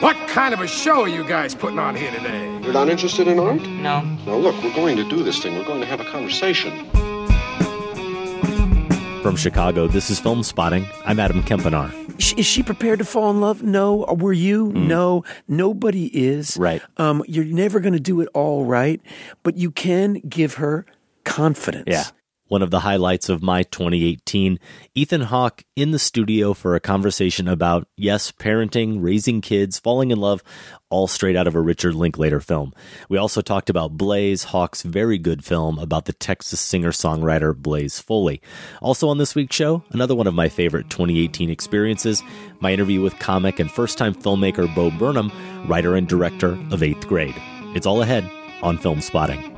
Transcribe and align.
What 0.00 0.16
kind 0.28 0.54
of 0.54 0.60
a 0.60 0.68
show 0.68 1.02
are 1.02 1.08
you 1.08 1.24
guys 1.24 1.56
putting 1.56 1.80
on 1.80 1.96
here 1.96 2.12
today? 2.12 2.46
You're 2.62 2.72
not 2.72 2.88
interested 2.88 3.26
in 3.26 3.40
art? 3.40 3.60
No. 3.62 4.02
Now, 4.02 4.36
look, 4.36 4.54
we're 4.62 4.72
going 4.72 4.96
to 4.96 5.02
do 5.08 5.24
this 5.24 5.42
thing. 5.42 5.56
We're 5.56 5.64
going 5.64 5.80
to 5.80 5.86
have 5.86 5.98
a 5.98 6.04
conversation. 6.04 6.88
From 9.22 9.34
Chicago, 9.34 9.88
this 9.88 10.08
is 10.08 10.20
Film 10.20 10.44
Spotting. 10.44 10.86
I'm 11.04 11.18
Adam 11.18 11.42
Kempenaar. 11.42 11.92
Is 12.38 12.46
she 12.46 12.62
prepared 12.62 13.00
to 13.00 13.04
fall 13.04 13.32
in 13.32 13.40
love? 13.40 13.64
No. 13.64 14.04
Were 14.16 14.32
you? 14.32 14.72
No. 14.72 15.24
Nobody 15.48 16.06
is. 16.06 16.56
Right. 16.56 16.80
Um, 16.98 17.24
you're 17.26 17.44
never 17.44 17.80
going 17.80 17.94
to 17.94 18.00
do 18.00 18.20
it 18.20 18.28
all 18.34 18.64
right, 18.64 19.00
but 19.42 19.56
you 19.56 19.72
can 19.72 20.14
give 20.28 20.54
her 20.54 20.86
confidence. 21.24 21.86
Yeah. 21.88 22.04
One 22.48 22.62
of 22.62 22.70
the 22.70 22.80
highlights 22.80 23.28
of 23.28 23.42
my 23.42 23.62
2018, 23.62 24.58
Ethan 24.94 25.20
Hawke 25.20 25.64
in 25.76 25.90
the 25.90 25.98
studio 25.98 26.54
for 26.54 26.74
a 26.74 26.80
conversation 26.80 27.46
about, 27.46 27.86
yes, 27.94 28.32
parenting, 28.32 28.98
raising 29.00 29.42
kids, 29.42 29.78
falling 29.78 30.10
in 30.10 30.18
love, 30.18 30.42
all 30.88 31.06
straight 31.06 31.36
out 31.36 31.46
of 31.46 31.54
a 31.54 31.60
Richard 31.60 31.94
Linklater 31.94 32.40
film. 32.40 32.72
We 33.10 33.18
also 33.18 33.42
talked 33.42 33.68
about 33.68 33.98
Blaze, 33.98 34.44
Hawke's 34.44 34.80
very 34.80 35.18
good 35.18 35.44
film 35.44 35.78
about 35.78 36.06
the 36.06 36.14
Texas 36.14 36.60
singer 36.60 36.90
songwriter 36.90 37.54
Blaze 37.54 38.00
Foley. 38.00 38.40
Also 38.80 39.08
on 39.08 39.18
this 39.18 39.34
week's 39.34 39.54
show, 39.54 39.84
another 39.90 40.14
one 40.14 40.26
of 40.26 40.34
my 40.34 40.48
favorite 40.48 40.88
2018 40.88 41.50
experiences, 41.50 42.22
my 42.60 42.72
interview 42.72 43.02
with 43.02 43.18
comic 43.18 43.60
and 43.60 43.70
first 43.70 43.98
time 43.98 44.14
filmmaker 44.14 44.74
Bo 44.74 44.90
Burnham, 44.90 45.30
writer 45.68 45.96
and 45.96 46.08
director 46.08 46.58
of 46.70 46.82
Eighth 46.82 47.06
Grade. 47.06 47.36
It's 47.76 47.86
all 47.86 48.00
ahead 48.00 48.28
on 48.62 48.78
Film 48.78 49.02
Spotting. 49.02 49.57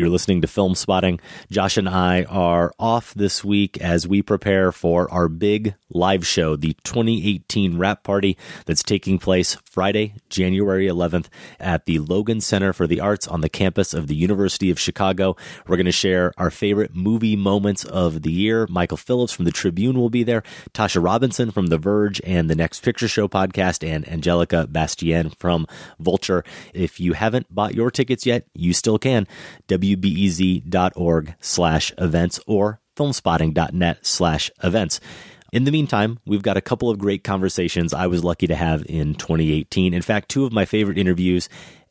You're 0.00 0.08
listening 0.08 0.40
to 0.40 0.46
Film 0.46 0.74
Spotting. 0.74 1.20
Josh 1.50 1.76
and 1.76 1.86
I 1.86 2.24
are 2.24 2.72
off 2.78 3.12
this 3.12 3.44
week 3.44 3.76
as 3.82 4.08
we 4.08 4.22
prepare 4.22 4.72
for 4.72 5.12
our 5.12 5.28
big 5.28 5.74
live 5.90 6.26
show, 6.26 6.56
the 6.56 6.74
2018 6.84 7.76
Wrap 7.76 8.02
Party 8.02 8.38
that's 8.64 8.82
taking 8.82 9.18
place 9.18 9.58
Friday, 9.64 10.14
January 10.30 10.86
11th 10.86 11.26
at 11.58 11.84
the 11.84 11.98
Logan 11.98 12.40
Center 12.40 12.72
for 12.72 12.86
the 12.86 13.00
Arts 13.00 13.28
on 13.28 13.40
the 13.40 13.48
campus 13.48 13.92
of 13.92 14.06
the 14.06 14.14
University 14.14 14.70
of 14.70 14.80
Chicago. 14.80 15.36
We're 15.66 15.76
going 15.76 15.84
to 15.86 15.92
share 15.92 16.32
our 16.38 16.50
favorite 16.50 16.94
movie 16.94 17.36
moments 17.36 17.84
of 17.84 18.22
the 18.22 18.32
year. 18.32 18.66
Michael 18.70 18.96
Phillips 18.96 19.32
from 19.32 19.44
the 19.44 19.52
Tribune 19.52 19.98
will 19.98 20.10
be 20.10 20.22
there, 20.22 20.42
Tasha 20.72 21.04
Robinson 21.04 21.50
from 21.50 21.66
The 21.66 21.78
Verge 21.78 22.20
and 22.24 22.48
the 22.48 22.56
Next 22.56 22.82
Picture 22.82 23.08
Show 23.08 23.28
podcast, 23.28 23.86
and 23.86 24.08
Angelica 24.08 24.66
Bastien 24.66 25.30
from 25.38 25.66
Vulture. 25.98 26.44
If 26.72 27.00
you 27.00 27.12
haven't 27.12 27.52
bought 27.54 27.74
your 27.74 27.90
tickets 27.90 28.24
yet, 28.24 28.46
you 28.54 28.72
still 28.72 28.98
can. 28.98 29.26
WBEZ.org 29.96 31.34
slash 31.40 31.92
events 31.98 32.40
or 32.46 32.80
filmspotting.net 32.96 34.06
slash 34.06 34.50
events. 34.62 35.00
In 35.52 35.64
the 35.64 35.72
meantime, 35.72 36.18
we've 36.26 36.42
got 36.42 36.56
a 36.56 36.60
couple 36.62 36.90
of 36.90 36.98
great 36.98 37.24
conversations 37.24 37.92
I 37.92 38.06
was 38.06 38.22
lucky 38.22 38.46
to 38.46 38.54
have 38.54 38.84
in 38.88 39.14
2018. 39.14 39.94
In 39.94 40.02
fact, 40.02 40.28
two 40.28 40.44
of 40.44 40.52
my 40.52 40.64
favorite 40.64 40.98
interviews 40.98 41.48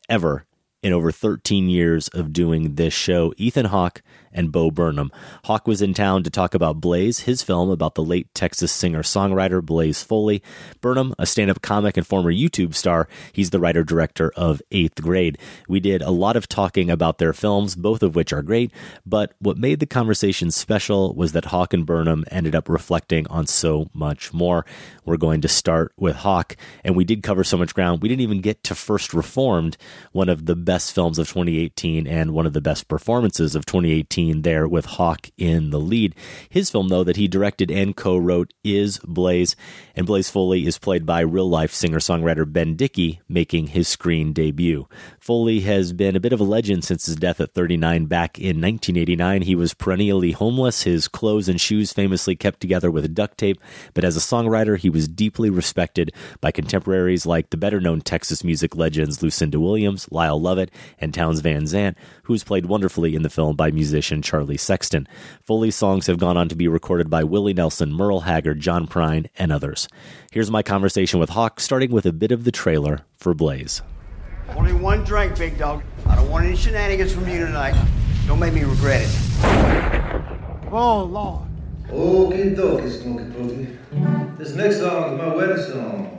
ever 0.08 0.46
in 0.82 0.92
over 0.92 1.12
13 1.12 1.68
years 1.68 2.08
of 2.08 2.32
doing 2.32 2.76
this 2.76 2.94
show 2.94 3.34
Ethan 3.36 3.66
Hawke 3.66 4.02
and 4.32 4.52
Bo 4.52 4.70
Burnham. 4.70 5.10
Hawke 5.44 5.66
was 5.66 5.82
in 5.82 5.94
town 5.94 6.22
to 6.22 6.30
talk 6.30 6.54
about 6.54 6.80
Blaze, 6.80 7.20
his 7.20 7.42
film 7.42 7.70
about 7.70 7.94
the 7.94 8.04
late 8.04 8.32
Texas 8.34 8.72
singer 8.72 9.02
songwriter 9.02 9.62
Blaze 9.62 10.02
Foley. 10.02 10.42
Burnham, 10.80 11.14
a 11.18 11.26
stand 11.26 11.50
up 11.50 11.62
comic 11.62 11.96
and 11.96 12.06
former 12.06 12.32
YouTube 12.32 12.74
star, 12.74 13.08
he's 13.32 13.50
the 13.50 13.60
writer 13.60 13.82
director 13.82 14.32
of 14.36 14.62
Eighth 14.70 15.02
Grade. 15.02 15.38
We 15.68 15.80
did 15.80 16.02
a 16.02 16.10
lot 16.10 16.36
of 16.36 16.48
talking 16.48 16.90
about 16.90 17.18
their 17.18 17.32
films, 17.32 17.74
both 17.74 18.02
of 18.02 18.14
which 18.14 18.32
are 18.32 18.42
great, 18.42 18.72
but 19.04 19.32
what 19.38 19.56
made 19.56 19.80
the 19.80 19.86
conversation 19.86 20.50
special 20.50 21.14
was 21.14 21.32
that 21.32 21.46
Hawke 21.46 21.74
and 21.74 21.86
Burnham 21.86 22.24
ended 22.30 22.54
up 22.54 22.68
reflecting 22.68 23.26
on 23.28 23.46
so 23.46 23.88
much 23.92 24.32
more. 24.32 24.64
We're 25.04 25.16
going 25.16 25.40
to 25.40 25.48
start 25.48 25.92
with 25.96 26.16
Hawke, 26.16 26.56
and 26.84 26.94
we 26.94 27.04
did 27.04 27.22
cover 27.22 27.44
so 27.44 27.56
much 27.56 27.74
ground. 27.74 28.02
We 28.02 28.08
didn't 28.08 28.22
even 28.22 28.40
get 28.40 28.62
to 28.64 28.74
First 28.74 29.12
Reformed, 29.12 29.76
one 30.12 30.28
of 30.28 30.46
the 30.46 30.56
best 30.56 30.94
films 30.94 31.18
of 31.18 31.28
2018 31.28 32.06
and 32.06 32.32
one 32.32 32.46
of 32.46 32.52
the 32.52 32.60
best 32.60 32.88
performances 32.88 33.54
of 33.54 33.66
2018 33.66 34.19
there 34.28 34.68
with 34.68 34.84
Hawke 34.84 35.30
in 35.38 35.70
the 35.70 35.80
lead. 35.80 36.14
His 36.48 36.70
film, 36.70 36.88
though, 36.88 37.04
that 37.04 37.16
he 37.16 37.28
directed 37.28 37.70
and 37.70 37.96
co 37.96 38.16
wrote 38.16 38.52
is 38.62 38.98
Blaze, 38.98 39.56
and 39.94 40.06
Blaze 40.06 40.30
Foley 40.30 40.66
is 40.66 40.78
played 40.78 41.06
by 41.06 41.20
real 41.20 41.48
life 41.48 41.72
singer 41.72 41.98
songwriter 41.98 42.50
Ben 42.50 42.76
Dickey, 42.76 43.20
making 43.28 43.68
his 43.68 43.88
screen 43.88 44.32
debut. 44.32 44.86
Foley 45.18 45.60
has 45.60 45.92
been 45.92 46.16
a 46.16 46.20
bit 46.20 46.32
of 46.32 46.40
a 46.40 46.44
legend 46.44 46.84
since 46.84 47.06
his 47.06 47.16
death 47.16 47.40
at 47.40 47.54
39 47.54 48.06
back 48.06 48.38
in 48.38 48.60
1989. 48.60 49.42
He 49.42 49.54
was 49.54 49.74
perennially 49.74 50.32
homeless, 50.32 50.82
his 50.82 51.08
clothes 51.08 51.48
and 51.48 51.60
shoes 51.60 51.92
famously 51.92 52.36
kept 52.36 52.60
together 52.60 52.90
with 52.90 53.14
duct 53.14 53.38
tape, 53.38 53.60
but 53.94 54.04
as 54.04 54.16
a 54.16 54.20
songwriter, 54.20 54.76
he 54.76 54.90
was 54.90 55.08
deeply 55.08 55.50
respected 55.50 56.12
by 56.40 56.50
contemporaries 56.50 57.26
like 57.26 57.50
the 57.50 57.56
better 57.56 57.80
known 57.80 58.00
Texas 58.00 58.44
music 58.44 58.76
legends 58.76 59.22
Lucinda 59.22 59.60
Williams, 59.60 60.08
Lyle 60.10 60.40
Lovett, 60.40 60.70
and 60.98 61.14
Townes 61.14 61.40
Van 61.40 61.66
Zandt, 61.66 61.96
who 62.24 62.32
was 62.32 62.44
played 62.44 62.66
wonderfully 62.66 63.14
in 63.14 63.22
the 63.22 63.30
film 63.30 63.54
by 63.54 63.70
musician 63.70 64.09
Charlie 64.20 64.56
Sexton. 64.56 65.06
Foley's 65.44 65.76
songs 65.76 66.08
have 66.08 66.18
gone 66.18 66.36
on 66.36 66.48
to 66.48 66.56
be 66.56 66.66
recorded 66.66 67.08
by 67.08 67.22
Willie 67.22 67.54
Nelson, 67.54 67.92
Merle 67.92 68.22
Haggard, 68.22 68.58
John 68.58 68.88
Prine, 68.88 69.28
and 69.36 69.52
others. 69.52 69.86
Here's 70.32 70.50
my 70.50 70.62
conversation 70.64 71.20
with 71.20 71.30
Hawke, 71.30 71.60
starting 71.60 71.92
with 71.92 72.04
a 72.04 72.12
bit 72.12 72.32
of 72.32 72.42
the 72.42 72.50
trailer 72.50 73.02
for 73.16 73.32
Blaze. 73.32 73.82
Only 74.56 74.72
one 74.72 75.04
drink, 75.04 75.38
big 75.38 75.56
dog. 75.56 75.84
I 76.06 76.16
don't 76.16 76.28
want 76.28 76.46
any 76.46 76.56
shenanigans 76.56 77.12
from 77.12 77.28
you 77.28 77.46
tonight. 77.46 77.80
Don't 78.26 78.40
make 78.40 78.52
me 78.52 78.64
regret 78.64 79.02
it. 79.02 79.10
Oh, 80.72 81.04
Lord. 81.04 81.46
Okie 81.88 82.56
dokie, 82.56 82.90
Smoky 82.90 83.24
Pokey. 83.32 83.78
This 84.38 84.54
next 84.54 84.78
song 84.78 85.12
is 85.12 85.18
my 85.18 85.34
wedding 85.34 85.64
song. 85.64 86.16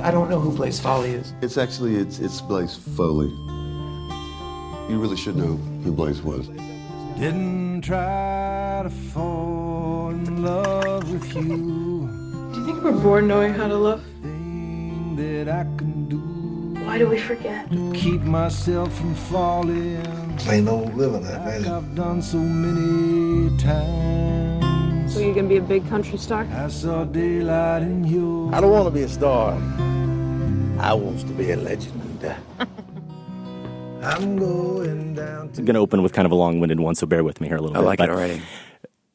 I 0.00 0.10
don't 0.10 0.30
know 0.30 0.38
who 0.38 0.52
Blaze 0.52 0.78
Foley 0.78 1.10
is. 1.10 1.32
It's 1.42 1.58
actually, 1.58 1.96
it's, 1.96 2.18
it's 2.18 2.40
Blaze 2.40 2.76
Foley. 2.76 3.32
You 4.88 4.98
really 4.98 5.16
should 5.16 5.36
know 5.36 5.56
who 5.84 5.92
Blaze 5.92 6.22
was. 6.22 6.48
Didn't 7.18 7.82
try 7.82 8.80
to 8.84 8.90
fall 8.90 10.10
in 10.10 10.42
love 10.42 11.10
with 11.12 11.34
you. 11.34 12.08
Do 12.52 12.60
you 12.60 12.66
think 12.66 12.82
we're 12.82 12.92
born 12.92 13.28
knowing 13.28 13.52
how 13.52 13.68
to 13.68 13.76
love? 13.76 14.02
Thing 14.22 15.14
that 15.16 15.48
I 15.48 15.64
can 15.76 16.08
do 16.08 16.80
Why 16.84 16.96
do 16.96 17.06
we 17.08 17.18
forget? 17.18 17.70
to 17.70 17.92
keep 17.92 18.22
myself 18.22 18.94
from 18.96 19.14
falling. 19.14 20.02
Plain 20.38 20.68
old 20.68 20.94
living, 20.94 21.22
that 21.24 21.44
Like 21.44 21.60
man. 21.62 21.72
I've 21.72 21.94
done 21.94 22.22
so 22.22 22.38
many 22.38 23.56
times. 23.58 25.12
So 25.12 25.20
you're 25.20 25.34
gonna 25.34 25.48
be 25.48 25.56
a 25.58 25.62
big 25.62 25.86
country 25.88 26.16
star? 26.16 26.46
I 26.52 26.68
saw 26.68 27.04
daylight 27.04 27.82
in 27.82 28.04
you. 28.04 28.50
I 28.54 28.60
don't 28.62 28.70
want 28.70 28.86
to 28.86 28.90
be 28.90 29.02
a 29.02 29.08
star. 29.08 29.52
I 30.80 30.94
want 30.94 31.20
to 31.20 31.32
be 31.34 31.50
a 31.50 31.56
legend. 31.56 32.00
I'm 34.08 34.38
going 34.38 35.14
down 35.14 35.50
to 35.50 35.58
I'm 35.58 35.66
going 35.66 35.74
to 35.74 35.80
open 35.80 36.02
with 36.02 36.14
kind 36.14 36.24
of 36.24 36.32
a 36.32 36.34
long 36.34 36.60
winded 36.60 36.80
one, 36.80 36.94
so 36.94 37.06
bear 37.06 37.22
with 37.22 37.42
me 37.42 37.48
here 37.48 37.58
a 37.58 37.60
little 37.60 37.76
I 37.76 37.80
bit. 37.80 37.84
I 37.84 37.86
like 37.86 37.98
but 37.98 38.08
it 38.08 38.12
already. 38.12 38.42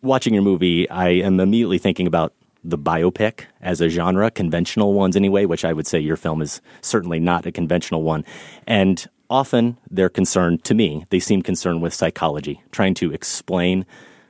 Watching 0.03 0.35
your 0.35 0.43
movie, 0.43 0.87
I 0.87 1.09
am 1.09 1.39
immediately 1.39 1.79
thinking 1.79 2.05
about 2.05 2.33
the 2.63 2.77
biopic 2.77 3.45
as 3.59 3.81
a 3.81 3.89
genre, 3.89 4.29
conventional 4.29 4.93
ones 4.93 5.15
anyway, 5.15 5.45
which 5.45 5.65
I 5.65 5.73
would 5.73 5.87
say 5.87 5.99
your 5.99 6.15
film 6.15 6.43
is 6.43 6.61
certainly 6.81 7.19
not 7.19 7.47
a 7.47 7.51
conventional 7.51 8.03
one. 8.03 8.23
And 8.67 9.03
often 9.31 9.77
they're 9.89 10.09
concerned, 10.09 10.63
to 10.65 10.75
me, 10.75 11.07
they 11.09 11.19
seem 11.19 11.41
concerned 11.41 11.81
with 11.81 11.95
psychology, 11.95 12.61
trying 12.71 12.93
to 12.95 13.11
explain 13.11 13.87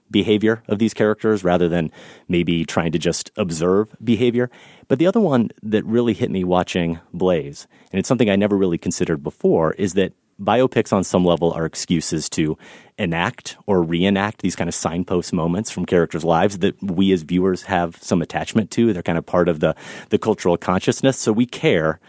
behavior 0.09 0.63
of 0.69 0.79
these 0.79 0.93
characters 0.93 1.43
rather 1.43 1.67
than 1.67 1.91
maybe 2.29 2.63
trying 2.63 2.93
to 2.93 2.99
just 2.99 3.31
observe 3.35 3.93
behavior. 4.01 4.49
But 4.87 4.97
the 4.97 5.07
other 5.07 5.19
one 5.19 5.49
that 5.61 5.83
really 5.85 6.13
hit 6.13 6.31
me 6.31 6.45
watching 6.45 7.01
Blaze, 7.13 7.67
and 7.91 7.99
it's 7.99 8.07
something 8.07 8.29
I 8.29 8.37
never 8.37 8.55
really 8.55 8.77
considered 8.77 9.23
before, 9.23 9.73
is 9.73 9.95
that 9.95 10.13
biopics 10.41 10.93
on 10.93 11.03
some 11.03 11.25
level 11.25 11.51
are 11.51 11.65
excuses 11.65 12.29
to 12.29 12.57
enact 12.97 13.57
or 13.65 13.81
reenact 13.81 14.41
these 14.41 14.55
kind 14.55 14.67
of 14.67 14.75
signpost 14.75 15.33
moments 15.33 15.71
from 15.71 15.85
characters' 15.85 16.23
lives 16.23 16.59
that 16.59 16.81
we 16.81 17.11
as 17.11 17.23
viewers 17.23 17.63
have 17.63 17.97
some 18.01 18.21
attachment 18.21 18.71
to. 18.71 18.93
They're 18.93 19.01
kind 19.03 19.17
of 19.17 19.25
part 19.25 19.49
of 19.49 19.59
the, 19.59 19.75
the 20.09 20.19
cultural 20.19 20.57
consciousness. 20.57 21.17
So 21.17 21.31
we 21.31 21.45
care 21.45 21.99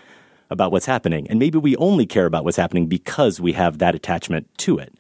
about 0.51 0.73
what's 0.73 0.87
happening. 0.87 1.27
And 1.29 1.39
maybe 1.39 1.59
we 1.59 1.77
only 1.77 2.07
care 2.07 2.27
about 2.27 2.45
what's 2.45 2.57
happening 2.57 2.87
because 2.87 3.41
we 3.41 3.53
have 3.53 3.79
that 3.79 3.95
attachment 3.95 4.47
to 4.59 4.79
it. 4.79 4.93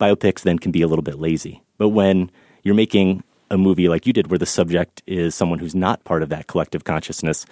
Biopics 0.00 0.42
then 0.42 0.58
can 0.58 0.70
be 0.70 0.82
a 0.82 0.86
little 0.86 1.02
bit 1.02 1.18
lazy 1.18 1.60
But 1.76 1.88
when 1.88 2.30
you're 2.62 2.74
making 2.74 3.24
a 3.50 3.58
movie 3.58 3.88
like 3.88 4.06
you 4.06 4.12
did, 4.12 4.28
where 4.30 4.38
the 4.38 4.46
subject 4.46 5.02
is 5.06 5.34
someone 5.34 5.58
who's 5.58 5.74
not 5.74 6.04
part 6.04 6.22
of 6.22 6.28
that 6.28 6.46
collective 6.46 6.84
consciousness, 6.84 7.46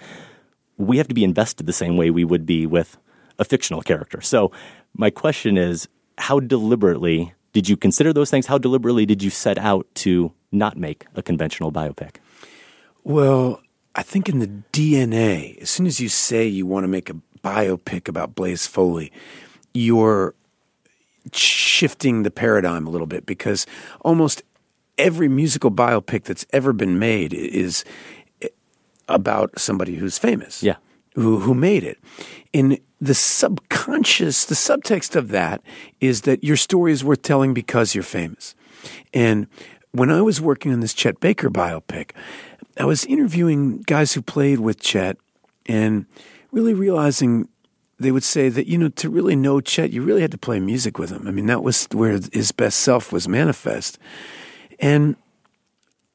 we 0.77 0.97
have 0.97 1.07
to 1.07 1.13
be 1.13 1.23
invested 1.23 1.65
the 1.65 1.73
same 1.73 1.97
way 1.97 2.11
we 2.11 2.23
would 2.23 2.45
be 2.45 2.65
with 2.65 2.97
a 3.39 3.45
fictional 3.45 3.81
character. 3.81 4.21
So, 4.21 4.51
my 4.97 5.09
question 5.09 5.57
is 5.57 5.87
how 6.17 6.39
deliberately 6.39 7.33
did 7.53 7.69
you 7.69 7.77
consider 7.77 8.11
those 8.11 8.29
things? 8.29 8.45
How 8.45 8.57
deliberately 8.57 9.05
did 9.05 9.23
you 9.23 9.29
set 9.29 9.57
out 9.57 9.87
to 9.95 10.31
not 10.51 10.77
make 10.77 11.05
a 11.15 11.21
conventional 11.21 11.71
biopic? 11.71 12.17
Well, 13.03 13.61
I 13.95 14.03
think 14.03 14.27
in 14.27 14.39
the 14.39 14.49
DNA, 14.73 15.57
as 15.61 15.69
soon 15.69 15.87
as 15.87 15.99
you 15.99 16.09
say 16.09 16.45
you 16.45 16.65
want 16.65 16.83
to 16.83 16.87
make 16.87 17.09
a 17.09 17.15
biopic 17.43 18.07
about 18.07 18.35
Blaze 18.35 18.67
Foley, 18.67 19.11
you're 19.73 20.35
shifting 21.33 22.23
the 22.23 22.31
paradigm 22.31 22.87
a 22.87 22.89
little 22.89 23.07
bit 23.07 23.25
because 23.25 23.65
almost 24.01 24.43
every 24.97 25.27
musical 25.27 25.71
biopic 25.71 26.23
that's 26.23 26.45
ever 26.51 26.73
been 26.73 26.99
made 26.99 27.33
is 27.33 27.83
about 29.07 29.57
somebody 29.59 29.95
who's 29.95 30.17
famous. 30.17 30.61
Yeah. 30.61 30.75
Who, 31.17 31.39
who 31.39 31.55
made 31.55 31.83
it. 31.83 31.97
In 32.53 32.77
the 33.01 33.15
subconscious, 33.15 34.45
the 34.45 34.53
subtext 34.53 35.15
of 35.15 35.29
that 35.29 35.63
is 35.99 36.21
that 36.21 36.43
your 36.43 36.55
story 36.55 36.91
is 36.91 37.03
worth 37.03 37.23
telling 37.23 37.55
because 37.55 37.95
you're 37.95 38.03
famous. 38.03 38.53
And 39.15 39.47
when 39.93 40.11
I 40.11 40.21
was 40.21 40.39
working 40.39 40.71
on 40.71 40.79
this 40.79 40.93
Chet 40.93 41.19
Baker 41.19 41.49
biopic, 41.49 42.11
I 42.79 42.85
was 42.85 43.03
interviewing 43.05 43.81
guys 43.81 44.13
who 44.13 44.21
played 44.21 44.59
with 44.59 44.79
Chet 44.79 45.17
and 45.65 46.05
really 46.51 46.75
realizing 46.75 47.49
they 47.97 48.11
would 48.11 48.23
say 48.23 48.49
that, 48.49 48.67
you 48.67 48.77
know, 48.77 48.89
to 48.89 49.09
really 49.09 49.35
know 49.35 49.59
Chet, 49.59 49.89
you 49.89 50.03
really 50.03 50.21
had 50.21 50.29
to 50.31 50.37
play 50.37 50.59
music 50.59 50.99
with 50.99 51.09
him. 51.09 51.27
I 51.27 51.31
mean, 51.31 51.47
that 51.47 51.63
was 51.63 51.87
where 51.93 52.19
his 52.31 52.51
best 52.51 52.77
self 52.81 53.11
was 53.11 53.27
manifest. 53.27 53.97
And 54.79 55.15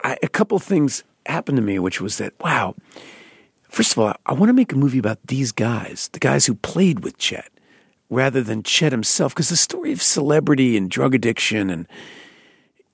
I, 0.04 0.16
a 0.22 0.28
couple 0.28 0.60
things 0.60 1.02
happened 1.26 1.56
to 1.56 1.62
me, 1.62 1.81
which 1.81 2.00
was 2.00 2.19
that, 2.19 2.34
wow, 2.38 2.76
first 3.72 3.92
of 3.92 3.98
all, 3.98 4.14
I 4.26 4.34
want 4.34 4.50
to 4.50 4.54
make 4.54 4.72
a 4.72 4.76
movie 4.76 4.98
about 4.98 5.26
these 5.26 5.50
guys, 5.50 6.08
the 6.12 6.19
guys 6.19 6.46
who 6.46 6.54
played 6.54 7.00
with 7.00 7.19
Chet, 7.19 7.50
rather 8.10 8.42
than 8.42 8.62
Chet 8.62 8.92
himself, 8.92 9.34
because 9.34 9.48
the 9.48 9.56
story 9.56 9.92
of 9.92 10.02
celebrity 10.02 10.76
and 10.76 10.90
drug 10.90 11.14
addiction 11.14 11.70
and 11.70 11.88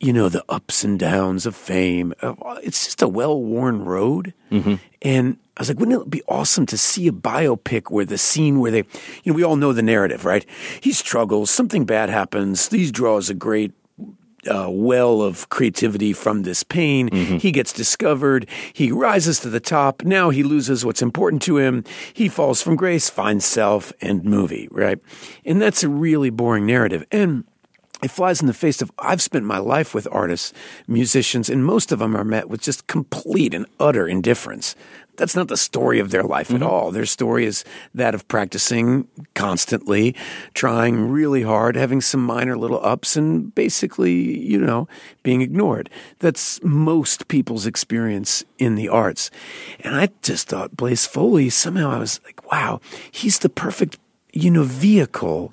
you 0.00 0.12
know, 0.12 0.28
the 0.28 0.44
ups 0.48 0.84
and 0.84 0.98
downs 0.98 1.44
of 1.44 1.56
fame. 1.56 2.14
Uh, 2.22 2.34
it's 2.62 2.84
just 2.84 3.02
a 3.02 3.08
well 3.08 3.42
worn 3.42 3.84
road. 3.84 4.32
Mm-hmm. 4.50 4.76
And 5.02 5.38
I 5.56 5.62
was 5.62 5.69
like, 5.69 5.80
wouldn't 5.80 6.02
it 6.02 6.10
be 6.10 6.22
awesome 6.28 6.66
to 6.66 6.78
see 6.78 7.08
a 7.08 7.12
biopic 7.12 7.90
where 7.90 8.04
the 8.04 8.19
scene 8.19 8.60
where 8.60 8.70
they, 8.70 8.84
you 9.24 9.32
know, 9.32 9.34
we 9.34 9.42
all 9.42 9.56
know 9.56 9.72
the 9.72 9.82
narrative, 9.82 10.24
right? 10.24 10.46
He 10.81 10.92
struggles, 10.92 11.50
something 11.50 11.84
bad 11.84 12.10
happens, 12.10 12.69
these 12.69 12.92
draws 12.92 13.28
a 13.28 13.34
great 13.34 13.72
uh, 14.46 14.69
well 14.70 15.23
of 15.23 15.49
creativity 15.49 16.12
from 16.12 16.43
this 16.43 16.62
pain. 16.62 17.08
Mm-hmm. 17.11 17.37
He 17.38 17.50
gets 17.52 17.73
discovered. 17.73 18.49
He 18.73 18.93
rises 18.93 19.40
to 19.40 19.50
the 19.50 19.61
top. 19.61 20.05
Now 20.05 20.31
he 20.31 20.43
loses 20.43 20.85
what's 20.85 21.02
important 21.02 21.43
to 21.43 21.58
him. 21.58 21.85
He 22.12 22.29
falls 22.29 22.62
from 22.62 22.76
grace, 22.76 23.11
finds 23.11 23.44
self, 23.44 23.93
and 24.00 24.25
movie, 24.25 24.69
right? 24.70 24.99
And 25.44 25.61
that's 25.61 25.82
a 25.82 25.88
really 25.88 26.31
boring 26.31 26.67
narrative. 26.67 27.05
And 27.11 27.44
it 28.02 28.11
flies 28.12 28.40
in 28.40 28.46
the 28.46 28.55
face 28.55 28.81
of 28.81 28.93
I've 28.99 29.20
spent 29.20 29.44
my 29.44 29.58
life 29.58 29.93
with 29.93 30.06
artists, 30.12 30.52
musicians, 30.87 31.50
and 31.50 31.64
most 31.64 31.91
of 31.91 31.99
them 31.99 32.17
are 32.17 32.25
met 32.25 32.49
with 32.49 32.62
just 32.62 32.87
complete 32.87 33.55
and 33.55 33.67
utter 33.81 34.06
indifference. 34.06 34.76
That's 35.19 35.37
not 35.37 35.49
the 35.49 35.56
story 35.56 35.99
of 35.99 36.11
their 36.11 36.23
life 36.23 36.49
mm-hmm. 36.49 36.62
at 36.62 36.69
all. 36.69 36.91
Their 36.91 37.05
story 37.05 37.44
is 37.44 37.65
that 37.94 38.15
of 38.15 38.26
practicing 38.29 39.06
constantly, 39.35 40.15
trying 40.55 41.11
really 41.11 41.43
hard, 41.43 41.76
having 41.76 42.00
some 42.00 42.25
minor 42.25 42.56
little 42.56 42.85
ups, 42.85 43.17
and 43.17 43.55
basically, 43.55 44.12
you 44.38 44.59
know, 44.59 44.88
being 45.23 45.43
ignored. 45.43 45.91
That's 46.20 46.62
most 46.62 47.29
people's 47.29 47.67
experience 47.67 48.44
in 48.59 48.76
the 48.76 48.88
arts. 48.88 49.31
And 49.81 49.94
I 49.94 50.09
just 50.23 50.49
thought 50.49 50.76
Blaze 50.76 51.05
Foley, 51.05 51.50
somehow 51.50 51.91
I 51.91 51.99
was 51.99 52.20
like, 52.25 52.50
wow, 52.50 52.81
he's 53.11 53.41
the 53.41 53.50
perfect, 53.50 53.99
you 54.32 54.50
know, 54.50 54.62
vehicle 54.62 55.53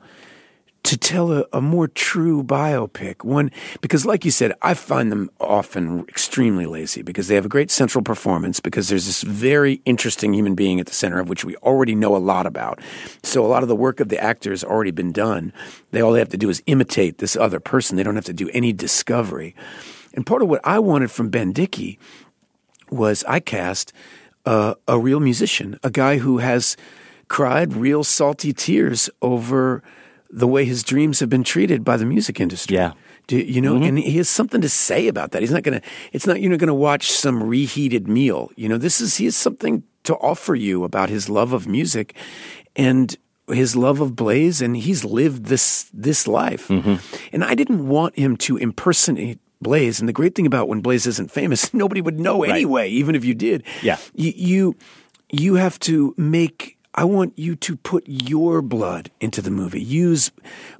to 0.86 0.98
tell 0.98 1.32
a, 1.32 1.46
a, 1.52 1.62
more 1.62 1.88
true 1.88 2.44
biopic. 2.44 3.24
One, 3.24 3.50
because 3.82 4.06
like 4.06 4.24
you 4.24 4.30
said, 4.30 4.54
I 4.62 4.76
find 4.76 5.12
them 5.12 5.32
often 5.40 6.02
extremely 6.08 6.68
lazy 6.68 7.02
because 7.02 7.28
they 7.28 7.34
have 7.34 7.46
a 7.46 7.50
great 7.50 7.72
central 7.72 8.04
performance 8.04 8.60
because 8.60 8.88
there's 8.88 9.08
this 9.08 9.24
very 9.24 9.82
interesting 9.86 10.36
human 10.36 10.54
being 10.54 10.80
at 10.80 10.86
the 10.86 10.94
center 10.94 11.20
of 11.20 11.28
which 11.28 11.44
we 11.44 11.56
already 11.58 11.96
know 11.96 12.16
a 12.16 12.18
lot 12.18 12.46
about. 12.46 12.80
So 13.24 13.44
a 13.44 13.48
lot 13.48 13.64
of 13.64 13.70
the 13.70 13.76
work 13.76 14.00
of 14.00 14.10
the 14.10 14.20
actor 14.20 14.52
has 14.52 14.64
already 14.64 14.92
been 14.92 15.12
done. 15.12 15.54
They 15.90 16.02
all 16.02 16.12
they 16.12 16.20
have 16.20 16.30
to 16.30 16.38
do 16.38 16.50
is 16.50 16.62
imitate 16.68 17.18
this 17.18 17.36
other 17.36 17.60
person. 17.60 17.98
They 17.98 18.04
don't 18.04 18.16
have 18.16 18.26
to 18.26 18.34
do 18.34 18.52
any 18.54 18.72
discovery. 18.72 19.56
And 20.14 20.24
part 20.24 20.44
of 20.44 20.50
what 20.50 20.62
I 20.64 20.78
wanted 20.78 21.10
from 21.10 21.30
Ben 21.30 21.52
Dickey 21.52 21.98
was 22.92 23.24
I 23.28 23.40
cast 23.40 23.92
uh, 24.46 24.76
a 24.88 25.00
real 25.00 25.20
musician, 25.20 25.80
a 25.84 25.90
guy 25.90 26.20
who 26.20 26.38
has 26.38 26.78
cried 27.28 27.74
real 27.74 28.04
salty 28.04 28.54
tears 28.54 29.10
over– 29.24 29.81
the 30.30 30.48
way 30.48 30.66
his 30.66 30.83
dreams 30.83 31.19
have 31.19 31.30
been 31.30 31.44
treated 31.44 31.83
by 31.83 31.98
the 31.98 32.06
music 32.06 32.39
industry. 32.39 32.75
Yeah. 32.75 32.94
Do, 33.27 33.38
you 33.38 33.62
know, 33.62 33.75
mm-hmm. 33.75 33.83
and 33.83 34.00
he 34.00 34.18
has 34.18 34.30
something 34.30 34.62
to 34.62 34.69
say 34.69 35.07
about 35.07 35.31
that. 35.31 35.42
He's 35.42 35.51
not 35.51 35.63
going 35.63 35.80
to, 35.80 35.88
it's 36.13 36.27
not, 36.27 36.42
you're 36.42 36.51
not 36.51 36.60
going 36.60 36.68
to 36.68 36.74
watch 36.74 37.10
some 37.12 37.42
reheated 37.42 38.07
meal. 38.07 38.51
You 38.56 38.69
know, 38.69 38.77
this 38.77 39.01
is, 39.01 39.18
he 39.18 39.25
has 39.25 39.36
something 39.36 39.83
to 40.04 40.16
offer 40.16 40.54
you 40.54 40.83
about 40.83 41.10
his 41.10 41.27
love 41.27 41.51
of 41.51 41.68
music 41.68 42.16
and 42.75 43.16
his 43.48 43.75
love 43.75 44.00
of 44.00 44.16
Blaze. 44.16 44.62
And 44.62 44.77
he's 44.77 45.04
lived 45.04 45.45
this, 45.45 45.89
this 45.92 46.28
life. 46.28 46.68
Mm-hmm. 46.68 46.95
And 47.33 47.44
I 47.44 47.56
didn't 47.56 47.88
want 47.88 48.16
him 48.18 48.38
to 48.38 48.57
impersonate 48.57 49.39
Blaze. 49.60 50.00
And 50.00 50.07
the 50.07 50.13
great 50.13 50.36
thing 50.36 50.45
about 50.45 50.68
when 50.68 50.81
Blaze 50.81 51.07
isn't 51.07 51.31
famous, 51.31 51.74
nobody 51.74 52.01
would 52.01 52.19
know 52.19 52.42
right. 52.42 52.51
anyway, 52.51 52.89
even 52.89 53.16
if 53.16 53.25
you 53.25 53.33
did. 53.33 53.63
Yeah. 53.81 53.98
You, 54.13 54.33
you, 54.36 54.75
you 55.31 55.56
have 55.56 55.80
to 55.80 56.13
make 56.18 56.75
I 56.95 57.03
want 57.03 57.38
you 57.38 57.56
to 57.57 57.75
put 57.75 58.06
your 58.07 58.62
blood 58.62 59.12
into 59.19 59.42
the 59.42 59.51
movie. 59.51 59.81
Use 59.81 60.31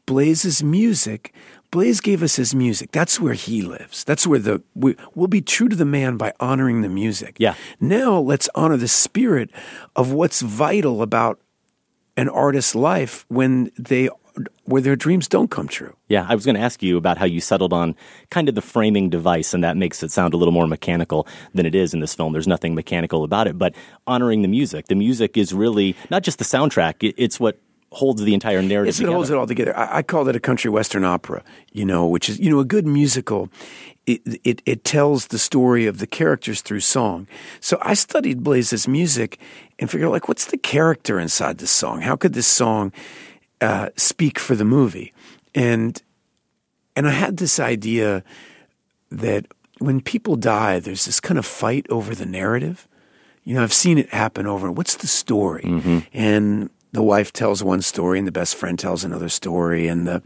Blaze's 0.06 0.64
music. 0.64 1.34
Blaze 1.72 2.00
gave 2.00 2.24
us 2.24 2.38
his 2.38 2.56
music. 2.56 2.94
That's 2.94 3.20
where 3.20 3.34
he 3.34 3.62
lives. 3.62 4.06
That's 4.06 4.26
where 4.26 4.40
the 4.40 4.64
we, 4.74 4.96
will 5.14 5.28
be 5.28 5.42
true 5.42 5.68
to 5.68 5.76
the 5.76 5.84
man 5.84 6.16
by 6.16 6.32
honoring 6.40 6.82
the 6.82 6.90
music. 6.90 7.36
Yeah. 7.38 7.56
Now 7.82 8.18
let's 8.18 8.48
honor 8.56 8.78
the 8.78 8.88
spirit 8.88 9.50
of 9.94 10.14
what's 10.14 10.42
vital 10.42 11.02
about 11.02 11.42
an 12.16 12.30
artist's 12.30 12.76
life 12.76 13.26
when 13.28 13.72
they 13.78 14.08
where 14.66 14.82
their 14.82 14.96
dreams 14.96 15.28
don't 15.28 15.50
come 15.50 15.68
true. 15.68 15.96
Yeah, 16.10 16.26
I 16.28 16.36
was 16.36 16.46
going 16.46 16.56
to 16.56 16.62
ask 16.62 16.84
you 16.84 16.98
about 16.98 17.18
how 17.18 17.26
you 17.26 17.40
settled 17.40 17.74
on 17.74 17.96
kind 18.30 18.50
of 18.50 18.56
the 18.56 18.62
framing 18.62 19.10
device, 19.10 19.54
and 19.54 19.64
that 19.64 19.78
makes 19.78 20.04
it 20.04 20.12
sound 20.12 20.34
a 20.34 20.38
little 20.38 20.52
more 20.52 20.68
mechanical 20.68 21.28
than 21.54 21.66
it 21.66 21.76
is 21.76 21.94
in 21.94 22.00
this 22.00 22.14
film. 22.14 22.34
There's 22.34 22.48
nothing 22.48 22.76
mechanical 22.76 23.24
about 23.24 23.48
it, 23.48 23.58
but 23.58 23.76
honoring 24.08 24.42
the 24.42 24.48
music. 24.48 24.88
The 24.88 24.96
music 24.96 25.38
is 25.38 25.54
really 25.54 25.96
not 26.10 26.24
just 26.24 26.38
the 26.40 26.46
soundtrack, 26.46 27.14
it's 27.18 27.40
what 27.40 27.60
holds 27.92 28.22
the 28.22 28.34
entire 28.34 28.62
narrative 28.62 28.90
it's 28.90 28.98
together. 28.98 29.12
It 29.12 29.16
holds 29.16 29.30
it 29.30 29.38
all 29.38 29.48
together. 29.48 29.78
I, 29.78 29.98
I 29.98 30.02
call 30.04 30.28
it 30.28 30.36
a 30.36 30.40
country 30.40 30.70
western 30.70 31.06
opera, 31.06 31.44
you 31.72 31.86
know, 31.86 32.06
which 32.08 32.30
is, 32.30 32.40
you 32.40 32.50
know, 32.50 32.60
a 32.60 32.66
good 32.66 32.86
musical. 32.86 33.50
It, 34.06 34.22
it, 34.44 34.62
it 34.66 34.84
tells 34.84 35.28
the 35.28 35.40
story 35.40 35.88
of 35.88 36.00
the 36.00 36.06
characters 36.06 36.62
through 36.62 36.82
song. 36.82 37.28
So 37.60 37.78
I 37.82 37.94
studied 37.94 38.44
Blaze's 38.44 38.88
music 38.88 39.40
and 39.80 39.90
figured 39.90 40.08
out 40.08 40.12
like, 40.12 40.28
what's 40.28 40.46
the 40.46 40.58
character 40.58 41.20
inside 41.20 41.58
this 41.58 41.72
song? 41.72 42.02
How 42.02 42.16
could 42.16 42.34
this 42.34 42.48
song 42.48 42.92
uh, 43.66 43.90
speak 43.96 44.40
for 44.40 44.56
the 44.56 44.66
movie. 44.66 45.12
And 45.54 46.02
and 46.96 47.08
I 47.08 47.12
had 47.12 47.38
this 47.38 47.60
idea 47.60 48.24
that 49.12 49.46
when 49.80 50.02
people 50.02 50.36
die, 50.36 50.80
there's 50.80 51.06
this 51.06 51.20
kind 51.20 51.38
of 51.38 51.46
fight 51.46 51.86
over 51.90 52.16
the 52.16 52.26
narrative. 52.26 52.88
You 53.44 53.56
know, 53.56 53.64
I've 53.64 53.74
seen 53.74 53.98
it 53.98 54.10
happen 54.10 54.48
over. 54.48 54.72
What's 54.72 54.96
the 54.96 55.08
story? 55.08 55.64
Mm-hmm. 55.64 56.00
And 56.14 56.70
the 56.94 57.04
wife 57.04 57.34
tells 57.34 57.64
one 57.64 57.82
story, 57.82 58.18
and 58.18 58.28
the 58.28 58.32
best 58.32 58.56
friend 58.56 58.80
tells 58.80 59.04
another 59.04 59.30
story, 59.30 59.88
and 59.88 60.08
the 60.08 60.22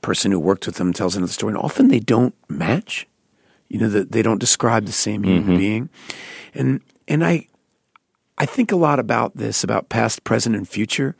person 0.00 0.32
who 0.32 0.40
worked 0.40 0.66
with 0.66 0.76
them 0.76 0.92
tells 0.92 1.16
another 1.16 1.32
story. 1.32 1.52
And 1.52 1.62
often 1.62 1.88
they 1.88 2.00
don't 2.00 2.34
match. 2.48 3.06
You 3.68 3.80
know, 3.80 3.88
that 3.88 4.12
they 4.12 4.22
don't 4.22 4.40
describe 4.40 4.86
the 4.86 4.92
same 4.92 5.24
human 5.24 5.42
mm-hmm. 5.42 5.56
being. 5.56 5.88
And 6.54 6.80
and 7.08 7.24
I 7.24 7.48
I 8.36 8.46
think 8.46 8.72
a 8.72 8.76
lot 8.76 8.98
about 8.98 9.36
this, 9.36 9.62
about 9.62 9.88
past, 9.88 10.24
present, 10.24 10.56
and 10.56 10.68
future. 10.68 11.14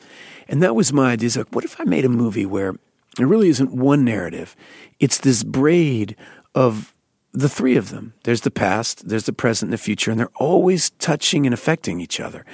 And 0.49 0.63
that 0.63 0.75
was 0.75 0.93
my 0.93 1.13
idea. 1.13 1.31
Like, 1.37 1.55
what 1.55 1.65
if 1.65 1.81
I 1.81 1.85
made 1.85 2.05
a 2.05 2.09
movie 2.09 2.47
where 2.47 2.71
it 3.19 3.25
really 3.25 3.49
isn't 3.49 3.73
one 3.73 4.05
narrative? 4.05 4.57
It's 4.99 5.19
this 5.19 5.45
braid 5.45 6.17
of 6.55 6.95
the 7.33 7.49
three 7.49 7.77
of 7.77 7.91
them. 7.91 8.15
There's 8.25 8.43
the 8.43 8.51
past, 8.51 9.09
there's 9.09 9.27
the 9.27 9.33
present, 9.33 9.69
and 9.69 9.73
the 9.73 9.83
future, 9.83 10.11
and 10.11 10.19
they're 10.19 10.29
always 10.37 10.91
touching 10.91 11.47
and 11.47 11.55
affecting 11.55 12.01
each 12.01 12.21
other. 12.21 12.45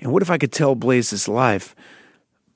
And 0.00 0.12
what 0.12 0.22
if 0.22 0.30
I 0.30 0.38
could 0.38 0.52
tell 0.52 0.74
Blaze's 0.74 1.26
life 1.26 1.74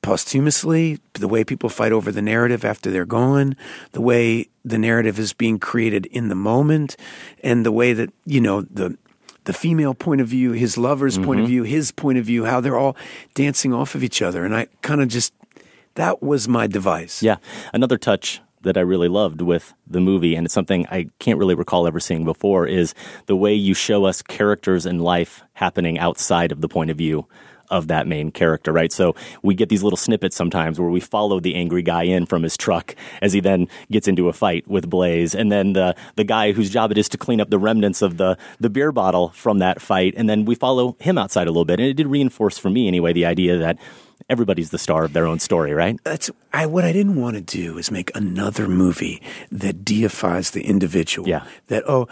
posthumously, 0.02 0.98
the 1.14 1.28
way 1.28 1.44
people 1.44 1.68
fight 1.68 1.92
over 1.92 2.10
the 2.10 2.22
narrative 2.22 2.64
after 2.64 2.90
they're 2.90 3.04
gone, 3.04 3.54
the 3.92 4.00
way 4.00 4.48
the 4.64 4.78
narrative 4.78 5.18
is 5.18 5.34
being 5.34 5.58
created 5.58 6.06
in 6.06 6.28
the 6.28 6.34
moment, 6.34 6.96
and 7.42 7.66
the 7.66 7.72
way 7.72 7.92
that, 7.92 8.10
you 8.24 8.40
know, 8.40 8.62
the 8.62 8.96
the 9.44 9.52
female 9.52 9.94
point 9.94 10.20
of 10.20 10.28
view, 10.28 10.52
his 10.52 10.76
lover's 10.76 11.16
mm-hmm. 11.16 11.25
point 11.25 11.40
of 11.40 11.44
mm-hmm. 11.44 11.50
view, 11.50 11.62
his 11.64 11.92
point 11.92 12.18
of 12.18 12.25
view, 12.25 12.44
how 12.44 12.61
they're 12.61 12.78
all 12.78 12.97
dancing 13.35 13.73
off 13.73 13.94
of 13.94 14.04
each 14.04 14.23
other. 14.23 14.44
And 14.44 14.54
I 14.54 14.66
kind 14.82 15.00
of 15.00 15.09
just, 15.09 15.32
that 15.94 16.23
was 16.23 16.49
my 16.49 16.66
device. 16.66 17.23
Yeah. 17.23 17.37
Another 17.73 17.99
touch 17.99 18.40
that 18.62 18.76
I 18.76 18.80
really 18.80 19.09
loved 19.09 19.40
with 19.40 19.73
the 19.87 20.00
movie, 20.00 20.35
and 20.35 20.44
it's 20.44 20.52
something 20.52 20.87
I 20.90 21.09
can't 21.18 21.38
really 21.38 21.54
recall 21.54 21.87
ever 21.87 21.99
seeing 21.99 22.25
before, 22.25 22.66
is 22.66 22.94
the 23.26 23.37
way 23.37 23.54
you 23.54 23.73
show 23.73 24.04
us 24.04 24.20
characters 24.20 24.85
in 24.85 24.99
life 24.99 25.42
happening 25.54 25.99
outside 25.99 26.52
of 26.52 26.61
the 26.61 26.68
point 26.68 26.90
of 26.90 26.99
view 26.99 27.26
of 27.70 27.88
that 27.88 28.06
main 28.06 28.30
character, 28.30 28.72
right? 28.72 28.92
So 28.92 29.14
we 29.42 29.54
get 29.54 29.68
these 29.68 29.82
little 29.82 29.96
snippets 29.96 30.36
sometimes 30.36 30.80
where 30.80 30.90
we 30.90 31.00
follow 31.00 31.40
the 31.40 31.54
angry 31.54 31.82
guy 31.82 32.02
in 32.02 32.26
from 32.26 32.42
his 32.42 32.56
truck 32.56 32.94
as 33.22 33.32
he 33.32 33.40
then 33.40 33.68
gets 33.90 34.08
into 34.08 34.28
a 34.28 34.32
fight 34.32 34.66
with 34.68 34.88
Blaze, 34.88 35.34
and 35.34 35.50
then 35.50 35.72
the 35.72 35.94
the 36.16 36.24
guy 36.24 36.52
whose 36.52 36.70
job 36.70 36.90
it 36.90 36.98
is 36.98 37.08
to 37.10 37.18
clean 37.18 37.40
up 37.40 37.50
the 37.50 37.58
remnants 37.58 38.02
of 38.02 38.16
the 38.16 38.36
the 38.58 38.70
beer 38.70 38.92
bottle 38.92 39.30
from 39.30 39.58
that 39.58 39.80
fight, 39.80 40.14
and 40.16 40.28
then 40.28 40.44
we 40.44 40.54
follow 40.54 40.96
him 41.00 41.18
outside 41.18 41.46
a 41.46 41.50
little 41.50 41.64
bit, 41.64 41.80
and 41.80 41.88
it 41.88 41.94
did 41.94 42.06
reinforce 42.06 42.58
for 42.58 42.70
me 42.70 42.88
anyway 42.88 43.12
the 43.12 43.26
idea 43.26 43.56
that 43.56 43.78
everybody's 44.28 44.70
the 44.70 44.78
star 44.78 45.04
of 45.04 45.12
their 45.12 45.26
own 45.26 45.38
story, 45.38 45.72
right? 45.72 45.98
That's 46.04 46.30
I, 46.52 46.66
what 46.66 46.84
I 46.84 46.92
didn't 46.92 47.16
want 47.20 47.36
to 47.36 47.40
do 47.40 47.78
is 47.78 47.90
make 47.90 48.14
another 48.14 48.68
movie 48.68 49.22
that 49.50 49.84
deifies 49.84 50.50
the 50.50 50.62
individual. 50.62 51.28
Yeah. 51.28 51.44
That 51.68 51.84
oh, 51.88 52.08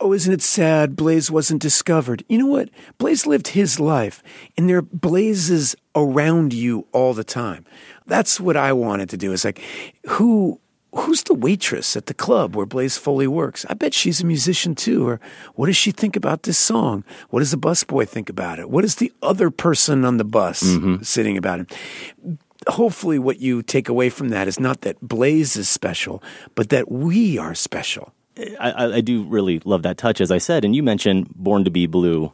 oh, 0.00 0.12
isn't 0.12 0.32
it 0.32 0.42
sad? 0.42 0.96
Blaze 0.96 1.30
wasn't 1.30 1.62
discovered. 1.62 2.24
You 2.28 2.38
know 2.38 2.46
what? 2.46 2.70
Blaze 2.98 3.26
lived 3.26 3.48
his 3.48 3.80
life, 3.80 4.22
and 4.56 4.68
there 4.68 4.78
are 4.78 4.82
blazes 4.82 5.76
around 5.94 6.52
you 6.52 6.86
all 6.92 7.14
the 7.14 7.24
time. 7.24 7.64
That's 8.06 8.40
what 8.40 8.56
I 8.56 8.72
wanted 8.72 9.08
to 9.10 9.16
do. 9.16 9.32
Is 9.32 9.44
like, 9.44 9.60
who 10.06 10.60
who's 10.94 11.22
the 11.22 11.34
waitress 11.34 11.96
at 11.96 12.06
the 12.06 12.14
club 12.14 12.56
where 12.56 12.66
Blaze 12.66 12.96
Foley 12.96 13.26
works? 13.26 13.64
I 13.68 13.74
bet 13.74 13.94
she's 13.94 14.20
a 14.20 14.26
musician 14.26 14.74
too. 14.74 15.06
Or 15.06 15.20
what 15.54 15.66
does 15.66 15.76
she 15.76 15.92
think 15.92 16.16
about 16.16 16.42
this 16.42 16.58
song? 16.58 17.04
What 17.30 17.40
does 17.40 17.52
the 17.52 17.58
busboy 17.58 18.08
think 18.08 18.28
about 18.28 18.58
it? 18.58 18.70
What 18.70 18.82
does 18.82 18.96
the 18.96 19.12
other 19.22 19.50
person 19.50 20.04
on 20.04 20.16
the 20.16 20.24
bus 20.24 20.62
mm-hmm. 20.62 21.02
sitting 21.02 21.36
about 21.36 21.60
it? 21.60 21.72
Hopefully, 22.68 23.18
what 23.18 23.40
you 23.40 23.62
take 23.62 23.88
away 23.88 24.10
from 24.10 24.28
that 24.28 24.46
is 24.46 24.60
not 24.60 24.82
that 24.82 25.00
Blaze 25.00 25.56
is 25.56 25.68
special, 25.68 26.22
but 26.54 26.68
that 26.68 26.90
we 26.90 27.38
are 27.38 27.54
special. 27.54 28.12
I, 28.58 28.70
I- 28.70 28.94
I 28.96 29.00
do 29.00 29.22
really 29.24 29.60
love 29.64 29.82
that 29.82 29.96
touch, 29.98 30.20
as 30.20 30.30
I 30.30 30.38
said. 30.38 30.64
And 30.64 30.74
you 30.74 30.82
mentioned 30.82 31.28
Born 31.34 31.64
to 31.64 31.70
Be 31.70 31.86
Blue 31.86 32.32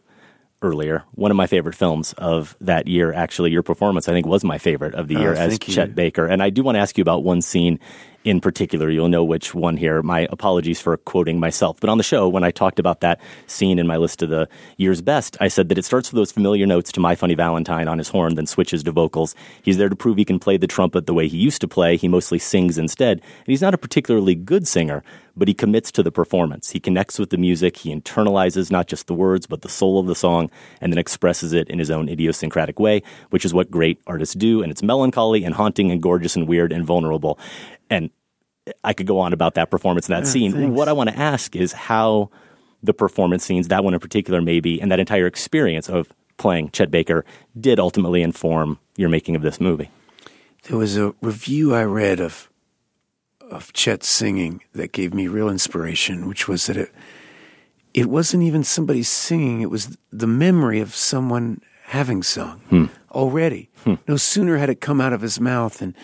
earlier. 0.62 1.04
One 1.14 1.30
of 1.30 1.36
my 1.36 1.46
favorite 1.46 1.74
films 1.74 2.12
of 2.14 2.56
that 2.60 2.88
year, 2.88 3.12
actually, 3.12 3.50
your 3.50 3.62
performance, 3.62 4.08
I 4.08 4.12
think, 4.12 4.26
was 4.26 4.42
my 4.44 4.58
favorite 4.58 4.94
of 4.94 5.08
the 5.08 5.16
Oh, 5.16 5.20
year 5.20 5.32
as 5.34 5.50
thank 5.50 5.68
you. 5.68 5.74
Chet 5.74 5.94
Baker. 5.94 6.26
And 6.26 6.42
I 6.42 6.50
do 6.50 6.62
want 6.62 6.76
to 6.76 6.80
ask 6.80 6.96
you 6.96 7.02
about 7.02 7.22
one 7.24 7.42
scene 7.42 7.78
in 8.26 8.40
particular. 8.40 8.90
You'll 8.90 9.08
know 9.08 9.22
which 9.22 9.54
one 9.54 9.76
here. 9.76 10.02
My 10.02 10.26
apologies 10.30 10.80
for 10.80 10.96
quoting 10.96 11.38
myself. 11.38 11.78
But 11.78 11.88
on 11.88 11.96
the 11.96 12.04
show, 12.04 12.28
when 12.28 12.42
I 12.42 12.50
talked 12.50 12.80
about 12.80 13.00
that 13.00 13.20
scene 13.46 13.78
in 13.78 13.86
my 13.86 13.96
list 13.96 14.20
of 14.20 14.30
the 14.30 14.48
year's 14.76 15.00
best, 15.00 15.36
I 15.40 15.46
said 15.46 15.68
that 15.68 15.78
it 15.78 15.84
starts 15.84 16.10
with 16.10 16.16
those 16.16 16.32
familiar 16.32 16.66
notes 16.66 16.90
to 16.92 17.00
My 17.00 17.14
Funny 17.14 17.36
Valentine 17.36 17.86
on 17.86 17.98
his 17.98 18.08
horn, 18.08 18.34
then 18.34 18.46
switches 18.46 18.82
to 18.82 18.90
vocals. 18.90 19.36
He's 19.62 19.76
there 19.76 19.88
to 19.88 19.94
prove 19.94 20.16
he 20.16 20.24
can 20.24 20.40
play 20.40 20.56
the 20.56 20.66
trumpet 20.66 21.06
the 21.06 21.14
way 21.14 21.28
he 21.28 21.38
used 21.38 21.60
to 21.60 21.68
play. 21.68 21.96
He 21.96 22.08
mostly 22.08 22.40
sings 22.40 22.78
instead. 22.78 23.20
And 23.20 23.46
he's 23.46 23.62
not 23.62 23.74
a 23.74 23.78
particularly 23.78 24.34
good 24.34 24.66
singer, 24.66 25.04
but 25.36 25.46
he 25.46 25.54
commits 25.54 25.92
to 25.92 26.02
the 26.02 26.10
performance. 26.10 26.70
He 26.70 26.80
connects 26.80 27.20
with 27.20 27.30
the 27.30 27.36
music. 27.36 27.76
He 27.76 27.94
internalizes 27.94 28.72
not 28.72 28.88
just 28.88 29.06
the 29.06 29.14
words, 29.14 29.46
but 29.46 29.62
the 29.62 29.68
soul 29.68 30.00
of 30.00 30.06
the 30.06 30.16
song, 30.16 30.50
and 30.80 30.92
then 30.92 30.98
expresses 30.98 31.52
it 31.52 31.68
in 31.68 31.78
his 31.78 31.92
own 31.92 32.08
idiosyncratic 32.08 32.80
way, 32.80 33.02
which 33.30 33.44
is 33.44 33.54
what 33.54 33.70
great 33.70 34.00
artists 34.08 34.34
do. 34.34 34.62
And 34.62 34.72
it's 34.72 34.82
melancholy 34.82 35.44
and 35.44 35.54
haunting 35.54 35.92
and 35.92 36.02
gorgeous 36.02 36.34
and 36.34 36.48
weird 36.48 36.72
and 36.72 36.84
vulnerable. 36.84 37.38
And 37.88 38.10
I 38.82 38.92
could 38.92 39.06
go 39.06 39.18
on 39.18 39.32
about 39.32 39.54
that 39.54 39.70
performance 39.70 40.08
and 40.08 40.16
that 40.16 40.28
scene. 40.28 40.52
thanks. 40.52 40.76
What 40.76 40.88
I 40.88 40.92
want 40.92 41.10
to 41.10 41.18
ask 41.18 41.54
is 41.54 41.72
how 41.72 42.30
the 42.82 42.94
performance 42.94 43.44
scenes, 43.44 43.68
that 43.68 43.84
one 43.84 43.94
in 43.94 44.00
particular, 44.00 44.40
maybe, 44.40 44.80
and 44.80 44.90
that 44.90 45.00
entire 45.00 45.26
experience 45.26 45.88
of 45.88 46.08
playing 46.36 46.70
Chet 46.70 46.90
Baker 46.90 47.24
did 47.58 47.78
ultimately 47.78 48.22
inform 48.22 48.78
your 48.96 49.08
making 49.08 49.36
of 49.36 49.42
this 49.42 49.60
movie. 49.60 49.90
There 50.64 50.76
was 50.76 50.96
a 50.96 51.14
review 51.20 51.74
I 51.74 51.84
read 51.84 52.20
of 52.20 52.50
of 53.50 53.72
Chet 53.72 54.02
singing 54.02 54.62
that 54.72 54.90
gave 54.90 55.14
me 55.14 55.28
real 55.28 55.48
inspiration, 55.48 56.26
which 56.26 56.48
was 56.48 56.66
that 56.66 56.76
it 56.76 56.92
it 57.94 58.06
wasn't 58.06 58.42
even 58.42 58.64
somebody 58.64 59.02
singing; 59.02 59.60
it 59.60 59.70
was 59.70 59.96
the 60.10 60.26
memory 60.26 60.80
of 60.80 60.94
someone 60.94 61.60
having 61.84 62.22
sung 62.22 62.58
hmm. 62.68 62.86
already. 63.12 63.70
Hmm. 63.84 63.94
No 64.08 64.16
sooner 64.16 64.56
had 64.56 64.68
it 64.68 64.80
come 64.80 65.00
out 65.00 65.12
of 65.12 65.20
his 65.20 65.40
mouth, 65.40 65.80
and 65.80 65.94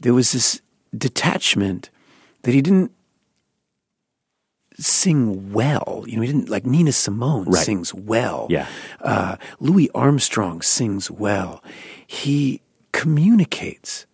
there 0.00 0.12
was 0.12 0.32
this 0.32 0.60
detachment 0.96 1.90
that 2.44 2.54
he 2.54 2.62
didn't 2.62 2.92
sing 4.78 5.52
well. 5.52 6.04
You 6.06 6.16
know, 6.16 6.22
he 6.22 6.28
didn't 6.28 6.48
like 6.48 6.66
Nina 6.66 6.92
Simone 6.92 7.44
Right. 7.46 7.64
sings 7.64 7.94
well. 7.94 8.46
Yeah. 8.50 8.66
Uh, 9.00 9.36
Louis 9.60 9.90
Armstrong 9.94 10.62
sings 10.62 11.10
well. 11.10 11.62
He 12.06 12.60
communicates, 12.92 14.06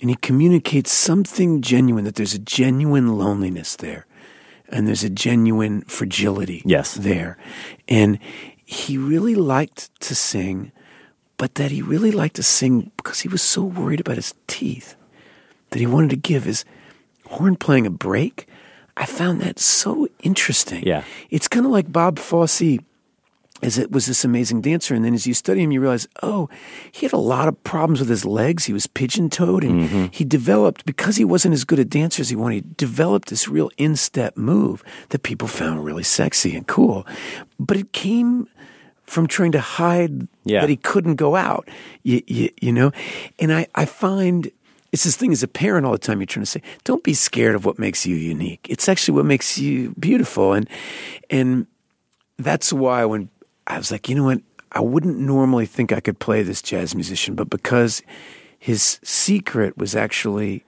and 0.00 0.08
he 0.10 0.16
communicates 0.16 0.92
something 0.92 1.60
genuine. 1.60 2.04
That 2.04 2.14
there's 2.14 2.34
a 2.34 2.38
genuine 2.38 3.18
loneliness 3.18 3.76
there, 3.76 4.06
and 4.68 4.86
there's 4.86 5.04
a 5.04 5.10
genuine 5.10 5.82
fragility. 5.82 6.62
Yes. 6.64 6.94
there, 6.94 7.36
and 7.86 8.18
he 8.64 8.96
really 8.98 9.34
liked 9.34 9.90
to 10.00 10.14
sing, 10.14 10.72
but 11.36 11.54
that 11.56 11.70
he 11.70 11.82
really 11.82 12.10
liked 12.12 12.36
to 12.36 12.42
sing 12.42 12.92
because 12.96 13.20
he 13.20 13.28
was 13.28 13.42
so 13.42 13.62
worried 13.62 14.00
about 14.00 14.16
his 14.16 14.34
teeth 14.46 14.94
that 15.70 15.78
he 15.80 15.86
wanted 15.86 16.10
to 16.10 16.16
give 16.16 16.44
his 16.44 16.64
horn 17.28 17.56
playing 17.56 17.86
a 17.86 17.90
break. 17.90 18.46
I 18.96 19.06
found 19.06 19.40
that 19.42 19.58
so 19.58 20.08
interesting. 20.22 20.82
Yeah. 20.84 21.04
It's 21.30 21.48
kind 21.48 21.64
of 21.64 21.72
like 21.72 21.92
Bob 21.92 22.18
Fosse 22.18 22.78
as 23.60 23.76
it 23.76 23.90
was 23.90 24.06
this 24.06 24.24
amazing 24.24 24.60
dancer. 24.60 24.94
And 24.94 25.04
then 25.04 25.14
as 25.14 25.26
you 25.26 25.34
study 25.34 25.62
him, 25.62 25.72
you 25.72 25.80
realize, 25.80 26.06
oh, 26.22 26.48
he 26.92 27.06
had 27.06 27.12
a 27.12 27.18
lot 27.18 27.48
of 27.48 27.62
problems 27.64 27.98
with 28.00 28.08
his 28.08 28.24
legs. 28.24 28.66
He 28.66 28.72
was 28.72 28.86
pigeon 28.86 29.30
toed 29.30 29.64
and 29.64 29.82
mm-hmm. 29.82 30.06
he 30.12 30.24
developed, 30.24 30.86
because 30.86 31.16
he 31.16 31.24
wasn't 31.24 31.54
as 31.54 31.64
good 31.64 31.78
a 31.78 31.84
dancer 31.84 32.20
as 32.20 32.28
he 32.28 32.36
wanted, 32.36 32.54
he 32.54 32.74
developed 32.76 33.30
this 33.30 33.48
real 33.48 33.70
instep 33.76 34.36
move 34.36 34.84
that 35.08 35.22
people 35.24 35.48
found 35.48 35.84
really 35.84 36.04
sexy 36.04 36.56
and 36.56 36.66
cool. 36.68 37.04
But 37.58 37.76
it 37.76 37.92
came 37.92 38.48
from 39.06 39.26
trying 39.26 39.52
to 39.52 39.60
hide 39.60 40.28
Yeah. 40.44 40.60
that 40.60 40.68
he 40.68 40.76
couldn't 40.76 41.16
go 41.16 41.34
out, 41.34 41.68
you, 42.04 42.22
you, 42.26 42.50
you 42.60 42.72
know? 42.72 42.92
And 43.38 43.52
I, 43.52 43.66
I 43.74 43.86
find 43.86 44.52
it's 44.92 45.04
this 45.04 45.16
thing 45.16 45.32
as 45.32 45.42
a 45.42 45.48
parent 45.48 45.84
all 45.84 45.92
the 45.92 45.98
time 45.98 46.20
you're 46.20 46.26
trying 46.26 46.44
to 46.44 46.50
say, 46.50 46.62
don't 46.84 47.04
be 47.04 47.14
scared 47.14 47.54
of 47.54 47.64
what 47.64 47.78
makes 47.78 48.06
you 48.06 48.16
unique. 48.16 48.66
It's 48.68 48.88
actually 48.88 49.16
what 49.16 49.26
makes 49.26 49.58
you 49.58 49.94
beautiful. 49.98 50.54
And, 50.54 50.68
and 51.28 51.66
that's 52.38 52.72
why 52.72 53.04
when 53.04 53.28
I 53.66 53.76
was 53.76 53.90
like, 53.90 54.08
you 54.08 54.14
know 54.14 54.24
what? 54.24 54.40
I 54.72 54.80
wouldn't 54.80 55.18
normally 55.18 55.66
think 55.66 55.92
I 55.92 56.00
could 56.00 56.18
play 56.18 56.42
this 56.42 56.62
jazz 56.62 56.94
musician, 56.94 57.34
but 57.34 57.50
because 57.50 58.02
his 58.58 58.98
secret 59.02 59.76
was 59.78 59.94
actually 59.94 60.64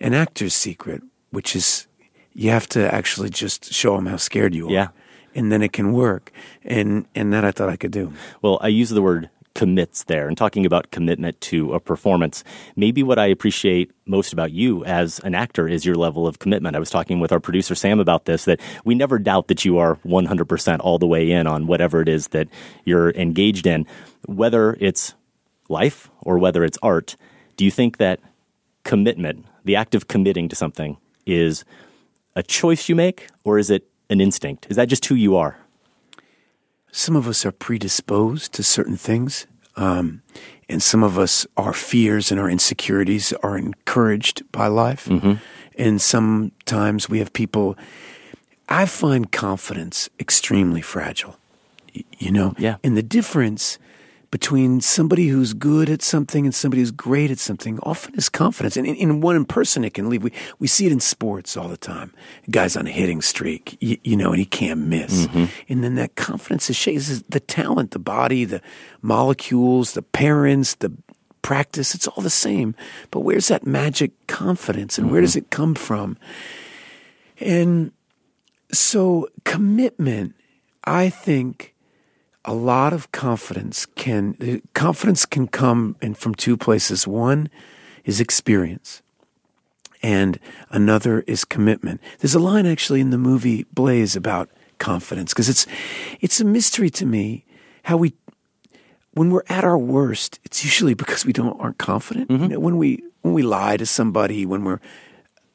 an 0.00 0.14
actor's 0.14 0.54
secret, 0.54 1.02
which 1.30 1.56
is 1.56 1.86
you 2.34 2.50
have 2.50 2.68
to 2.68 2.92
actually 2.94 3.30
just 3.30 3.72
show 3.72 3.96
him 3.96 4.06
how 4.06 4.16
scared 4.16 4.54
you 4.54 4.68
are. 4.68 4.72
Yeah. 4.72 4.88
And 5.34 5.52
then 5.52 5.62
it 5.62 5.72
can 5.72 5.92
work. 5.92 6.32
And 6.64 7.06
and 7.14 7.32
that 7.32 7.44
I 7.44 7.52
thought 7.52 7.68
I 7.68 7.76
could 7.76 7.92
do. 7.92 8.12
Well, 8.42 8.58
I 8.60 8.68
use 8.68 8.90
the 8.90 9.02
word 9.02 9.30
commits 9.58 10.04
there 10.04 10.28
and 10.28 10.38
talking 10.38 10.64
about 10.64 10.92
commitment 10.92 11.40
to 11.40 11.74
a 11.74 11.80
performance. 11.80 12.44
Maybe 12.76 13.02
what 13.02 13.18
I 13.18 13.26
appreciate 13.26 13.90
most 14.06 14.32
about 14.32 14.52
you 14.52 14.84
as 14.84 15.18
an 15.24 15.34
actor 15.34 15.66
is 15.66 15.84
your 15.84 15.96
level 15.96 16.28
of 16.28 16.38
commitment. 16.38 16.76
I 16.76 16.78
was 16.78 16.90
talking 16.90 17.18
with 17.18 17.32
our 17.32 17.40
producer 17.40 17.74
Sam 17.74 17.98
about 17.98 18.26
this 18.26 18.44
that 18.44 18.60
we 18.84 18.94
never 18.94 19.18
doubt 19.18 19.48
that 19.48 19.64
you 19.64 19.78
are 19.78 19.96
100% 20.06 20.78
all 20.78 21.00
the 21.00 21.08
way 21.08 21.32
in 21.32 21.48
on 21.48 21.66
whatever 21.66 22.00
it 22.00 22.08
is 22.08 22.28
that 22.28 22.46
you're 22.84 23.10
engaged 23.10 23.66
in, 23.66 23.84
whether 24.26 24.76
it's 24.78 25.14
life 25.68 26.08
or 26.20 26.38
whether 26.38 26.62
it's 26.62 26.78
art. 26.80 27.16
Do 27.56 27.64
you 27.64 27.72
think 27.72 27.96
that 27.96 28.20
commitment, 28.84 29.44
the 29.64 29.74
act 29.74 29.96
of 29.96 30.06
committing 30.06 30.48
to 30.50 30.54
something 30.54 30.98
is 31.26 31.64
a 32.36 32.44
choice 32.44 32.88
you 32.88 32.94
make 32.94 33.26
or 33.42 33.58
is 33.58 33.70
it 33.70 33.88
an 34.08 34.20
instinct? 34.20 34.68
Is 34.70 34.76
that 34.76 34.88
just 34.88 35.04
who 35.06 35.16
you 35.16 35.34
are? 35.34 35.58
Some 36.92 37.16
of 37.16 37.26
us 37.28 37.44
are 37.46 37.52
predisposed 37.52 38.52
to 38.54 38.62
certain 38.62 38.96
things, 38.96 39.46
um, 39.76 40.22
and 40.68 40.82
some 40.82 41.02
of 41.02 41.18
us, 41.18 41.46
our 41.56 41.72
fears 41.72 42.30
and 42.30 42.40
our 42.40 42.50
insecurities 42.50 43.32
are 43.42 43.56
encouraged 43.56 44.42
by 44.52 44.66
life. 44.66 45.08
And 45.78 46.00
sometimes 46.02 47.08
we 47.08 47.18
have 47.20 47.32
people. 47.32 47.76
I 48.68 48.86
find 48.86 49.30
confidence 49.30 50.10
extremely 50.18 50.82
fragile. 50.82 51.36
You 52.18 52.32
know, 52.32 52.54
Yeah. 52.58 52.76
And 52.84 52.96
the 52.96 53.02
difference 53.02 53.78
between 54.30 54.80
somebody 54.80 55.28
who's 55.28 55.54
good 55.54 55.88
at 55.88 56.02
something 56.02 56.44
and 56.44 56.54
somebody 56.54 56.82
who's 56.82 56.90
great 56.90 57.30
at 57.30 57.38
something 57.38 57.78
often 57.82 58.14
is 58.14 58.28
confidence. 58.28 58.76
And 58.76 58.86
in, 58.86 58.94
in 58.96 59.20
one 59.20 59.44
person, 59.44 59.84
it 59.84 59.94
can 59.94 60.10
leave. 60.10 60.22
We, 60.22 60.32
we 60.58 60.66
see 60.66 60.86
it 60.86 60.92
in 60.92 61.00
sports 61.00 61.56
all 61.56 61.68
the 61.68 61.78
time. 61.78 62.12
A 62.46 62.50
guy's 62.50 62.76
on 62.76 62.86
a 62.86 62.90
hitting 62.90 63.22
streak, 63.22 63.78
you, 63.80 63.96
you 64.02 64.16
know, 64.16 64.30
and 64.30 64.38
he 64.38 64.44
can't 64.44 64.80
miss. 64.80 65.26
Mm-hmm. 65.26 65.44
And 65.70 65.82
then 65.84 65.94
that 65.94 66.16
confidence 66.16 66.68
is 66.68 66.76
shaken. 66.76 66.98
Is 66.98 67.22
the 67.22 67.40
talent, 67.40 67.92
the 67.92 67.98
body, 67.98 68.44
the 68.44 68.60
molecules, 69.00 69.92
the 69.92 70.02
parents, 70.02 70.74
the 70.74 70.92
practice. 71.40 71.94
It's 71.94 72.06
all 72.06 72.22
the 72.22 72.28
same. 72.28 72.74
But 73.10 73.20
where's 73.20 73.48
that 73.48 73.66
magic 73.66 74.12
confidence 74.26 74.98
and 74.98 75.10
where 75.10 75.22
does 75.22 75.30
mm-hmm. 75.30 75.38
it 75.38 75.50
come 75.50 75.74
from? 75.74 76.18
And 77.40 77.92
so 78.72 79.28
commitment, 79.44 80.34
I 80.84 81.08
think 81.08 81.74
a 82.48 82.54
lot 82.54 82.92
of 82.92 83.12
confidence 83.12 83.86
can 83.86 84.62
confidence 84.72 85.26
can 85.26 85.46
come 85.48 85.96
in 86.00 86.14
from 86.14 86.34
two 86.34 86.56
places. 86.56 87.06
One 87.06 87.48
is 88.04 88.20
experience. 88.20 89.02
and 90.02 90.38
another 90.70 91.24
is 91.26 91.44
commitment. 91.44 92.00
There's 92.20 92.34
a 92.34 92.38
line 92.38 92.66
actually 92.66 93.00
in 93.00 93.10
the 93.10 93.18
movie 93.18 93.66
Blaze 93.72 94.14
about 94.16 94.48
confidence 94.78 95.32
because 95.32 95.48
it's 95.48 95.66
it's 96.20 96.40
a 96.40 96.44
mystery 96.44 96.90
to 96.90 97.06
me 97.06 97.44
how 97.82 97.96
we 97.96 98.14
when 99.12 99.30
we're 99.30 99.42
at 99.48 99.64
our 99.64 99.78
worst, 99.78 100.38
it's 100.44 100.64
usually 100.64 100.94
because 100.94 101.26
we 101.26 101.32
don't 101.32 101.58
aren't 101.60 101.78
confident. 101.78 102.30
You 102.30 102.48
know, 102.48 102.60
when 102.60 102.76
we 102.76 103.02
when 103.22 103.34
we 103.34 103.42
lie 103.42 103.76
to 103.76 103.86
somebody, 103.86 104.46
when 104.46 104.62
we're 104.64 104.80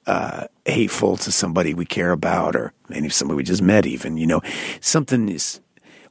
uh, 0.06 0.48
hateful 0.66 1.16
to 1.18 1.32
somebody 1.32 1.74
we 1.74 1.86
care 1.86 2.12
about, 2.12 2.56
or 2.56 2.74
maybe 2.90 3.08
somebody 3.10 3.38
we 3.38 3.44
just 3.44 3.62
met, 3.62 3.86
even 3.86 4.18
you 4.18 4.28
know, 4.28 4.42
something 4.82 5.30
is 5.30 5.62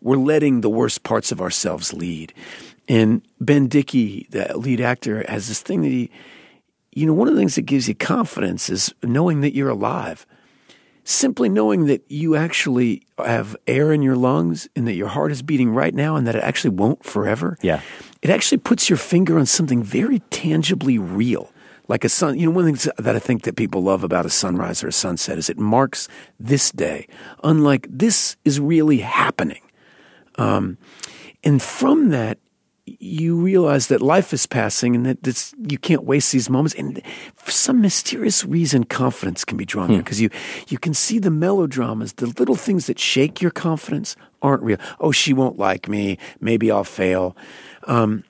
we're 0.03 0.17
letting 0.17 0.61
the 0.61 0.71
worst 0.71 1.03
parts 1.03 1.33
of 1.33 1.41
ourselves 1.41 1.93
lead. 1.93 2.35
And 2.89 3.23
Ben 3.41 3.69
Dickey, 3.69 4.27
the 4.31 4.57
lead 4.57 4.81
actor, 4.81 5.25
has 5.29 5.49
this 5.49 5.63
thing 5.63 5.83
that 5.83 5.89
he, 5.89 6.11
you 6.93 7.07
know, 7.07 7.15
one 7.15 7.29
of 7.29 7.35
the 7.35 7.41
things 7.41 7.55
that 7.55 7.63
gives 7.63 7.89
you 7.89 7.95
confidence 7.95 8.69
is 8.69 8.93
knowing 9.03 9.41
that 9.41 9.55
you're 9.55 9.71
alive. 9.71 10.27
Simply 11.05 11.49
knowing 11.49 11.87
that 11.87 12.05
you 12.09 12.37
actually 12.37 13.03
have 13.19 13.57
air 13.67 13.93
in 13.93 14.03
your 14.03 14.15
lungs 14.15 14.69
and 14.77 14.87
that 14.87 14.95
your 14.95 15.09
heart 15.09 15.33
is 15.33 15.43
beating 15.43 15.71
right 15.71 15.95
now 15.95 16.15
and 16.15 16.29
that 16.29 16.37
it 16.37 16.45
actually 16.45 16.77
won't 16.77 17.03
forever. 17.05 17.59
Yeah. 17.61 17.81
It 18.21 18.31
actually 18.31 18.59
puts 18.59 18.89
your 18.89 18.99
finger 18.99 19.37
on 19.37 19.47
something 19.47 19.83
very 19.83 20.21
tangibly 20.31 20.99
real. 20.99 21.51
Like 21.89 22.05
a 22.05 22.09
sun, 22.09 22.39
you 22.39 22.47
know, 22.47 22.53
one 22.53 22.69
of 22.69 22.73
the 22.73 22.79
things 22.79 23.05
that 23.05 23.17
I 23.17 23.19
think 23.19 23.43
that 23.43 23.57
people 23.57 23.83
love 23.83 24.05
about 24.05 24.27
a 24.27 24.31
sunrise 24.31 24.85
or 24.85 24.89
a 24.89 24.93
sunset 24.93 25.39
is 25.39 25.51
it 25.51 25.59
marks 25.59 26.07
this 26.39 26.71
day. 26.71 27.09
Unlike 27.43 27.89
this 27.91 28.37
is 28.45 28.61
really 28.61 28.99
happening. 28.99 29.61
Um, 30.43 30.79
and 31.45 31.61
from 31.61 32.11
that, 32.11 32.39
you 32.85 33.37
realize 33.37 33.87
that 33.87 34.03
life 34.03 34.33
is 34.33 34.45
passing 34.47 34.97
and 34.97 35.07
that 35.07 35.23
this, 35.23 35.55
you 35.69 35.79
can't 35.79 36.03
waste 36.03 36.33
these 36.33 36.51
moments. 36.51 36.75
And 36.75 37.01
for 37.35 37.51
some 37.53 37.81
mysterious 37.81 38.45
reason, 38.45 38.85
confidence 38.85 39.45
can 39.45 39.57
be 39.57 39.65
drawn 39.65 39.89
there 39.89 40.03
because 40.03 40.21
you, 40.21 40.31
you 40.69 40.79
can 40.79 40.93
see 40.93 41.21
the 41.21 41.31
melodramas, 41.31 42.15
the 42.15 42.27
little 42.27 42.57
things 42.57 42.87
that 42.87 42.99
shake 42.99 43.41
your 43.41 43.53
confidence 43.53 44.17
aren't 44.41 44.65
real. 44.65 44.79
Oh, 44.99 45.13
she 45.13 45.33
won't 45.33 45.59
like 45.59 45.89
me. 45.89 46.19
Maybe 46.41 46.73
I'll 46.73 46.85
fail. 46.85 47.37
Um, 47.87 48.25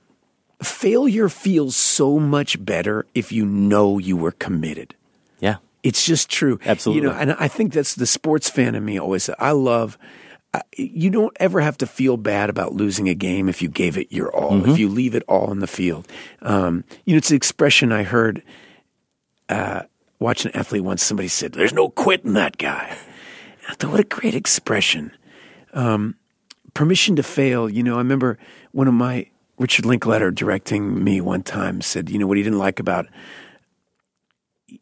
failure 0.62 1.30
feels 1.30 1.74
so 1.74 2.18
much 2.18 2.62
better 2.62 3.06
if 3.14 3.32
you 3.32 3.46
know 3.46 3.98
you 3.98 4.18
were 4.18 4.32
committed. 4.32 4.94
Yeah. 5.40 5.56
It's 5.82 6.04
just 6.04 6.28
true. 6.28 6.60
Absolutely. 6.64 7.02
You 7.02 7.08
know, 7.08 7.18
and 7.18 7.32
I 7.32 7.48
think 7.48 7.72
that's 7.72 7.94
the 7.94 8.06
sports 8.06 8.50
fan 8.50 8.74
in 8.74 8.84
me 8.84 9.00
always. 9.00 9.30
I 9.38 9.52
love. 9.52 9.96
You 10.76 11.10
don't 11.10 11.34
ever 11.40 11.60
have 11.60 11.78
to 11.78 11.86
feel 11.86 12.16
bad 12.16 12.50
about 12.50 12.74
losing 12.74 13.08
a 13.08 13.14
game 13.14 13.48
if 13.48 13.62
you 13.62 13.68
gave 13.68 13.96
it 13.96 14.12
your 14.12 14.34
all. 14.34 14.52
Mm-hmm. 14.52 14.70
If 14.70 14.78
you 14.78 14.88
leave 14.88 15.14
it 15.14 15.22
all 15.26 15.46
on 15.46 15.60
the 15.60 15.66
field, 15.66 16.06
um, 16.42 16.84
you 17.04 17.14
know 17.14 17.18
it's 17.18 17.30
an 17.30 17.36
expression 17.36 17.90
I 17.90 18.02
heard 18.02 18.42
uh, 19.48 19.82
watching 20.18 20.52
an 20.52 20.58
athlete 20.58 20.84
once. 20.84 21.02
Somebody 21.02 21.28
said, 21.28 21.52
"There's 21.52 21.72
no 21.72 21.88
quitting 21.88 22.34
that 22.34 22.58
guy." 22.58 22.88
And 23.62 23.70
I 23.70 23.74
thought, 23.74 23.92
what 23.92 24.00
a 24.00 24.04
great 24.04 24.34
expression. 24.34 25.12
Um, 25.72 26.16
permission 26.74 27.16
to 27.16 27.22
fail. 27.22 27.68
You 27.68 27.82
know, 27.82 27.94
I 27.94 27.98
remember 27.98 28.38
one 28.72 28.88
of 28.88 28.94
my 28.94 29.28
Richard 29.58 29.86
Linklater 29.86 30.30
directing 30.30 31.02
me 31.02 31.20
one 31.20 31.42
time 31.42 31.80
said, 31.80 32.10
you 32.10 32.18
know, 32.18 32.26
what 32.26 32.36
he 32.36 32.42
didn't 32.42 32.58
like 32.58 32.80
about 32.80 33.06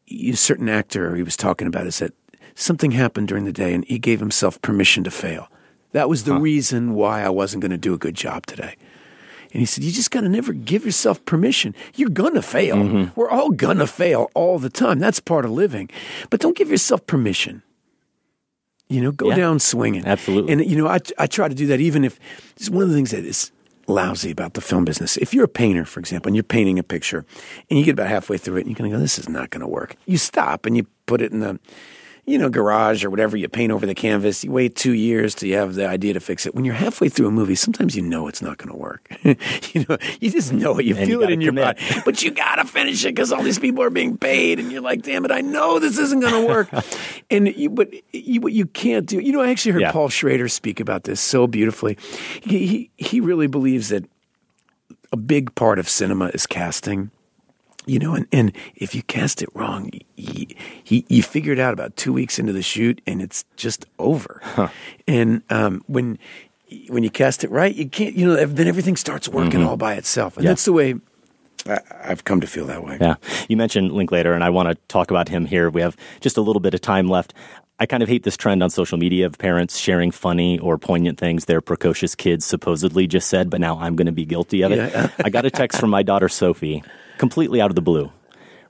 a 0.09 0.33
certain 0.33 0.69
actor 0.69 1.15
he 1.17 1.23
was 1.23 1.37
talking 1.37 1.67
about 1.67 1.87
is 1.87 1.99
that 1.99 2.15
something 2.55 2.93
happened 2.93 3.29
during 3.29 3.45
the 3.45 3.53
day 3.53 3.75
and 3.75 3.85
he 3.85 3.99
gave 3.99 4.21
himself 4.21 4.61
permission 4.63 5.05
to 5.05 5.11
fail. 5.11 5.49
That 5.93 6.09
was 6.09 6.25
the 6.25 6.35
reason 6.35 6.95
why 6.95 7.23
I 7.23 7.29
wasn't 7.31 7.63
going 7.63 7.73
to 7.73 7.79
do 7.79 7.95
a 7.95 7.99
good 7.99 8.15
job 8.15 8.47
today. 8.47 8.77
And 9.53 9.59
he 9.61 9.67
said, 9.67 9.83
You 9.83 9.91
just 9.91 10.11
got 10.13 10.21
to 10.21 10.29
never 10.29 10.53
give 10.53 10.85
yourself 10.85 11.25
permission. 11.25 11.75
You're 11.97 12.11
going 12.11 12.35
to 12.35 12.43
fail. 12.43 12.77
Mm-hmm. 12.77 13.19
We're 13.21 13.31
all 13.31 13.51
going 13.51 13.79
to 13.79 13.87
fail 13.87 14.31
all 14.35 14.59
the 14.61 14.71
time. 14.71 15.01
That's 15.01 15.19
part 15.19 15.45
of 15.45 15.51
living. 15.51 15.91
But 16.31 16.41
don't 16.41 16.57
give 16.57 16.71
yourself 16.71 17.05
permission. 17.07 17.63
You 18.89 19.01
know, 19.01 19.13
go 19.13 19.29
Yeah. 19.31 19.37
down 19.37 19.59
swinging. 19.59 20.05
Absolutely. 20.07 20.53
And, 20.53 20.65
you 20.65 20.77
know, 20.77 20.87
I, 20.87 20.99
I 21.19 21.27
try 21.27 21.49
to 21.49 21.55
do 21.55 21.67
that 21.69 21.81
even 21.81 22.05
if 22.05 22.19
it's 22.57 22.71
one 22.71 22.83
of 22.83 22.89
the 22.91 22.95
things 22.95 23.11
that 23.13 23.25
is 23.25 23.51
lousy 23.87 24.31
about 24.31 24.55
the 24.55 24.61
film 24.61 24.85
business. 24.85 25.17
If 25.17 25.35
you're 25.35 25.45
a 25.45 25.49
painter, 25.49 25.85
for 25.85 25.99
example, 25.99 26.29
and 26.29 26.37
you're 26.37 26.43
painting 26.45 26.79
a 26.79 26.83
picture 26.85 27.25
and 27.69 27.79
you 27.79 27.85
get 27.85 27.93
about 27.93 28.07
halfway 28.09 28.37
through 28.39 28.57
it 28.59 28.61
and 28.61 28.69
you're 28.69 28.77
going 28.79 28.91
to 28.91 28.97
go, 28.97 29.01
This 29.01 29.19
is 29.19 29.29
not 29.29 29.51
going 29.51 29.63
to 29.63 29.67
work. 29.69 29.97
You 30.07 30.17
stop 30.19 30.65
and 30.67 30.77
you 30.77 30.87
put 31.07 31.21
it 31.23 31.33
in 31.33 31.41
the 31.41 31.59
you 32.27 32.39
know, 32.39 32.49
garage 32.49 33.05
or 33.05 33.11
whatever, 33.11 33.37
you 33.37 33.49
paint 33.49 33.73
over 33.73 33.87
the 33.87 33.95
canvas. 33.95 34.45
You 34.45 34.53
wait 34.53 34.77
two 34.77 34.93
years 34.93 35.35
till 35.35 35.49
you 35.49 35.57
have 35.57 35.75
the 35.75 35.87
idea 35.89 36.13
to 36.15 36.21
fix 36.21 36.47
it. 36.47 36.55
When 36.55 36.65
you're 36.65 36.75
halfway 36.75 37.09
through 37.09 37.29
a 37.29 37.31
movie, 37.31 37.55
sometimes 37.55 37.97
you 37.97 38.03
know 38.03 38.29
it's 38.29 38.43
not 38.43 38.59
going 38.59 38.71
to 38.71 38.77
work. 38.77 39.09
you 39.25 39.85
know, 39.89 39.97
you 40.21 40.31
just 40.31 40.53
know 40.53 40.79
it. 40.79 40.85
You 40.85 40.97
And 40.97 41.07
you 41.09 41.15
feel 41.15 41.21
it 41.21 41.25
gotta 41.25 41.33
in 41.33 41.41
your 41.41 41.53
commit. 41.53 41.79
body, 41.79 42.03
but 42.05 42.23
you 42.23 42.31
got 42.31 42.57
to 42.57 42.65
finish 42.65 43.05
it 43.05 43.15
because 43.15 43.33
all 43.33 43.43
these 43.43 43.59
people 43.59 43.83
are 43.83 43.91
being 43.91 44.17
paid, 44.17 44.59
and 44.59 44.71
you're 44.71 44.83
like, 44.83 45.03
damn 45.03 45.25
it, 45.25 45.31
I 45.31 45.41
know 45.41 45.79
this 45.79 45.99
isn't 45.99 46.21
going 46.21 46.43
to 46.43 46.47
work. 46.47 46.69
and 47.31 47.49
you, 47.57 47.71
but 47.71 47.89
you, 48.13 48.41
what 48.41 48.53
you 48.53 48.67
can't 48.67 49.07
do. 49.07 49.19
You 49.19 49.33
know, 49.33 49.41
I 49.41 49.51
actually 49.51 49.73
heard 49.73 49.83
Yeah. 49.83 49.93
Paul 49.93 50.09
Schrader 50.09 50.49
speak 50.49 50.81
about 50.81 51.05
this 51.05 51.21
so 51.21 51.47
beautifully. 51.47 51.97
He, 52.43 52.67
he 52.67 52.91
he 52.97 53.21
really 53.21 53.47
believes 53.47 53.89
that 53.89 54.05
a 55.13 55.17
big 55.17 55.55
part 55.55 55.79
of 55.79 55.89
cinema 55.89 56.27
is 56.35 56.47
casting. 56.47 57.11
You 57.87 57.99
know, 57.99 58.15
and, 58.15 58.27
and 58.31 58.53
if 58.77 58.95
you 58.95 59.03
cast 59.03 59.41
it 59.43 59.49
wrong, 59.55 59.91
he, 60.17 60.57
you 60.85 61.23
figure 61.23 61.53
it 61.53 61.59
out 61.59 61.73
about 61.73 61.97
two 61.97 62.13
weeks 62.13 62.39
into 62.39 62.53
the 62.53 62.63
shoot, 62.63 63.01
and 63.07 63.23
it's 63.23 63.45
just 63.57 63.87
over. 63.99 64.41
And 65.09 65.43
um, 65.51 65.83
when 65.87 66.19
when 66.89 67.03
you 67.03 67.11
cast 67.11 67.43
it 67.43 67.51
right, 67.51 67.75
you 67.75 67.89
can't. 67.89 68.15
You 68.15 68.27
know, 68.27 68.45
then 68.47 68.69
everything 68.69 68.97
starts 68.97 69.29
working 69.29 69.65
all 69.65 69.77
by 69.79 69.95
itself, 69.95 70.37
and 70.37 70.45
Yeah. 70.45 70.51
that's 70.51 70.67
the 70.67 70.73
way 70.75 70.95
I've 72.05 72.25
come 72.25 72.41
to 72.41 72.47
feel 72.47 72.67
that 72.67 72.85
way. 72.85 72.99
Yeah. 73.01 73.15
You 73.49 73.57
mentioned 73.57 73.93
Linklater, 73.93 74.35
and 74.35 74.45
I 74.45 74.51
want 74.51 74.69
to 74.69 74.75
talk 74.89 75.11
about 75.11 75.29
him 75.29 75.47
here. 75.47 75.69
We 75.71 75.81
have 75.81 75.97
just 76.21 76.37
a 76.37 76.41
little 76.43 76.61
bit 76.61 76.75
of 76.75 76.81
time 76.81 77.09
left. 77.09 77.35
I 77.79 77.87
kind 77.87 78.03
of 78.03 78.09
hate 78.11 78.25
this 78.25 78.37
trend 78.37 78.63
on 78.63 78.69
social 78.71 78.99
media 78.99 79.25
of 79.27 79.39
parents 79.39 79.79
sharing 79.79 80.11
funny 80.11 80.59
or 80.59 80.77
poignant 80.77 81.19
things 81.19 81.47
their 81.47 81.63
precocious 81.63 82.15
kids 82.15 82.45
supposedly 82.45 83.07
just 83.07 83.29
said, 83.29 83.49
but 83.49 83.59
now 83.61 83.79
I'm 83.79 83.97
going 83.97 84.07
to 84.07 84.13
be 84.13 84.27
guilty 84.27 84.61
of 84.63 84.73
it. 84.73 84.77
Yeah. 84.93 85.09
I 85.25 85.31
got 85.31 85.47
a 85.47 85.51
text 85.51 85.81
from 85.81 85.89
my 85.89 86.03
daughter 86.03 86.29
Sophie, 86.29 86.83
completely 87.21 87.61
out 87.61 87.71
of 87.71 87.75
the 87.75 87.83
blue, 87.83 88.11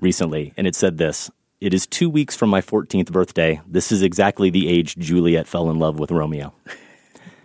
recently, 0.00 0.52
and 0.56 0.66
it 0.66 0.74
said 0.74 0.98
this 0.98 1.30
It 1.60 1.72
is 1.72 1.86
two 1.86 2.10
weeks 2.10 2.36
from 2.36 2.50
my 2.50 2.60
14th 2.60 3.12
birthday. 3.12 3.60
This 3.66 3.92
is 3.92 4.02
exactly 4.02 4.50
the 4.50 4.68
age 4.68 4.96
Juliet 4.96 5.46
fell 5.46 5.70
in 5.70 5.78
love 5.78 6.00
with 6.00 6.10
Romeo. 6.10 6.52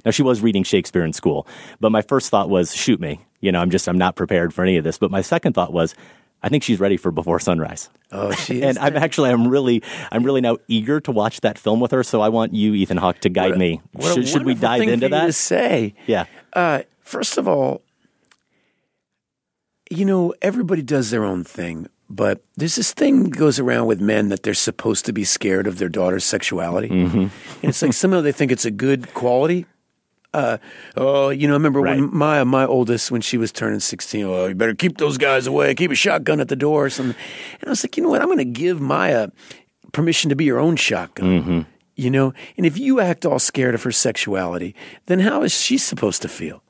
Now 0.03 0.11
she 0.11 0.23
was 0.23 0.41
reading 0.41 0.63
Shakespeare 0.63 1.05
in 1.05 1.13
school, 1.13 1.47
but 1.79 1.91
my 1.91 2.01
first 2.01 2.31
thought 2.31 2.49
was 2.49 2.75
shoot 2.75 2.99
me. 2.99 3.23
You 3.39 3.51
know, 3.51 3.59
I'm 3.59 3.69
just 3.69 3.87
I'm 3.87 3.99
not 3.99 4.15
prepared 4.15 4.51
for 4.51 4.63
any 4.63 4.77
of 4.77 4.83
this. 4.83 4.97
But 4.97 5.11
my 5.11 5.21
second 5.21 5.53
thought 5.53 5.71
was 5.71 5.93
I 6.41 6.49
think 6.49 6.63
she's 6.63 6.79
ready 6.79 6.97
for 6.97 7.11
Before 7.11 7.39
Sunrise. 7.39 7.89
Oh, 8.11 8.31
she 8.31 8.63
And 8.67 8.79
I'm 8.79 8.97
actually 8.97 9.29
I'm 9.29 9.47
really 9.47 9.83
I'm 10.11 10.23
really 10.23 10.41
now 10.41 10.57
eager 10.67 10.99
to 11.01 11.11
watch 11.11 11.41
that 11.41 11.59
film 11.59 11.79
with 11.79 11.91
her. 11.91 12.03
So 12.03 12.21
I 12.21 12.29
want 12.29 12.55
you, 12.55 12.73
Ethan 12.73 12.97
Hawke, 12.97 13.19
to 13.19 13.29
guide 13.29 13.57
me. 13.57 13.81
What 13.93 14.09
a 14.09 14.13
Should, 14.15 14.27
should 14.27 14.45
we 14.45 14.55
dive 14.55 14.81
into 14.81 14.97
for 14.97 15.05
you 15.05 15.09
to 15.09 15.27
that? 15.27 15.35
say, 15.35 15.93
Yeah. 16.07 16.25
Uh, 16.53 16.81
first 17.01 17.37
of 17.37 17.47
all, 17.47 17.81
you 19.95 20.05
know, 20.05 20.33
everybody 20.41 20.81
does 20.81 21.09
their 21.09 21.23
own 21.23 21.43
thing, 21.43 21.87
but 22.09 22.43
there's 22.55 22.75
this 22.75 22.93
thing 22.93 23.23
that 23.23 23.37
goes 23.37 23.59
around 23.59 23.87
with 23.87 24.01
men 24.01 24.29
that 24.29 24.43
they're 24.43 24.53
supposed 24.53 25.05
to 25.05 25.13
be 25.13 25.23
scared 25.23 25.67
of 25.67 25.77
their 25.79 25.89
daughter's 25.89 26.23
sexuality. 26.23 26.89
Mm-hmm. 26.89 27.19
And 27.19 27.31
it's 27.63 27.81
like 27.81 27.93
somehow 27.93 28.21
they 28.21 28.31
think 28.31 28.51
it's 28.51 28.65
a 28.65 28.71
good 28.71 29.13
quality. 29.13 29.65
Uh, 30.33 30.57
oh, 30.97 31.29
you 31.29 31.47
know, 31.47 31.53
I 31.53 31.57
remember 31.57 31.81
when 31.81 32.01
Right. 32.01 32.13
Maya, 32.13 32.45
my 32.45 32.65
oldest, 32.65 33.09
when 33.09 33.21
she 33.21 33.37
was 33.37 33.53
turning 33.53 33.79
16, 33.79 34.25
oh, 34.25 34.47
you 34.47 34.55
better 34.55 34.75
keep 34.75 34.97
those 34.97 35.17
guys 35.17 35.47
away, 35.47 35.73
keep 35.75 35.91
a 35.91 35.95
shotgun 35.95 36.41
at 36.41 36.49
the 36.49 36.57
door 36.57 36.85
or 36.85 36.89
something. 36.89 37.15
And 37.61 37.67
I 37.67 37.69
was 37.69 37.83
like, 37.83 37.95
you 37.95 38.03
know 38.03 38.09
what? 38.09 38.21
I'm 38.21 38.27
going 38.27 38.39
to 38.39 38.45
give 38.45 38.81
Maya 38.81 39.29
permission 39.93 40.29
to 40.29 40.35
be 40.35 40.47
her 40.49 40.59
own 40.59 40.75
shotgun. 40.75 41.31
You 41.95 42.11
know, 42.11 42.33
and 42.57 42.65
if 42.65 42.77
you 42.77 42.99
act 42.99 43.25
all 43.25 43.39
scared 43.39 43.73
of 43.73 43.83
her 43.83 43.91
sexuality, 43.93 44.75
then 45.05 45.21
how 45.21 45.43
is 45.43 45.53
she 45.53 45.77
supposed 45.77 46.21
to 46.23 46.27
feel? 46.27 46.61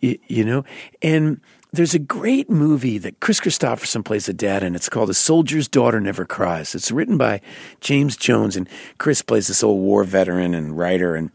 You, 0.00 0.18
you 0.28 0.44
know, 0.44 0.64
and 1.00 1.40
there's 1.72 1.94
a 1.94 1.98
great 1.98 2.48
movie 2.48 2.98
that 2.98 3.20
Kris 3.20 3.40
Kristofferson 3.40 4.04
plays 4.04 4.28
a 4.28 4.32
dad 4.32 4.62
in. 4.62 4.74
It's 4.74 4.88
called 4.88 5.10
A 5.10 5.14
Soldier's 5.14 5.68
Daughter 5.68 6.00
Never 6.00 6.24
Cries. 6.24 6.74
It's 6.74 6.90
written 6.90 7.18
by 7.18 7.40
James 7.80 8.16
Jones, 8.16 8.56
and 8.56 8.68
Kris 8.98 9.22
plays 9.22 9.48
this 9.48 9.62
old 9.62 9.80
war 9.80 10.04
veteran 10.04 10.54
and 10.54 10.76
writer. 10.78 11.14
And 11.14 11.30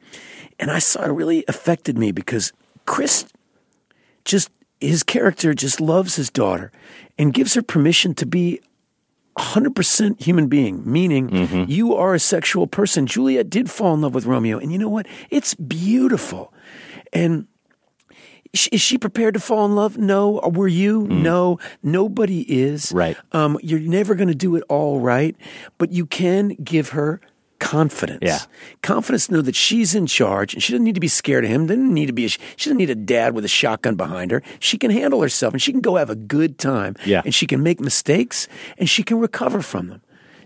and 0.60 0.72
I 0.72 0.80
saw 0.80 1.04
it 1.04 1.10
really 1.10 1.44
affected 1.48 1.98
me 1.98 2.12
because 2.12 2.54
Kris 2.86 3.26
just 4.26 4.50
his 4.80 5.04
character 5.04 5.54
just 5.54 5.80
loves 5.80 6.16
his 6.16 6.30
daughter 6.30 6.72
and 7.18 7.34
gives 7.34 7.54
her 7.54 7.62
permission 7.62 8.16
to 8.16 8.26
be 8.26 8.62
100% 9.38 10.22
human 10.22 10.48
being, 10.48 10.82
meaning 10.86 11.30
mm-hmm. 11.30 11.72
you 11.72 11.96
are 11.96 12.14
a 12.14 12.20
sexual 12.20 12.68
person. 12.68 13.08
Juliet 13.08 13.50
did 13.50 13.70
fall 13.70 13.94
in 13.94 14.02
love 14.02 14.14
with 14.14 14.26
Romeo, 14.26 14.58
and 14.58 14.72
you 14.72 14.78
know 14.78 14.90
what? 14.90 15.08
It's 15.30 15.54
beautiful. 15.54 16.54
And 17.14 17.48
is 18.54 18.82
she 18.82 18.98
prepared 18.98 19.34
to 19.36 19.40
fall 19.40 19.66
in 19.66 19.76
love? 19.76 19.98
No. 19.98 20.40
Or 20.40 20.52
Were 20.52 20.68
you? 20.68 21.08
No. 21.08 21.60
Nobody 21.84 22.42
is. 22.42 22.92
Right. 22.92 23.18
Um, 23.32 23.58
you're 23.64 23.80
never 23.80 24.16
going 24.16 24.28
to 24.30 24.36
do 24.36 24.56
it 24.56 24.64
all 24.70 25.00
right, 25.00 25.36
but 25.78 25.92
you 25.92 26.06
can 26.06 26.50
give 26.64 26.90
her 26.90 27.22
confidence. 27.60 28.20
Yeah. 28.24 28.40
Confidence 28.82 29.28
to 29.28 29.34
know 29.34 29.42
that 29.44 29.56
she's 29.56 29.94
in 29.94 30.08
charge 30.08 30.54
and 30.54 30.64
she 30.64 30.74
doesn't 30.74 30.84
need 30.84 30.96
to 30.96 31.00
be 31.02 31.08
scared 31.08 31.46
of 31.46 31.52
him. 31.52 31.68
Doesn't 31.68 31.94
need 31.94 32.08
to 32.08 32.14
be. 32.14 32.26
A, 32.26 32.30
she 32.30 32.40
doesn't 32.58 32.78
need 32.78 32.90
a 32.90 32.96
dad 32.96 33.36
with 33.36 33.46
a 33.46 33.48
shotgun 33.48 33.96
behind 33.96 34.32
her. 34.32 34.42
She 34.60 34.78
can 34.78 34.90
handle 34.92 35.22
herself 35.22 35.54
and 35.54 35.62
she 35.62 35.72
can 35.72 35.82
go 35.82 35.96
have 35.96 36.10
a 36.10 36.16
good 36.16 36.58
time. 36.58 36.96
Yeah. 37.06 37.22
And 37.24 37.34
she 37.36 37.46
can 37.46 37.62
make 37.64 37.80
mistakes 37.80 38.48
and 38.78 38.90
she 38.90 39.04
can 39.04 39.20
recover 39.20 39.62
from 39.62 39.88
them. 39.88 40.02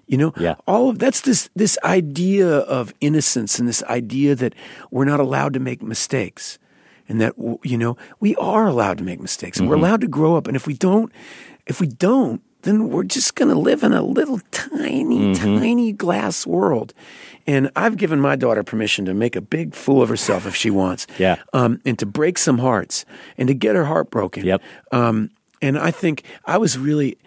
You 0.08 0.18
know, 0.20 0.34
Yeah. 0.38 0.56
all 0.68 0.90
of 0.90 1.00
that's 1.00 1.22
this 1.22 1.50
this 1.56 1.80
idea 1.84 2.48
of 2.48 2.94
innocence 3.02 3.58
and 3.58 3.68
this 3.68 3.82
idea 3.84 4.36
that 4.36 4.54
we're 4.92 5.06
not 5.06 5.20
allowed 5.20 5.54
to 5.56 5.60
make 5.60 5.82
mistakes, 5.82 6.60
and 7.08 7.22
that 7.22 7.34
you 7.64 7.78
know 7.78 7.98
we 8.20 8.36
are 8.38 8.66
allowed 8.68 8.98
to 9.00 9.04
make 9.04 9.20
mistakes, 9.20 9.60
and 9.60 9.70
we're 9.70 9.76
allowed 9.76 10.02
to 10.02 10.08
grow 10.08 10.36
up. 10.36 10.48
And 10.48 10.56
if 10.56 10.66
we 10.68 10.74
don't, 10.74 11.12
if 11.66 11.80
we 11.80 11.88
don't, 11.88 12.42
then 12.64 12.90
we're 12.90 13.04
just 13.04 13.36
going 13.36 13.50
to 13.54 13.60
live 13.60 13.84
in 13.84 13.94
a 13.94 14.02
little 14.02 14.40
tiny, 14.52 15.36
tiny 15.36 15.92
glass 15.92 16.48
world. 16.48 16.94
And 17.48 17.70
I've 17.76 17.96
given 17.98 18.20
my 18.20 18.36
daughter 18.36 18.64
permission 18.64 19.06
to 19.06 19.14
make 19.14 19.36
a 19.36 19.42
big 19.42 19.76
fool 19.76 20.02
of 20.02 20.10
herself 20.10 20.48
if 20.48 20.56
she 20.56 20.72
wants, 20.72 21.06
Yeah. 21.20 21.36
um, 21.54 21.80
and 21.86 21.98
to 22.00 22.08
break 22.08 22.40
some 22.40 22.58
hearts 22.58 23.06
and 23.38 23.48
to 23.50 23.54
get 23.54 23.76
her 23.76 23.86
heart 23.86 24.10
broken. 24.10 24.46
Yep. 24.46 24.64
Um, 24.92 25.30
and 25.62 25.78
I 25.78 25.92
think 25.92 26.24
I 26.46 26.58
was 26.58 26.76
really, 26.80 27.20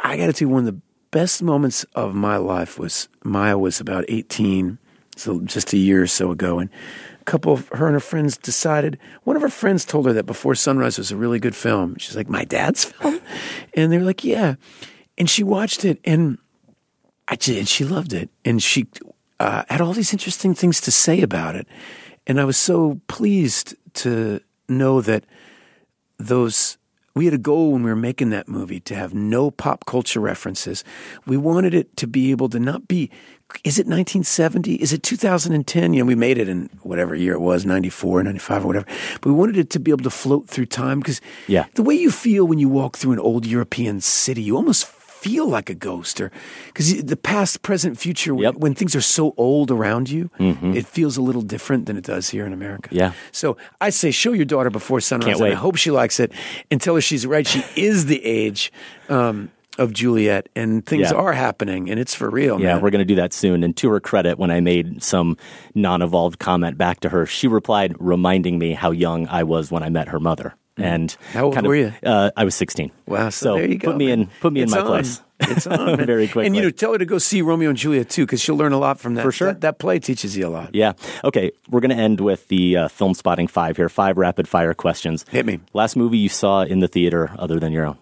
I 0.00 0.18
got 0.18 0.26
to 0.26 0.32
tell 0.34 0.48
you, 0.48 0.52
one 0.54 0.68
of 0.68 0.74
the 0.74 0.80
best 1.12 1.42
moments 1.42 1.84
of 1.94 2.14
my 2.14 2.36
life 2.36 2.78
was 2.78 3.08
Maya 3.24 3.56
was 3.56 3.80
about 3.80 4.04
18, 4.08 4.76
so 5.16 5.40
just 5.40 5.72
a 5.72 5.78
year 5.78 6.02
or 6.02 6.06
so 6.06 6.30
ago. 6.30 6.58
And 6.58 6.68
couple 7.24 7.52
of 7.52 7.68
her 7.68 7.86
and 7.86 7.94
her 7.94 8.00
friends 8.00 8.36
decided, 8.36 8.98
one 9.24 9.36
of 9.36 9.42
her 9.42 9.48
friends 9.48 9.84
told 9.84 10.06
her 10.06 10.12
that 10.12 10.24
Before 10.24 10.54
Sunrise 10.54 10.98
was 10.98 11.10
a 11.10 11.16
really 11.16 11.38
good 11.38 11.56
film. 11.56 11.96
She's 11.98 12.16
like, 12.16 12.28
My 12.28 12.44
dad's 12.44 12.84
film? 12.92 13.20
And 13.74 13.92
they 13.92 13.98
were 13.98 14.04
like, 14.04 14.24
Yeah. 14.24 14.54
And 15.16 15.30
she 15.30 15.42
watched 15.42 15.84
it 15.84 16.00
and 16.04 16.38
I 17.28 17.36
did, 17.36 17.68
she 17.68 17.84
loved 17.84 18.12
it. 18.12 18.30
And 18.44 18.62
she 18.62 18.86
uh, 19.40 19.64
had 19.68 19.80
all 19.80 19.92
these 19.92 20.12
interesting 20.12 20.54
things 20.54 20.80
to 20.82 20.90
say 20.90 21.22
about 21.22 21.56
it. 21.56 21.66
And 22.26 22.40
I 22.40 22.44
was 22.44 22.56
so 22.56 23.00
pleased 23.06 23.74
to 23.94 24.40
know 24.68 25.00
that 25.00 25.24
those 26.18 26.78
we 27.14 27.26
had 27.26 27.34
a 27.34 27.38
goal 27.38 27.72
when 27.72 27.82
we 27.84 27.90
were 27.90 27.96
making 27.96 28.30
that 28.30 28.48
movie 28.48 28.80
to 28.80 28.94
have 28.94 29.14
no 29.14 29.50
pop 29.50 29.86
culture 29.86 30.20
references. 30.20 30.82
We 31.26 31.36
wanted 31.36 31.72
it 31.72 31.96
to 31.98 32.06
be 32.06 32.30
able 32.32 32.48
to 32.50 32.58
not 32.58 32.88
be 32.88 33.10
is 33.62 33.78
it 33.78 33.86
1970? 33.86 34.74
Is 34.76 34.92
it 34.92 35.04
2010? 35.04 35.92
You 35.94 36.00
know, 36.00 36.06
we 36.06 36.16
made 36.16 36.38
it 36.38 36.48
in 36.48 36.70
whatever 36.82 37.14
year 37.14 37.34
it 37.34 37.40
was, 37.40 37.64
94, 37.64 38.24
95 38.24 38.64
or 38.64 38.66
whatever. 38.66 38.86
But 39.20 39.26
we 39.26 39.32
wanted 39.32 39.56
it 39.58 39.70
to 39.70 39.78
be 39.78 39.92
able 39.92 40.02
to 40.02 40.10
float 40.10 40.48
through 40.48 40.66
time 40.66 40.98
because 40.98 41.20
Yeah. 41.46 41.66
the 41.74 41.82
way 41.84 41.94
you 41.94 42.10
feel 42.10 42.46
when 42.48 42.58
you 42.58 42.68
walk 42.68 42.96
through 42.96 43.12
an 43.12 43.20
old 43.20 43.46
European 43.46 44.00
city, 44.00 44.42
you 44.42 44.56
almost 44.56 44.86
feel 45.24 45.46
like 45.56 45.68
a 45.70 45.74
ghost 45.88 46.20
or 46.20 46.28
because 46.66 46.86
the 47.02 47.16
past, 47.16 47.62
present, 47.62 47.98
future, 47.98 48.34
when- 48.34 48.42
Yep. 48.44 48.54
when 48.64 48.74
things 48.74 48.94
are 48.94 49.00
so 49.18 49.32
old 49.36 49.70
around 49.70 50.10
you, 50.10 50.30
it 50.78 50.86
feels 50.86 51.16
a 51.16 51.22
little 51.22 51.42
different 51.54 51.86
than 51.86 51.96
it 51.96 52.04
does 52.04 52.28
here 52.34 52.44
in 52.46 52.52
America. 52.52 52.88
Yeah. 52.92 53.12
So 53.32 53.56
I 53.80 53.90
say, 53.90 54.10
show 54.10 54.32
your 54.32 54.44
daughter 54.54 54.70
before 54.70 55.00
sunrise. 55.00 55.40
I 55.40 55.54
hope 55.54 55.76
she 55.76 55.90
likes 55.90 56.20
it, 56.20 56.30
and 56.70 56.80
tell 56.80 56.94
her 56.94 57.00
she's 57.00 57.24
right. 57.26 57.46
She 57.46 57.62
is 57.90 58.06
the 58.06 58.20
age 58.24 58.70
um, 59.08 59.50
of 59.78 59.92
Juliet, 59.92 60.48
and 60.54 60.84
things 60.86 61.10
Yeah. 61.10 61.16
are 61.24 61.32
happening, 61.32 61.90
and 61.90 61.98
it's 61.98 62.14
for 62.14 62.28
real. 62.30 62.60
Yeah, 62.60 62.74
man. 62.74 62.82
we're 62.82 62.90
going 62.90 63.06
to 63.08 63.12
do 63.14 63.16
that 63.22 63.32
soon. 63.32 63.64
And 63.64 63.76
to 63.78 63.88
her 63.90 64.00
credit, 64.00 64.38
when 64.38 64.50
I 64.50 64.60
made 64.60 65.02
some 65.02 65.36
non 65.74 66.02
evolved 66.02 66.38
comment 66.38 66.76
back 66.78 67.00
to 67.00 67.08
her, 67.08 67.26
she 67.26 67.48
replied, 67.48 67.94
reminding 67.98 68.58
me 68.58 68.72
how 68.74 68.90
young 68.92 69.26
I 69.28 69.42
was 69.42 69.70
when 69.72 69.82
I 69.82 69.88
met 69.88 70.08
her 70.08 70.20
mother. 70.20 70.54
And 70.76 71.10
Mm. 71.10 71.32
How 71.34 71.44
old 71.44 71.54
kind 71.54 71.66
of- 71.66 71.68
were 71.68 71.76
you? 71.76 71.92
Uh, 72.02 72.30
I 72.36 72.44
was 72.44 72.54
16. 72.56 72.90
Wow, 73.06 73.28
so, 73.28 73.54
there 73.54 73.68
you 73.68 73.78
go. 73.78 73.88
Put 73.92 73.96
me 73.96 74.10
in, 74.10 74.26
put 74.40 74.52
me 74.52 74.60
It's 74.62 74.72
in 74.72 74.78
my 74.78 74.84
on. 74.84 74.88
place. 74.90 75.22
It's 75.40 75.66
on. 75.68 76.04
Very 76.04 76.26
quickly. 76.26 76.46
And 76.46 76.56
you 76.56 76.62
know, 76.62 76.70
tell 76.70 76.90
her 76.92 76.98
to 76.98 77.04
go 77.04 77.18
see 77.18 77.42
Romeo 77.42 77.68
and 77.68 77.78
Juliet 77.78 78.08
too, 78.10 78.26
because 78.26 78.40
she'll 78.40 78.56
learn 78.56 78.72
a 78.72 78.78
lot 78.78 78.98
from 78.98 79.14
that. 79.14 79.22
For 79.22 79.30
sure. 79.30 79.48
That, 79.48 79.60
that 79.60 79.78
play 79.78 80.00
teaches 80.00 80.36
you 80.36 80.46
a 80.46 80.50
lot. 80.50 80.74
Yeah. 80.74 80.94
Okay. 81.22 81.52
We're 81.70 81.80
going 81.80 81.90
to 81.96 82.02
end 82.02 82.20
with 82.20 82.48
the 82.48 82.76
uh, 82.76 82.88
film 82.88 83.14
spotting 83.14 83.46
five 83.46 83.76
here. 83.76 83.88
Five 83.88 84.18
rapid 84.18 84.48
fire 84.48 84.74
questions. 84.74 85.24
Hit 85.30 85.46
me. 85.46 85.60
Last 85.74 85.94
movie 85.96 86.18
you 86.18 86.28
saw 86.28 86.62
in 86.62 86.80
the 86.80 86.88
theater 86.88 87.30
other 87.38 87.60
than 87.60 87.72
your 87.72 87.84
own? 87.86 87.98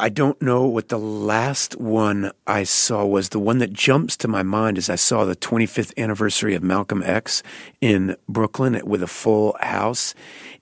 I 0.00 0.08
don't 0.08 0.40
know 0.42 0.64
what 0.66 0.88
the 0.88 0.98
last 0.98 1.76
one 1.80 2.32
I 2.46 2.64
saw 2.64 3.04
was. 3.06 3.28
The 3.28 3.38
one 3.38 3.58
that 3.58 3.72
jumps 3.72 4.16
to 4.18 4.28
my 4.28 4.42
mind 4.42 4.76
is 4.76 4.90
I 4.90 4.96
saw 4.96 5.24
the 5.24 5.36
25th 5.36 5.96
anniversary 5.96 6.54
of 6.56 6.62
Malcolm 6.64 7.02
X 7.04 7.42
in 7.80 8.16
Brooklyn 8.28 8.80
with 8.84 9.02
a 9.02 9.06
full 9.06 9.56
house. 9.60 10.14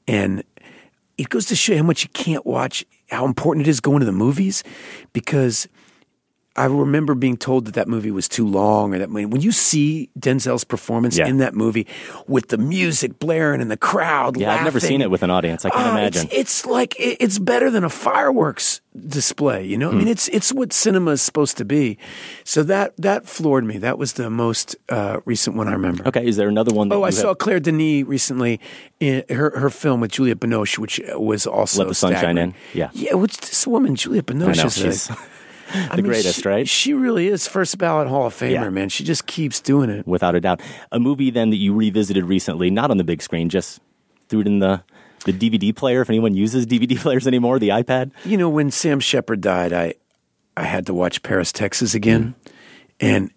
And 0.07 0.43
it 1.21 1.29
goes 1.29 1.45
to 1.45 1.55
show 1.55 1.73
you 1.73 1.79
how 1.81 1.85
much 1.85 2.03
you 2.03 2.09
can't 2.15 2.47
watch, 2.47 2.83
how 3.11 3.27
important 3.27 3.67
it 3.67 3.71
is 3.71 3.81
going 3.81 4.01
to 4.01 4.07
the 4.07 4.13
movies 4.13 4.65
because 5.13 5.69
I 6.61 6.67
remember 6.67 7.15
being 7.15 7.37
told 7.39 7.65
that 7.67 7.75
that 7.75 7.89
movie 7.89 8.11
was 8.11 8.29
too 8.29 8.47
long, 8.47 8.95
or 8.95 8.99
that 8.99 9.11
when 9.11 9.41
you 9.41 9.53
see 9.53 10.11
Denzel's 10.19 10.65
performance 10.65 11.17
Yeah. 11.17 11.27
in 11.27 11.39
that 11.39 11.55
movie 11.55 11.87
with 12.27 12.49
the 12.49 12.59
music 12.59 13.19
blaring 13.19 13.61
and 13.63 13.71
the 13.71 13.77
crowd 13.77 14.37
Yeah, 14.37 14.55
I've 14.55 14.65
never 14.65 14.81
seen 14.81 15.01
it 15.01 15.11
with 15.11 15.23
an 15.23 15.31
audience. 15.31 15.65
I 15.65 15.71
can't 15.71 15.87
Ah, 15.87 15.93
imagine. 15.99 16.27
It's, 16.27 16.35
it's 16.35 16.67
like 16.67 16.95
it- 17.01 17.17
it's 17.21 17.39
better 17.39 17.71
than 17.71 17.83
a 17.85 17.89
fireworks 17.89 18.81
display. 19.09 19.65
You 19.65 19.79
know, 19.79 19.89
I 19.91 19.93
mean, 19.93 20.03
Hmm. 20.03 20.09
it's 20.09 20.29
it's 20.29 20.53
what 20.53 20.73
cinema 20.73 21.13
is 21.13 21.23
supposed 21.23 21.57
to 21.59 21.65
be. 21.65 21.97
So 22.45 22.63
that 22.65 22.93
that 22.99 23.27
floored 23.29 23.65
me. 23.65 23.79
That 23.79 23.97
was 23.99 24.13
the 24.15 24.29
most 24.29 24.77
uh, 24.89 25.19
recent 25.25 25.57
one 25.57 25.69
I 25.69 25.73
remember. 25.73 26.07
okay. 26.09 26.27
Is 26.27 26.37
there 26.37 26.49
another 26.49 26.75
one? 26.75 26.89
That 26.89 26.97
Oh, 26.97 27.05
I 27.05 27.11
saw 27.11 27.33
Claire 27.35 27.61
Denis 27.61 28.05
recently 28.07 28.61
in 29.01 29.23
her 29.31 29.51
her 29.59 29.71
film 29.71 30.01
with 30.01 30.13
Juliette 30.13 30.41
Binoche, 30.41 30.77
which 30.79 31.01
was 31.15 31.47
also 31.47 31.79
Let 31.81 31.89
the 31.89 31.95
Sunshine 31.95 32.19
staggering. 32.37 32.49
In? 32.49 32.55
Yeah. 32.75 32.91
yeah. 32.93 33.15
What's 33.15 33.39
this 33.49 33.67
woman, 33.67 33.95
Juliette 33.95 34.27
Binoche? 34.27 34.87
Is 34.87 35.09
the 35.73 35.97
mean, 35.97 36.07
greatest, 36.07 36.43
she- 36.43 36.49
right? 36.49 36.69
She 36.69 36.95
really 36.95 37.29
is 37.29 37.47
first 37.47 37.79
ballot 37.79 38.09
Hall 38.09 38.27
of 38.27 38.35
Famer, 38.35 38.51
Yeah. 38.53 38.69
man. 38.71 38.89
She 38.89 39.05
just 39.05 39.27
keeps 39.27 39.61
doing 39.61 39.91
it. 39.91 40.07
without 40.07 40.35
a 40.35 40.41
doubt. 40.41 40.61
A 40.93 40.99
movie 41.01 41.31
then 41.31 41.51
that 41.51 41.57
you 41.57 41.75
revisited 41.75 42.25
recently, 42.25 42.71
not 42.71 42.91
on 42.91 42.97
the 42.97 43.05
big 43.05 43.23
screen, 43.23 43.49
just 43.49 43.81
threw 44.29 44.41
it 44.41 44.47
in 44.47 44.59
the 44.59 44.83
the 45.27 45.33
DVD 45.35 45.75
player. 45.77 46.01
If 46.01 46.09
anyone 46.09 46.35
uses 46.35 46.67
DVD 46.67 46.97
players 47.01 47.27
anymore, 47.27 47.59
the 47.59 47.69
iPad. 47.69 48.11
You 48.25 48.37
know, 48.39 48.49
when 48.49 48.71
Sam 48.71 49.01
Shepard 49.01 49.41
died, 49.43 49.73
I 49.73 49.95
I 50.57 50.65
had 50.65 50.87
to 50.87 50.95
watch 50.95 51.23
Paris, 51.23 51.53
Texas 51.53 51.95
again, 51.95 52.35
mm-hmm. 52.45 52.55
and 53.01 53.31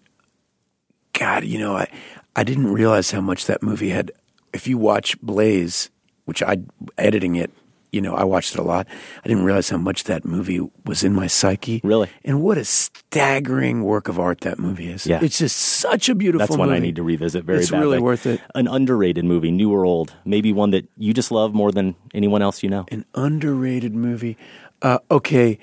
God, 1.12 1.44
you 1.44 1.58
know, 1.58 1.76
I 1.76 1.88
I 2.36 2.42
didn't 2.44 2.72
realize 2.72 3.10
how 3.10 3.20
much 3.20 3.46
that 3.46 3.62
movie 3.62 3.90
had. 3.90 4.10
If 4.52 4.66
you 4.66 4.78
watch 4.78 5.20
Blaze, 5.20 5.90
which 6.24 6.42
I 6.42 6.58
editing 6.96 7.36
it, 7.36 7.50
you 7.94 8.00
know, 8.00 8.14
I 8.14 8.24
watched 8.24 8.54
it 8.54 8.58
a 8.58 8.62
lot. 8.62 8.86
I 9.24 9.28
didn't 9.28 9.44
realize 9.44 9.70
how 9.70 9.78
much 9.78 10.04
that 10.04 10.24
movie 10.24 10.60
was 10.84 11.04
in 11.04 11.12
my 11.14 11.26
psyche. 11.28 11.80
Really? 11.84 12.10
and 12.24 12.42
what 12.42 12.58
a 12.58 12.64
staggering 12.64 13.84
work 13.84 14.08
of 14.08 14.18
art 14.18 14.40
that 14.40 14.58
movie 14.58 14.90
is. 14.90 15.06
Yeah. 15.06 15.20
it's 15.22 15.38
just 15.38 15.56
such 15.56 16.08
a 16.08 16.14
beautiful. 16.14 16.46
That's 16.46 16.58
one 16.58 16.70
I 16.70 16.78
need 16.80 16.96
to 16.96 17.02
revisit 17.02 17.44
very 17.44 17.60
It's 17.60 17.70
badly. 17.70 17.86
really 17.86 18.00
worth 18.00 18.26
it. 18.26 18.40
An 18.54 18.66
underrated 18.66 19.24
movie, 19.24 19.50
new 19.50 19.72
or 19.72 19.84
old, 19.84 20.14
maybe 20.24 20.52
one 20.52 20.70
that 20.70 20.88
you 20.98 21.14
just 21.14 21.30
love 21.30 21.54
more 21.54 21.70
than 21.72 21.94
anyone 22.12 22.42
else 22.42 22.62
you 22.62 22.68
know. 22.68 22.84
An 22.90 23.04
underrated 23.14 23.94
movie. 23.94 24.36
Uh, 24.82 24.98
okay, 25.10 25.58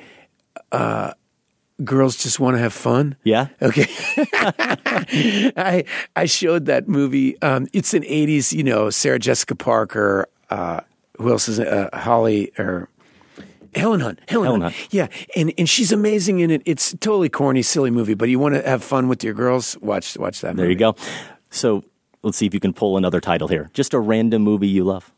uh, 0.71 1.11
girls 1.83 2.15
just 2.23 2.39
want 2.39 2.55
to 2.55 2.59
have 2.59 2.73
fun. 2.73 3.15
Yeah. 3.23 3.47
Okay. 3.61 3.87
I 5.57 5.83
I 6.15 6.25
showed 6.25 6.65
that 6.65 6.87
movie. 6.87 7.39
Um, 7.41 7.67
it's 7.73 7.93
an 7.93 8.03
'80s, 8.03 8.53
you 8.53 8.63
know, 8.63 8.89
Sarah 8.89 9.19
Jessica 9.19 9.55
Parker. 9.55 10.27
Uh, 10.49 10.81
who 11.21 11.29
else 11.31 11.47
is 11.47 11.59
uh, 11.59 11.89
Holly 11.93 12.51
or 12.57 12.89
Helen 13.73 13.99
Hunt? 14.01 14.19
Helen, 14.27 14.45
Helen 14.45 14.61
Hunt. 14.61 14.75
Hunt. 14.75 14.93
Yeah, 14.93 15.07
and 15.35 15.53
and 15.57 15.69
she's 15.69 15.91
amazing 15.91 16.39
in 16.39 16.51
it. 16.51 16.61
It's 16.65 16.93
totally 16.93 17.29
corny, 17.29 17.61
silly 17.61 17.91
movie, 17.91 18.13
but 18.13 18.29
you 18.29 18.39
want 18.39 18.55
to 18.55 18.67
have 18.67 18.83
fun 18.83 19.07
with 19.07 19.23
your 19.23 19.33
girls? 19.33 19.77
Watch 19.79 20.17
watch 20.17 20.41
that. 20.41 20.55
There 20.55 20.65
movie. 20.65 20.73
you 20.73 20.79
go. 20.79 20.95
So 21.49 21.83
let's 22.23 22.37
see 22.37 22.45
if 22.45 22.53
you 22.53 22.59
can 22.59 22.73
pull 22.73 22.97
another 22.97 23.21
title 23.21 23.47
here. 23.47 23.69
Just 23.73 23.93
a 23.93 23.99
random 23.99 24.41
movie 24.41 24.67
you 24.67 24.83
love. 24.83 25.11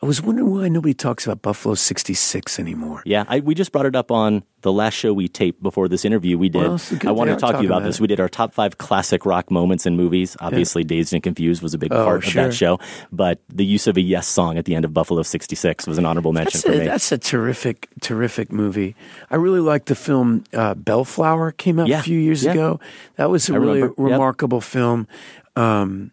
I 0.00 0.06
was 0.06 0.22
wondering 0.22 0.48
why 0.48 0.68
nobody 0.68 0.94
talks 0.94 1.26
about 1.26 1.42
Buffalo 1.42 1.74
'66 1.74 2.60
anymore. 2.60 3.02
Yeah, 3.04 3.24
I, 3.26 3.40
we 3.40 3.56
just 3.56 3.72
brought 3.72 3.84
it 3.86 3.96
up 3.96 4.12
on 4.12 4.44
the 4.60 4.72
last 4.72 4.94
show 4.94 5.12
we 5.12 5.26
taped 5.26 5.60
before 5.60 5.88
this 5.88 6.04
interview 6.04 6.38
we 6.38 6.48
did. 6.48 6.62
Well, 6.62 6.74
it's 6.76 6.92
a 6.92 6.96
good 6.96 7.08
I 7.08 7.10
want 7.12 7.30
to 7.30 7.36
talk 7.36 7.56
to 7.56 7.62
you 7.62 7.66
about 7.68 7.78
about 7.78 7.86
this. 7.88 8.00
We 8.00 8.06
did 8.06 8.20
our 8.20 8.28
top 8.28 8.54
five 8.54 8.78
classic 8.78 9.26
rock 9.26 9.50
moments 9.50 9.86
in 9.86 9.96
movies. 9.96 10.36
Obviously, 10.38 10.84
Dazed 10.84 11.14
and 11.14 11.22
Confused 11.22 11.62
was 11.62 11.74
a 11.74 11.78
big 11.78 11.92
Oh, 11.92 12.04
part 12.04 12.22
sure. 12.22 12.42
of 12.44 12.50
that 12.50 12.54
show, 12.56 12.78
but 13.10 13.40
the 13.48 13.64
use 13.64 13.88
of 13.88 13.96
a 13.96 14.00
Yes 14.00 14.28
song 14.28 14.56
at 14.56 14.66
the 14.66 14.76
end 14.76 14.84
of 14.84 14.94
Buffalo 14.94 15.22
'66 15.22 15.88
was 15.88 15.98
an 15.98 16.06
honorable 16.06 16.32
mention 16.32 16.58
That's 16.58 16.64
for 16.64 16.72
a, 16.74 16.78
me. 16.78 16.84
that's 16.84 17.10
a 17.10 17.18
terrific, 17.18 17.88
terrific 18.00 18.52
movie. 18.52 18.94
I 19.32 19.34
really 19.36 19.60
liked 19.60 19.86
the 19.86 19.96
film 19.96 20.44
uh, 20.54 20.74
Bellflower. 20.74 21.50
Came 21.52 21.80
out 21.80 21.88
Yeah, 21.88 21.98
a 21.98 22.02
few 22.02 22.20
years 22.20 22.44
yeah. 22.44 22.52
ago. 22.52 22.78
That 23.16 23.30
was 23.30 23.50
a 23.50 23.54
I 23.54 23.56
really 23.56 23.82
remember, 23.82 24.02
yep. 24.02 24.12
remarkable 24.12 24.60
film. 24.60 25.08
Um, 25.56 26.12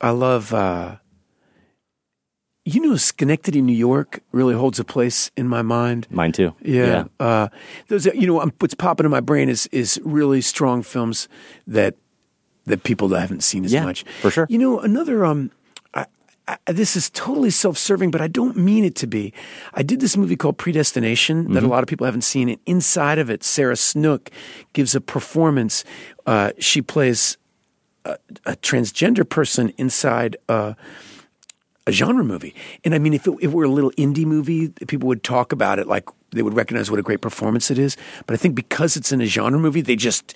I 0.00 0.10
love. 0.10 0.54
Uh, 0.54 0.96
you 2.68 2.80
know, 2.80 2.96
Synecdoche, 2.96 3.62
New 3.62 3.72
York, 3.88 4.20
really 4.32 4.54
holds 4.54 4.80
a 4.80 4.84
place 4.84 5.30
in 5.36 5.46
my 5.48 5.62
mind. 5.62 6.06
Mine 6.10 6.32
too. 6.32 6.52
Yeah, 6.62 7.04
Uh, 7.20 7.46
those. 7.88 8.06
You 8.06 8.26
know, 8.26 8.50
what's 8.58 8.74
popping 8.74 9.04
in 9.06 9.10
my 9.12 9.20
brain 9.20 9.48
is 9.48 9.68
is 9.72 10.00
really 10.04 10.40
strong 10.40 10.82
films 10.82 11.28
that 11.68 11.94
that 12.66 12.82
people 12.82 13.06
that 13.08 13.20
haven't 13.20 13.44
seen 13.44 13.64
as 13.64 13.72
Yeah, 13.72 13.84
much. 13.84 14.04
for 14.20 14.30
sure. 14.30 14.46
You 14.50 14.58
know, 14.58 14.80
another. 14.80 15.24
Um, 15.24 15.50
I, 15.94 16.06
I, 16.48 16.72
this 16.72 16.96
is 16.96 17.08
totally 17.10 17.50
self-serving, 17.50 18.10
but 18.10 18.20
I 18.20 18.26
don't 18.28 18.56
mean 18.56 18.84
it 18.84 18.96
to 18.96 19.06
be. 19.06 19.32
I 19.74 19.82
did 19.84 20.00
this 20.00 20.16
movie 20.16 20.36
called 20.36 20.58
Predestination 20.58 21.44
that 21.44 21.50
Mm-hmm. 21.60 21.66
a 21.66 21.68
lot 21.68 21.82
of 21.84 21.88
people 21.88 22.04
haven't 22.06 22.24
seen. 22.24 22.48
And 22.48 22.58
inside 22.66 23.18
of 23.20 23.30
it, 23.30 23.44
Sarah 23.44 23.76
Snook 23.76 24.30
gives 24.72 24.94
a 24.96 25.00
performance. 25.00 25.84
Uh, 26.26 26.50
she 26.58 26.82
plays 26.82 27.36
a, 28.04 28.16
a 28.44 28.56
transgender 28.56 29.24
person 29.28 29.72
inside. 29.78 30.36
Uh, 30.48 30.74
a 31.86 31.92
genre 31.92 32.24
movie. 32.24 32.54
And 32.84 32.94
I 32.94 32.98
mean, 32.98 33.14
if 33.14 33.26
it, 33.26 33.32
if 33.40 33.44
it 33.44 33.52
were 33.52 33.64
a 33.64 33.68
little 33.68 33.92
indie 33.92 34.24
movie, 34.26 34.70
people 34.88 35.06
would 35.08 35.22
talk 35.22 35.52
about 35.52 35.78
it 35.78 35.86
like 35.86 36.08
they 36.32 36.42
would 36.42 36.54
recognize 36.54 36.90
what 36.90 36.98
a 36.98 37.02
great 37.02 37.20
performance 37.20 37.70
it 37.70 37.78
is. 37.78 37.96
But 38.26 38.34
I 38.34 38.36
think 38.36 38.54
because 38.54 38.96
it's 38.96 39.12
in 39.12 39.20
a 39.20 39.26
genre 39.26 39.58
movie, 39.60 39.80
they 39.82 39.96
just 39.96 40.34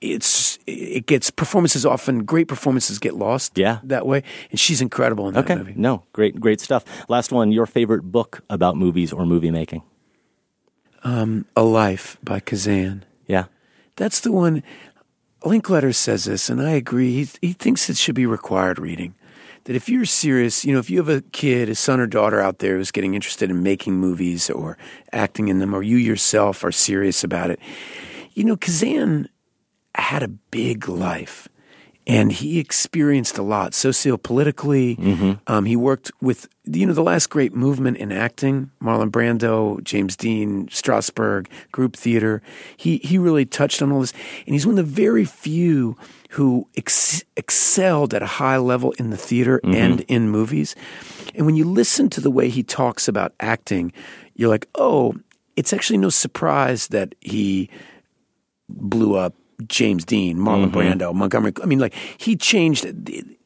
it's 0.00 0.58
it 0.66 1.06
gets 1.06 1.30
performances 1.30 1.86
often 1.86 2.24
great 2.24 2.48
performances 2.48 2.98
get 2.98 3.14
lost 3.14 3.56
Yeah. 3.56 3.78
that 3.84 4.04
way 4.06 4.24
and 4.50 4.58
she's 4.58 4.80
incredible 4.80 5.28
in 5.28 5.34
that 5.34 5.44
Okay. 5.44 5.54
movie 5.54 5.74
No, 5.76 6.02
great, 6.12 6.40
great 6.40 6.60
stuff. 6.60 6.84
Last 7.08 7.30
one, 7.30 7.52
your 7.52 7.66
favorite 7.66 8.02
book 8.10 8.40
about 8.50 8.76
movies 8.76 9.12
or 9.12 9.24
movie 9.26 9.50
making? 9.52 9.82
um, 11.04 11.44
a 11.56 11.62
life 11.62 12.16
by 12.22 12.40
kazan 12.40 13.04
Yeah. 13.26 13.44
that's 13.96 14.20
the 14.20 14.32
one 14.32 14.62
linklater 15.44 15.92
says 15.92 16.24
this 16.24 16.48
and 16.48 16.60
i 16.62 16.70
agree 16.70 17.24
he, 17.24 17.28
he 17.40 17.52
thinks 17.52 17.90
it 17.90 17.96
should 17.96 18.14
be 18.14 18.26
required 18.26 18.78
reading 18.78 19.14
that 19.64 19.76
if 19.76 19.88
you're 19.88 20.04
serious 20.04 20.64
you 20.64 20.72
know 20.72 20.78
if 20.78 20.90
you 20.90 20.98
have 20.98 21.08
a 21.08 21.22
kid 21.32 21.68
a 21.68 21.74
son 21.74 22.00
or 22.00 22.06
daughter 22.06 22.40
out 22.40 22.58
there 22.58 22.76
who's 22.76 22.90
getting 22.90 23.14
interested 23.14 23.50
in 23.50 23.62
making 23.62 23.94
movies 23.94 24.50
or 24.50 24.76
acting 25.12 25.48
in 25.48 25.58
them 25.58 25.74
or 25.74 25.82
you 25.82 25.96
yourself 25.96 26.64
are 26.64 26.72
serious 26.72 27.24
about 27.24 27.50
it 27.50 27.58
you 28.32 28.44
know 28.44 28.56
kazan 28.56 29.28
had 29.94 30.22
a 30.22 30.28
big 30.28 30.88
life 30.88 31.48
and 32.06 32.32
he 32.32 32.58
experienced 32.58 33.38
a 33.38 33.42
lot 33.42 33.72
sociopolitically. 33.72 34.98
Um, 35.46 35.66
he 35.66 35.76
worked 35.76 36.10
with, 36.20 36.48
you 36.64 36.86
know, 36.86 36.92
the 36.92 37.02
last 37.02 37.28
great 37.30 37.54
movement 37.54 37.96
in 37.98 38.10
acting 38.10 38.70
Marlon 38.82 39.10
Brando, 39.10 39.82
James 39.84 40.16
Dean, 40.16 40.66
Strasberg, 40.66 41.46
group 41.70 41.94
theater. 41.94 42.42
He, 42.76 42.98
he 42.98 43.18
really 43.18 43.46
touched 43.46 43.82
on 43.82 43.92
all 43.92 44.00
this. 44.00 44.12
And 44.46 44.54
he's 44.54 44.66
one 44.66 44.78
of 44.78 44.84
the 44.84 44.92
very 44.92 45.24
few 45.24 45.96
who 46.32 46.66
ex- 46.76 47.24
excelled 47.36 48.14
at 48.14 48.22
a 48.22 48.26
high 48.26 48.56
level 48.56 48.92
in 48.92 49.10
the 49.10 49.18
theater 49.18 49.60
mm-hmm. 49.62 49.74
and 49.74 50.00
in 50.02 50.30
movies. 50.30 50.74
And 51.34 51.44
when 51.44 51.56
you 51.56 51.66
listen 51.66 52.08
to 52.10 52.22
the 52.22 52.30
way 52.30 52.48
he 52.48 52.62
talks 52.62 53.06
about 53.06 53.34
acting, 53.38 53.92
you're 54.34 54.48
like, 54.48 54.66
oh, 54.74 55.14
it's 55.56 55.74
actually 55.74 55.98
no 55.98 56.08
surprise 56.08 56.88
that 56.88 57.14
he 57.20 57.68
blew 58.70 59.14
up 59.14 59.34
James 59.66 60.06
Dean, 60.06 60.38
Marlon 60.38 60.70
mm-hmm. 60.70 61.02
Brando, 61.02 61.14
Montgomery. 61.14 61.52
I 61.62 61.66
mean, 61.66 61.78
like 61.78 61.94
he 62.16 62.34
changed. 62.34 62.86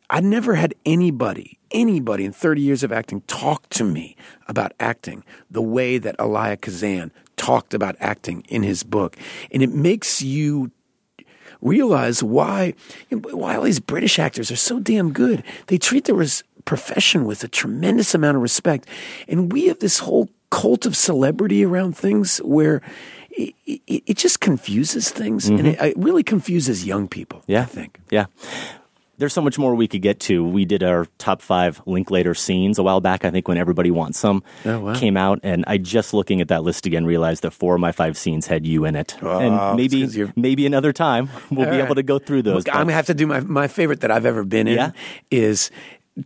I 0.09 0.20
never 0.20 0.55
had 0.55 0.72
anybody, 0.85 1.59
anybody 1.72 2.25
in 2.25 2.33
30 2.33 2.61
years 2.61 2.85
of 2.85 2.92
acting 2.92 3.22
talk 3.22 3.68
to 3.70 3.83
me 3.83 4.16
about 4.46 4.72
acting 4.79 5.25
the 5.51 5.61
way 5.61 5.99
that 5.99 6.14
Elia 6.20 6.57
Kazan 6.57 7.11
talked 7.37 7.75
about 7.75 7.96
acting 7.99 8.44
in 8.49 8.62
his 8.62 8.85
book. 8.85 9.16
And 9.51 9.61
it 9.61 9.70
makes 9.70 10.22
you 10.22 10.70
realize 11.67 12.23
why 12.23 12.75
why 13.11 13.57
all 13.57 13.63
these 13.63 13.81
British 13.81 14.19
actors 14.19 14.51
are 14.51 14.57
so 14.57 14.79
damn 14.81 15.13
good. 15.13 15.43
They 15.67 15.79
treat 15.79 16.05
their 16.05 16.15
res- 16.15 16.45
profession 16.65 17.25
with 17.25 17.45
a 17.45 17.49
tremendous 17.49 18.15
amount 18.15 18.37
of 18.37 18.43
respect, 18.43 18.87
and 19.29 19.53
we 19.53 19.67
have 19.69 19.81
this 19.81 19.99
whole 19.99 20.29
cult 20.51 20.87
of 20.87 20.97
celebrity 20.97 21.65
around 21.65 21.97
things 21.97 22.39
where 22.39 22.81
it, 23.31 23.55
it, 23.67 24.03
it 24.07 24.17
just 24.17 24.41
confuses 24.41 25.11
things, 25.11 25.49
and 25.49 25.59
mm-hmm. 25.59 25.85
it, 25.85 25.91
it 25.91 25.97
really 25.99 26.23
confuses 26.23 26.85
young 26.85 27.09
people. 27.09 27.43
Yeah. 27.47 27.63
I 27.63 27.67
think. 27.67 28.01
Yeah. 28.11 28.27
There's 29.19 29.33
so 29.33 29.41
much 29.41 29.59
more 29.59 29.75
we 29.75 29.89
could 29.89 30.03
get 30.03 30.21
to. 30.21 30.45
We 30.47 30.65
did 30.65 30.83
our 30.83 31.07
top 31.19 31.41
five 31.43 31.81
Linklater 31.87 32.35
scenes 32.35 32.79
a 32.79 32.83
while 32.83 33.01
back, 33.01 33.25
I 33.25 33.31
think, 33.31 33.49
when 33.49 33.57
Everybody 33.59 33.91
Wants 33.91 34.19
Some 34.19 34.43
Oh, 34.65 34.81
wow. 34.81 34.95
came 34.95 35.17
out. 35.17 35.41
And 35.43 35.65
I 35.67 35.79
just 35.79 36.13
looking 36.13 36.41
at 36.41 36.49
that 36.49 36.63
list 36.63 36.85
again 36.87 37.07
realized 37.07 37.43
that 37.43 37.53
four 37.53 37.75
of 37.77 37.81
my 37.81 37.93
five 37.93 38.19
scenes 38.19 38.47
had 38.47 38.67
you 38.67 38.85
in 38.85 38.95
it. 38.95 39.17
Oh, 39.23 39.39
and 39.39 39.77
maybe 39.77 40.07
maybe 40.37 40.67
another 40.67 40.93
time 40.93 41.31
we'll 41.51 41.65
All 41.67 41.73
be 41.73 41.79
right. 41.79 41.85
able 41.87 41.95
to 41.95 42.03
go 42.03 42.19
through 42.19 42.43
those. 42.43 42.67
Look, 42.67 42.75
I'm 42.75 42.83
gonna 42.83 42.93
have 42.93 43.07
to 43.07 43.15
do 43.15 43.27
my 43.27 43.41
my 43.41 43.69
favorite 43.69 44.01
that 44.01 44.11
I've 44.11 44.27
ever 44.27 44.45
been 44.45 44.69
in 44.69 44.77
Yeah? 44.77 44.91
is 45.31 45.71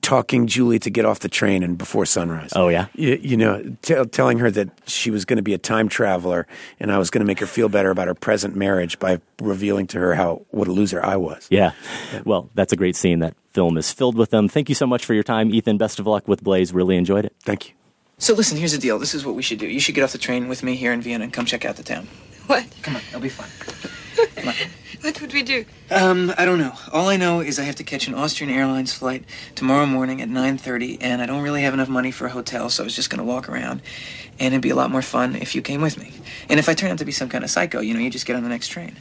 talking 0.02 0.46
Julie 0.46 0.78
to 0.78 0.90
get 0.90 1.04
off 1.04 1.20
the 1.20 1.28
train 1.28 1.62
and 1.62 1.76
before 1.76 2.06
sunrise. 2.06 2.52
Oh, 2.54 2.68
yeah? 2.68 2.86
you, 2.94 3.18
you 3.20 3.36
know, 3.36 3.76
tell 3.82 4.06
telling 4.06 4.38
her 4.38 4.50
that 4.50 4.70
she 4.86 5.10
was 5.10 5.24
going 5.24 5.36
to 5.36 5.42
be 5.42 5.54
a 5.54 5.58
time 5.58 5.88
traveler, 5.88 6.46
and 6.78 6.92
I 6.92 6.98
was 6.98 7.10
going 7.10 7.20
to 7.20 7.26
make 7.26 7.40
her 7.40 7.46
feel 7.46 7.68
better 7.68 7.90
about 7.90 8.08
her 8.08 8.14
present 8.14 8.54
marriage 8.54 8.98
by 8.98 9.20
revealing 9.40 9.86
to 9.88 9.98
her 9.98 10.14
how 10.14 10.42
what 10.50 10.68
a 10.68 10.72
loser 10.72 11.04
I 11.04 11.16
was. 11.16 11.46
Yeah. 11.50 11.72
Well, 12.24 12.48
that's 12.54 12.72
a 12.72 12.76
great 12.76 12.96
scene. 12.96 13.18
That 13.18 13.34
film 13.52 13.76
is 13.76 13.92
filled 13.92 14.16
with 14.16 14.30
them. 14.30 14.48
Thank 14.48 14.68
you 14.68 14.74
so 14.74 14.86
much 14.86 15.04
for 15.04 15.14
your 15.14 15.24
time, 15.24 15.52
Ethan. 15.52 15.76
Best 15.78 15.98
of 15.98 16.06
luck 16.06 16.28
with 16.28 16.42
Blaze. 16.42 16.72
Really 16.72 16.96
enjoyed 16.96 17.24
it. 17.24 17.34
Thank 17.42 17.68
you. 17.68 17.74
So 18.18 18.34
listen, 18.34 18.58
here's 18.58 18.72
the 18.72 18.78
deal. 18.78 18.98
This 18.98 19.14
is 19.14 19.24
what 19.24 19.34
we 19.34 19.42
should 19.42 19.58
do. 19.58 19.66
You 19.66 19.80
should 19.80 19.94
get 19.94 20.04
off 20.04 20.12
the 20.12 20.18
train 20.18 20.46
with 20.48 20.62
me 20.62 20.76
here 20.76 20.92
in 20.92 21.00
Vienna 21.00 21.24
and 21.24 21.32
come 21.32 21.46
check 21.46 21.64
out 21.64 21.76
the 21.76 21.82
town. 21.82 22.06
What? 22.46 22.66
Come 22.82 22.96
on, 22.96 23.02
it'll 23.08 23.20
be 23.20 23.30
fun. 23.30 23.48
What 25.00 25.18
would 25.22 25.32
we 25.32 25.42
do? 25.42 25.64
Um, 25.90 26.32
I 26.36 26.44
don't 26.44 26.58
know. 26.58 26.74
All 26.92 27.08
I 27.08 27.16
know 27.16 27.40
is 27.40 27.58
I 27.58 27.62
have 27.62 27.76
to 27.76 27.84
catch 27.84 28.06
an 28.06 28.14
Austrian 28.14 28.52
Airlines 28.52 28.92
flight 28.92 29.24
tomorrow 29.54 29.86
morning 29.86 30.20
at 30.20 30.28
9:30, 30.28 30.98
and 31.00 31.22
I 31.22 31.26
don't 31.26 31.42
really 31.42 31.62
have 31.62 31.72
enough 31.72 31.88
money 31.88 32.10
for 32.10 32.26
a 32.26 32.30
hotel, 32.30 32.68
so 32.68 32.82
I 32.82 32.84
was 32.84 32.94
just 32.94 33.08
gonna 33.08 33.24
walk 33.24 33.48
around, 33.48 33.80
and 34.38 34.52
it'd 34.52 34.60
be 34.60 34.68
a 34.68 34.74
lot 34.74 34.90
more 34.90 35.00
fun 35.02 35.36
if 35.36 35.54
you 35.54 35.62
came 35.62 35.80
with 35.80 35.96
me. 35.96 36.12
And 36.50 36.60
if 36.60 36.68
I 36.68 36.74
turn 36.74 36.90
out 36.90 36.98
to 36.98 37.06
be 37.06 37.12
some 37.12 37.30
kind 37.30 37.44
of 37.44 37.50
psycho, 37.50 37.80
you 37.80 37.94
know, 37.94 38.00
you 38.00 38.10
just 38.10 38.26
get 38.26 38.36
on 38.36 38.42
the 38.42 38.50
next 38.50 38.68
train. 38.68 38.96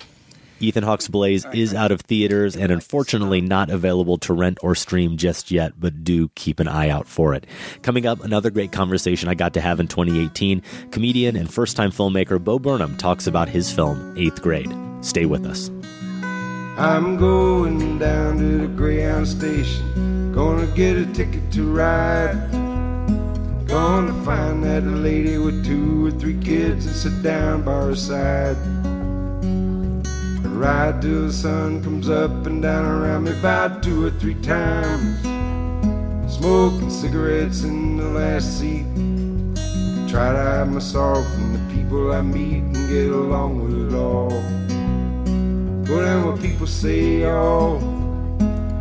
Ethan 0.62 0.84
Hawke's 0.84 1.08
Blaze 1.08 1.46
is 1.54 1.74
out 1.74 1.92
of 1.92 2.02
theaters 2.02 2.56
and 2.56 2.72
unfortunately 2.72 3.42
not 3.42 3.70
available 3.70 4.18
to 4.20 4.34
rent 4.34 4.58
or 4.62 4.76
stream 4.76 5.18
just 5.18 5.52
yet, 5.52 5.74
but 5.80 6.04
do 6.04 6.30
keep 6.36 6.60
an 6.60 6.68
eye 6.68 6.90
out 6.90 7.08
for 7.08 7.34
it. 7.34 7.46
Coming 7.82 8.06
up, 8.06 8.24
another 8.24 8.50
great 8.50 8.72
conversation 8.72 9.30
I 9.30 9.36
got 9.36 9.54
to 9.54 9.62
have 9.62 9.80
in 9.80 9.88
2018. 9.88 10.62
Comedian 10.92 11.36
and 11.36 11.52
first 11.52 11.76
time 11.76 11.92
filmmaker 11.92 12.44
Bo 12.44 12.60
Burnham 12.60 12.98
talks 12.98 13.28
about 13.28 13.50
his 13.50 13.72
film, 13.72 14.16
Eighth 14.18 14.42
Grade. 14.42 14.74
Stay 15.02 15.26
with 15.26 15.46
us. 15.46 15.70
I'm 16.78 17.18
going 17.18 18.00
down 18.00 18.38
to 18.38 18.58
the 18.60 18.68
Greyhound 18.68 19.28
station. 19.28 20.32
Gonna 20.34 20.68
get 20.68 20.96
a 20.96 21.06
ticket 21.08 21.52
to 21.52 21.64
ride. 21.64 22.52
Gonna 23.68 24.14
find 24.24 24.64
that 24.64 24.84
lady 24.84 25.38
with 25.38 25.66
two 25.66 26.08
or 26.08 26.12
three 26.12 26.40
kids 26.40 26.86
and 26.86 26.96
sit 26.96 27.22
down 27.22 27.64
by 27.64 27.72
her 27.72 27.96
side. 27.96 28.58
Ride 30.52 31.02
till 31.02 31.28
the 31.28 31.34
sun 31.34 31.84
comes 31.84 32.10
up 32.10 32.46
and 32.46 32.62
down 32.62 32.86
around 32.86 33.24
me 33.26 33.32
about 33.32 33.82
two 33.82 34.06
or 34.06 34.12
three 34.12 34.36
times. 34.36 35.22
Smoking 36.34 36.90
cigarettes 36.90 37.64
in 37.64 37.98
the 37.98 38.06
last 38.06 38.60
seat. 38.60 38.86
Try 40.10 40.32
to 40.34 40.38
hide 40.38 40.70
myself 40.70 41.26
from 41.34 41.54
the 41.54 41.74
people 41.74 42.12
I 42.12 42.22
meet 42.22 42.64
and 42.64 42.90
get 42.90 43.12
along 43.12 43.62
with 43.64 43.94
it 43.94 43.96
all. 43.96 44.30
Go 45.86 46.02
down 46.02 46.26
what 46.26 46.42
people 46.42 46.68
say, 46.68 47.24
oh. 47.26 47.80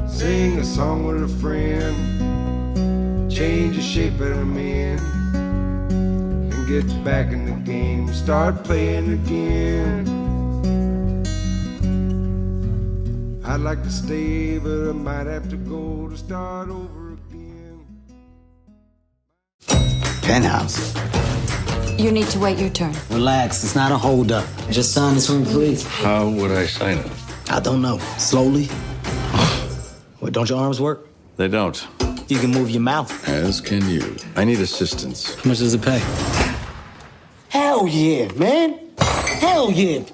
Sing 0.08 0.58
a 0.58 0.64
song 0.64 1.06
with 1.06 1.22
a 1.22 1.28
friend. 1.40 1.94
Change 3.30 3.76
the 3.76 3.82
shape 3.82 4.14
of 4.14 4.38
a 4.38 4.44
man. 4.44 4.98
And 6.52 6.66
get 6.66 7.04
back 7.04 7.32
in 7.32 7.44
the 7.44 7.52
game. 7.70 8.12
Start 8.12 8.64
playing 8.64 9.12
again. 9.12 9.57
I'd 13.58 13.64
like 13.64 13.82
to 13.82 13.90
stay, 13.90 14.56
but 14.58 14.90
I 14.90 14.92
might 14.92 15.26
have 15.26 15.48
to 15.50 15.56
go 15.56 16.08
to 16.08 16.16
start 16.16 16.68
over 16.68 17.14
again. 17.14 17.84
Penthouse. 20.22 20.94
You 21.98 22.12
need 22.12 22.28
to 22.28 22.38
wait 22.38 22.56
your 22.60 22.70
turn. 22.70 22.94
Relax, 23.10 23.64
it's 23.64 23.74
not 23.74 23.90
a 23.90 23.98
holdup. 23.98 24.46
Just 24.70 24.92
sign 24.94 25.14
this 25.14 25.28
one, 25.28 25.44
please. 25.44 25.84
How 25.84 26.28
would 26.28 26.52
I 26.52 26.66
sign 26.66 26.98
it? 26.98 27.10
I 27.50 27.58
don't 27.58 27.82
know. 27.82 27.98
Slowly. 28.16 28.68
What, 30.20 30.32
don't 30.32 30.48
your 30.48 30.60
arms 30.60 30.80
work? 30.80 31.08
They 31.36 31.48
don't. 31.48 31.84
You 32.28 32.38
can 32.38 32.52
move 32.52 32.70
your 32.70 32.82
mouth. 32.82 33.28
As 33.28 33.60
can 33.60 33.88
you. 33.88 34.14
I 34.36 34.44
need 34.44 34.60
assistance. 34.60 35.34
How 35.34 35.48
much 35.48 35.58
does 35.58 35.74
it 35.74 35.82
pay? 35.82 35.98
Hell 37.48 37.88
yeah, 37.88 38.30
man. 38.34 38.78
Hell 38.98 39.72
yeah. 39.72 40.04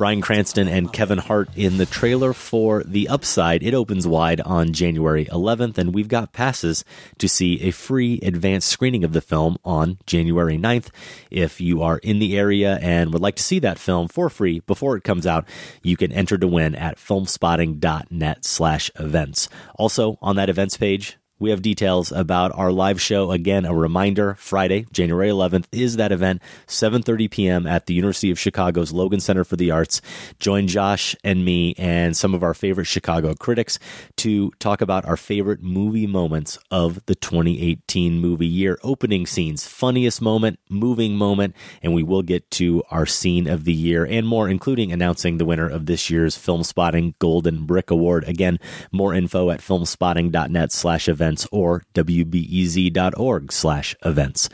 Bryan 0.00 0.22
Cranston 0.22 0.66
and 0.66 0.90
Kevin 0.90 1.18
Hart 1.18 1.50
in 1.56 1.76
the 1.76 1.84
trailer 1.84 2.32
for 2.32 2.82
The 2.84 3.06
Upside. 3.10 3.62
It 3.62 3.74
opens 3.74 4.06
wide 4.06 4.40
on 4.40 4.72
January 4.72 5.26
11th, 5.26 5.76
and 5.76 5.92
we've 5.92 6.08
got 6.08 6.32
passes 6.32 6.86
to 7.18 7.28
see 7.28 7.60
a 7.60 7.70
free 7.70 8.18
advanced 8.22 8.70
screening 8.70 9.04
of 9.04 9.12
the 9.12 9.20
film 9.20 9.58
on 9.62 9.98
January 10.06 10.56
9th. 10.56 10.88
If 11.30 11.60
you 11.60 11.82
are 11.82 11.98
in 11.98 12.18
the 12.18 12.38
area 12.38 12.78
and 12.80 13.12
would 13.12 13.20
like 13.20 13.36
to 13.36 13.42
see 13.42 13.58
that 13.58 13.78
film 13.78 14.08
for 14.08 14.30
free 14.30 14.60
before 14.60 14.96
it 14.96 15.04
comes 15.04 15.26
out, 15.26 15.46
you 15.82 15.98
can 15.98 16.12
enter 16.12 16.38
to 16.38 16.48
win 16.48 16.74
at 16.76 16.96
filmspotting.net 16.96 18.42
slash 18.46 18.90
events. 18.98 19.50
Also, 19.74 20.16
on 20.22 20.36
that 20.36 20.48
events 20.48 20.78
page, 20.78 21.18
we 21.40 21.50
have 21.50 21.62
details 21.62 22.12
about 22.12 22.52
our 22.54 22.70
live 22.70 23.00
show. 23.00 23.32
Again, 23.32 23.64
a 23.64 23.74
reminder, 23.74 24.34
Friday, 24.34 24.86
January 24.92 25.28
11th 25.30 25.64
is 25.72 25.96
that 25.96 26.12
event, 26.12 26.42
7:30 26.68 27.30
p.m. 27.30 27.66
at 27.66 27.86
the 27.86 27.94
University 27.94 28.30
of 28.30 28.38
Chicago's 28.38 28.92
Logan 28.92 29.20
Center 29.20 29.42
for 29.42 29.56
the 29.56 29.70
Arts. 29.70 30.02
Join 30.38 30.68
Josh 30.68 31.16
and 31.24 31.44
me 31.44 31.74
and 31.78 32.16
some 32.16 32.34
of 32.34 32.42
our 32.42 32.52
favorite 32.52 32.84
Chicago 32.84 33.34
critics 33.34 33.78
to 34.16 34.50
talk 34.58 34.82
about 34.82 35.06
our 35.06 35.16
favorite 35.16 35.62
movie 35.62 36.06
moments 36.06 36.58
of 36.70 37.04
the 37.06 37.14
2018 37.14 38.20
movie 38.20 38.46
year. 38.46 38.78
Opening 38.82 39.26
scenes, 39.26 39.66
funniest 39.66 40.20
moment, 40.20 40.58
moving 40.68 41.16
moment, 41.16 41.56
and 41.82 41.94
we 41.94 42.02
will 42.02 42.22
get 42.22 42.50
to 42.50 42.82
our 42.90 43.06
scene 43.06 43.48
of 43.48 43.64
the 43.64 43.72
year 43.72 44.04
and 44.04 44.28
more, 44.28 44.48
including 44.48 44.92
announcing 44.92 45.38
the 45.38 45.46
winner 45.46 45.68
of 45.68 45.86
this 45.86 46.10
year's 46.10 46.36
Film 46.36 46.62
Spotting 46.62 47.14
Golden 47.18 47.64
Brick 47.64 47.90
Award. 47.90 48.24
Again, 48.28 48.58
more 48.92 49.14
info 49.14 49.50
at 49.50 49.60
filmspotting.net 49.60 50.70
slash 50.70 51.08
events 51.30 51.46
or 51.52 51.84
wbez.org 51.94 53.52
slash 53.52 53.94
events. 54.04 54.48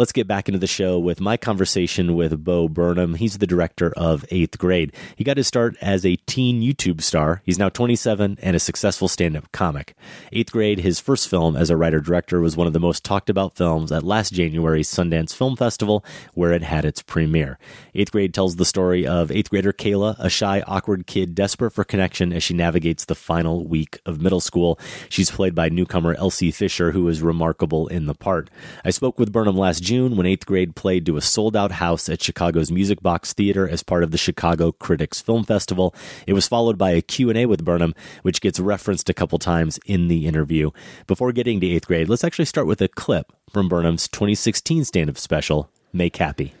Let's 0.00 0.12
get 0.12 0.26
back 0.26 0.48
into 0.48 0.58
the 0.58 0.66
show 0.66 0.98
with 0.98 1.20
my 1.20 1.36
conversation 1.36 2.16
with 2.16 2.42
Bo 2.42 2.70
Burnham. 2.70 3.16
He's 3.16 3.36
the 3.36 3.46
director 3.46 3.92
of 3.98 4.24
Eighth 4.30 4.56
Grade. 4.56 4.94
He 5.14 5.24
got 5.24 5.36
his 5.36 5.46
start 5.46 5.76
as 5.82 6.06
a 6.06 6.16
teen 6.16 6.62
YouTube 6.62 7.02
star. 7.02 7.42
He's 7.44 7.58
now 7.58 7.68
27 7.68 8.38
and 8.40 8.56
a 8.56 8.60
successful 8.60 9.08
stand 9.08 9.36
up 9.36 9.52
comic. 9.52 9.94
Eighth 10.32 10.52
Grade, 10.52 10.78
his 10.78 11.00
first 11.00 11.28
film 11.28 11.54
as 11.54 11.68
a 11.68 11.76
writer 11.76 12.00
director, 12.00 12.40
was 12.40 12.56
one 12.56 12.66
of 12.66 12.72
the 12.72 12.80
most 12.80 13.04
talked 13.04 13.28
about 13.28 13.58
films 13.58 13.92
at 13.92 14.02
last 14.02 14.32
January's 14.32 14.88
Sundance 14.88 15.34
Film 15.34 15.54
Festival, 15.54 16.02
where 16.32 16.54
it 16.54 16.62
had 16.62 16.86
its 16.86 17.02
premiere. 17.02 17.58
Eighth 17.94 18.10
Grade 18.10 18.32
tells 18.32 18.56
the 18.56 18.64
story 18.64 19.06
of 19.06 19.30
eighth 19.30 19.50
grader 19.50 19.74
Kayla, 19.74 20.16
a 20.18 20.30
shy, 20.30 20.62
awkward 20.66 21.06
kid 21.06 21.34
desperate 21.34 21.72
for 21.72 21.84
connection 21.84 22.32
as 22.32 22.42
she 22.42 22.54
navigates 22.54 23.04
the 23.04 23.14
final 23.14 23.66
week 23.66 24.00
of 24.06 24.22
middle 24.22 24.40
school. 24.40 24.80
She's 25.10 25.30
played 25.30 25.54
by 25.54 25.68
newcomer 25.68 26.14
Elsie 26.14 26.52
Fisher, 26.52 26.92
who 26.92 27.06
is 27.08 27.20
remarkable 27.20 27.86
in 27.88 28.06
the 28.06 28.14
part. 28.14 28.48
I 28.82 28.88
spoke 28.88 29.18
with 29.18 29.30
Burnham 29.30 29.58
last 29.58 29.89
June 29.90 30.14
when 30.14 30.24
eighth 30.24 30.46
grade 30.46 30.76
played 30.76 31.04
to 31.04 31.16
a 31.16 31.20
sold 31.20 31.56
out 31.56 31.72
house 31.72 32.08
at 32.08 32.22
Chicago's 32.22 32.70
Music 32.70 33.02
Box 33.02 33.32
Theater 33.32 33.68
as 33.68 33.82
part 33.82 34.04
of 34.04 34.12
the 34.12 34.16
Chicago 34.16 34.70
Critics 34.70 35.20
Film 35.20 35.42
Festival. 35.42 35.96
It 36.28 36.32
was 36.32 36.46
followed 36.46 36.78
by 36.78 36.90
a 36.90 37.02
Q&A 37.02 37.44
with 37.46 37.64
Burnham, 37.64 37.96
which 38.22 38.40
gets 38.40 38.60
referenced 38.60 39.10
a 39.10 39.14
couple 39.14 39.40
times 39.40 39.80
in 39.86 40.06
the 40.06 40.28
interview. 40.28 40.70
Before 41.08 41.32
getting 41.32 41.58
to 41.58 41.66
eighth 41.66 41.88
grade, 41.88 42.08
let's 42.08 42.22
actually 42.22 42.44
start 42.44 42.68
with 42.68 42.80
a 42.80 42.86
clip 42.86 43.32
from 43.52 43.68
Burnham's 43.68 44.06
2016 44.06 44.84
stand-up 44.84 45.18
special, 45.18 45.68
Make 45.92 46.18
Happy. 46.18 46.54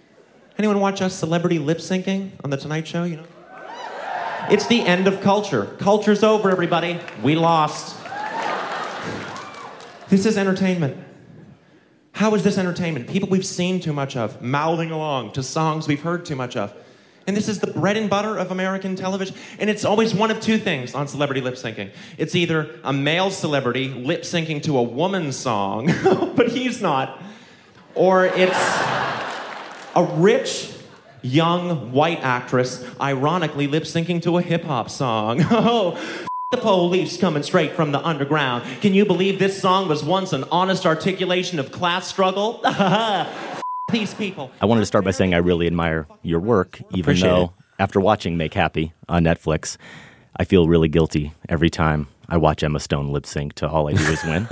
Anyone 0.58 0.80
watch 0.80 1.00
us 1.00 1.14
celebrity 1.14 1.60
lip 1.60 1.78
syncing 1.78 2.32
on 2.42 2.50
The 2.50 2.56
Tonight 2.56 2.88
Show? 2.88 3.04
You 3.04 3.18
know? 3.18 3.26
It's 4.50 4.66
the 4.66 4.80
end 4.80 5.06
of 5.06 5.20
culture. 5.20 5.66
Culture's 5.78 6.24
over, 6.24 6.50
everybody. 6.50 6.98
We 7.22 7.36
lost. 7.36 7.96
This 10.08 10.26
is 10.26 10.36
entertainment. 10.36 10.96
How 12.12 12.34
is 12.34 12.42
this 12.42 12.58
entertainment? 12.58 13.08
People 13.08 13.28
we've 13.28 13.46
seen 13.46 13.80
too 13.80 13.92
much 13.92 14.16
of, 14.16 14.42
mouthing 14.42 14.90
along 14.90 15.32
to 15.32 15.42
songs 15.42 15.88
we've 15.88 16.02
heard 16.02 16.26
too 16.26 16.36
much 16.36 16.56
of. 16.56 16.74
And 17.26 17.36
this 17.36 17.48
is 17.48 17.60
the 17.60 17.68
bread 17.68 17.96
and 17.96 18.10
butter 18.10 18.36
of 18.36 18.50
American 18.50 18.96
television. 18.96 19.36
And 19.58 19.70
it's 19.70 19.84
always 19.84 20.14
one 20.14 20.30
of 20.30 20.40
two 20.40 20.58
things 20.58 20.94
on 20.94 21.06
celebrity 21.06 21.40
lip 21.40 21.54
syncing. 21.54 21.90
It's 22.18 22.34
either 22.34 22.80
a 22.82 22.92
male 22.92 23.30
celebrity 23.30 23.88
lip 23.88 24.22
syncing 24.22 24.62
to 24.64 24.78
a 24.78 24.82
woman's 24.82 25.36
song, 25.36 25.86
but 26.36 26.48
he's 26.48 26.82
not, 26.82 27.22
or 27.94 28.24
it's 28.24 28.58
a 29.94 30.08
rich, 30.14 30.72
young 31.22 31.92
white 31.92 32.20
actress 32.22 32.84
ironically 33.00 33.66
lip 33.66 33.84
syncing 33.84 34.22
to 34.22 34.38
a 34.38 34.42
hip 34.42 34.64
hop 34.64 34.90
song. 34.90 35.44
Oh, 35.50 36.26
the 36.50 36.56
police 36.56 37.16
coming 37.16 37.44
straight 37.44 37.74
from 37.74 37.92
the 37.92 38.04
underground. 38.04 38.64
Can 38.80 38.92
you 38.92 39.04
believe 39.04 39.38
this 39.38 39.60
song 39.60 39.86
was 39.88 40.02
once 40.02 40.32
an 40.32 40.42
honest 40.50 40.84
articulation 40.84 41.60
of 41.60 41.70
class 41.70 42.08
struggle? 42.08 42.60
These 43.92 44.14
people. 44.14 44.50
I 44.60 44.66
wanted 44.66 44.80
to 44.80 44.86
start 44.86 45.04
by 45.04 45.12
saying 45.12 45.32
I 45.32 45.36
really 45.36 45.68
admire 45.68 46.08
your 46.22 46.40
work, 46.40 46.80
even 46.90 47.00
Appreciate 47.02 47.28
though 47.28 47.44
it. 47.44 47.50
after 47.78 48.00
watching 48.00 48.36
Make 48.36 48.54
Happy 48.54 48.92
on 49.08 49.22
Netflix, 49.22 49.76
I 50.36 50.42
feel 50.44 50.66
really 50.66 50.88
guilty 50.88 51.32
every 51.48 51.70
time 51.70 52.08
I 52.30 52.36
watch 52.36 52.62
Emma 52.62 52.78
Stone 52.80 53.12
lip 53.12 53.26
sync 53.26 53.54
to 53.54 53.68
All 53.68 53.88
I 53.88 53.92
Do 53.94 54.02
Is 54.04 54.22
Win. 54.24 54.46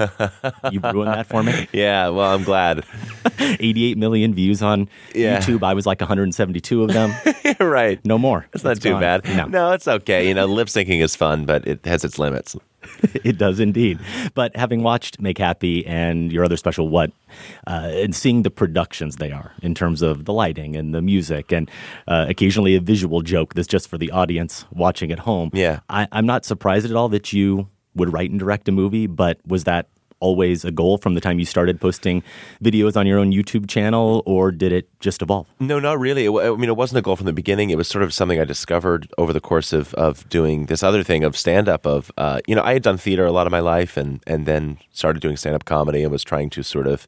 you 0.72 0.80
ruined 0.80 1.12
that 1.12 1.26
for 1.26 1.42
me. 1.42 1.68
Yeah, 1.72 2.08
well, 2.08 2.34
I'm 2.34 2.42
glad. 2.44 2.84
88 3.38 3.96
million 3.98 4.34
views 4.34 4.62
on 4.62 4.88
Yeah. 5.14 5.38
YouTube. 5.38 5.62
I 5.62 5.74
was 5.74 5.86
like 5.86 6.00
172 6.00 6.82
of 6.82 6.92
them. 6.92 7.12
right. 7.60 8.04
No 8.04 8.18
more. 8.18 8.46
It's 8.52 8.64
not 8.64 8.80
too 8.80 8.98
bad. 8.98 9.24
No. 9.24 9.46
no, 9.46 9.72
it's 9.72 9.86
okay. 9.86 10.26
You 10.26 10.34
know, 10.34 10.46
lip 10.46 10.68
syncing 10.68 11.00
is 11.02 11.14
fun, 11.14 11.44
but 11.44 11.66
it 11.66 11.84
has 11.86 12.04
its 12.04 12.18
limits. 12.18 12.56
it 13.24 13.38
does 13.38 13.60
indeed. 13.60 13.98
But 14.34 14.54
having 14.56 14.82
watched 14.82 15.20
Make 15.20 15.38
Happy 15.38 15.86
and 15.86 16.32
your 16.32 16.44
other 16.44 16.56
special, 16.56 16.88
What, 16.88 17.12
uh, 17.66 17.90
and 17.92 18.14
seeing 18.14 18.42
the 18.42 18.50
productions 18.50 19.16
they 19.16 19.30
are 19.30 19.52
in 19.62 19.74
terms 19.74 20.02
of 20.02 20.24
the 20.24 20.32
lighting 20.32 20.76
and 20.76 20.94
the 20.94 21.02
music, 21.02 21.52
and 21.52 21.70
uh, 22.06 22.26
occasionally 22.28 22.74
a 22.74 22.80
visual 22.80 23.22
joke 23.22 23.54
that's 23.54 23.68
just 23.68 23.88
for 23.88 23.98
the 23.98 24.10
audience 24.10 24.64
watching 24.70 25.12
at 25.12 25.20
home. 25.20 25.50
Yeah. 25.52 25.80
I, 25.88 26.08
I'm 26.12 26.26
not 26.26 26.44
surprised 26.44 26.86
at 26.86 26.96
all 26.96 27.08
that 27.10 27.32
you 27.32 27.68
would 27.94 28.12
write 28.12 28.30
and 28.30 28.38
direct 28.38 28.68
a 28.68 28.72
movie, 28.72 29.06
but 29.06 29.38
was 29.46 29.64
that 29.64 29.88
always 30.20 30.64
a 30.64 30.70
goal 30.70 30.98
from 30.98 31.14
the 31.14 31.20
time 31.20 31.38
you 31.38 31.44
started 31.44 31.80
posting 31.80 32.22
videos 32.62 32.96
on 32.96 33.06
your 33.06 33.18
own 33.18 33.32
YouTube 33.32 33.68
channel, 33.68 34.22
or 34.26 34.50
did 34.50 34.72
it 34.72 34.88
just 35.00 35.22
evolve? 35.22 35.46
No, 35.60 35.78
not 35.78 35.98
really. 35.98 36.26
It, 36.26 36.30
I 36.30 36.50
mean, 36.56 36.68
it 36.68 36.76
wasn't 36.76 36.98
a 36.98 37.02
goal 37.02 37.16
from 37.16 37.26
the 37.26 37.32
beginning. 37.32 37.70
It 37.70 37.76
was 37.76 37.88
sort 37.88 38.02
of 38.02 38.12
something 38.12 38.40
I 38.40 38.44
discovered 38.44 39.10
over 39.18 39.32
the 39.32 39.40
course 39.40 39.72
of, 39.72 39.94
of 39.94 40.28
doing 40.28 40.66
this 40.66 40.82
other 40.82 41.02
thing 41.02 41.24
of 41.24 41.36
stand 41.36 41.68
up. 41.68 41.86
Of 41.86 42.10
uh, 42.16 42.40
you 42.46 42.54
know, 42.54 42.62
I 42.62 42.72
had 42.72 42.82
done 42.82 42.98
theater 42.98 43.26
a 43.26 43.32
lot 43.32 43.46
of 43.46 43.50
my 43.50 43.60
life, 43.60 43.96
and 43.96 44.20
and 44.26 44.46
then 44.46 44.78
started 44.92 45.20
doing 45.20 45.36
stand 45.36 45.54
up 45.54 45.64
comedy, 45.64 46.02
and 46.02 46.12
was 46.12 46.24
trying 46.24 46.50
to 46.50 46.62
sort 46.62 46.86
of 46.86 47.06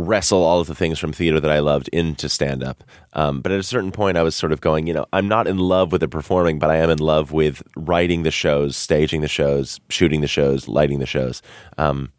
wrestle 0.00 0.42
all 0.42 0.60
of 0.60 0.66
the 0.66 0.74
things 0.74 0.98
from 0.98 1.12
theater 1.12 1.40
that 1.40 1.50
I 1.50 1.58
loved 1.60 1.88
into 1.88 2.28
stand 2.28 2.62
up. 2.62 2.84
Um, 3.12 3.40
but 3.40 3.52
at 3.52 3.60
a 3.60 3.64
certain 3.64 3.92
point, 3.92 4.16
I 4.16 4.22
was 4.22 4.34
sort 4.34 4.52
of 4.52 4.60
going, 4.60 4.86
you 4.86 4.94
know, 4.94 5.06
I'm 5.12 5.28
not 5.28 5.46
in 5.46 5.58
love 5.58 5.92
with 5.92 6.00
the 6.00 6.08
performing, 6.08 6.58
but 6.58 6.70
I 6.70 6.76
am 6.76 6.90
in 6.90 6.98
love 6.98 7.32
with 7.32 7.62
writing 7.76 8.22
the 8.22 8.30
shows, 8.30 8.76
staging 8.76 9.20
the 9.20 9.28
shows, 9.28 9.80
shooting 9.88 10.20
the 10.20 10.28
shows, 10.28 10.68
lighting 10.68 10.98
the 10.98 11.06
shows. 11.06 11.42
Um, 11.78 12.12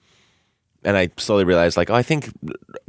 and 0.84 0.98
I 0.98 1.10
slowly 1.18 1.44
realized, 1.44 1.78
like, 1.78 1.90
oh, 1.90 1.96
I 1.96 2.02
think 2.04 2.30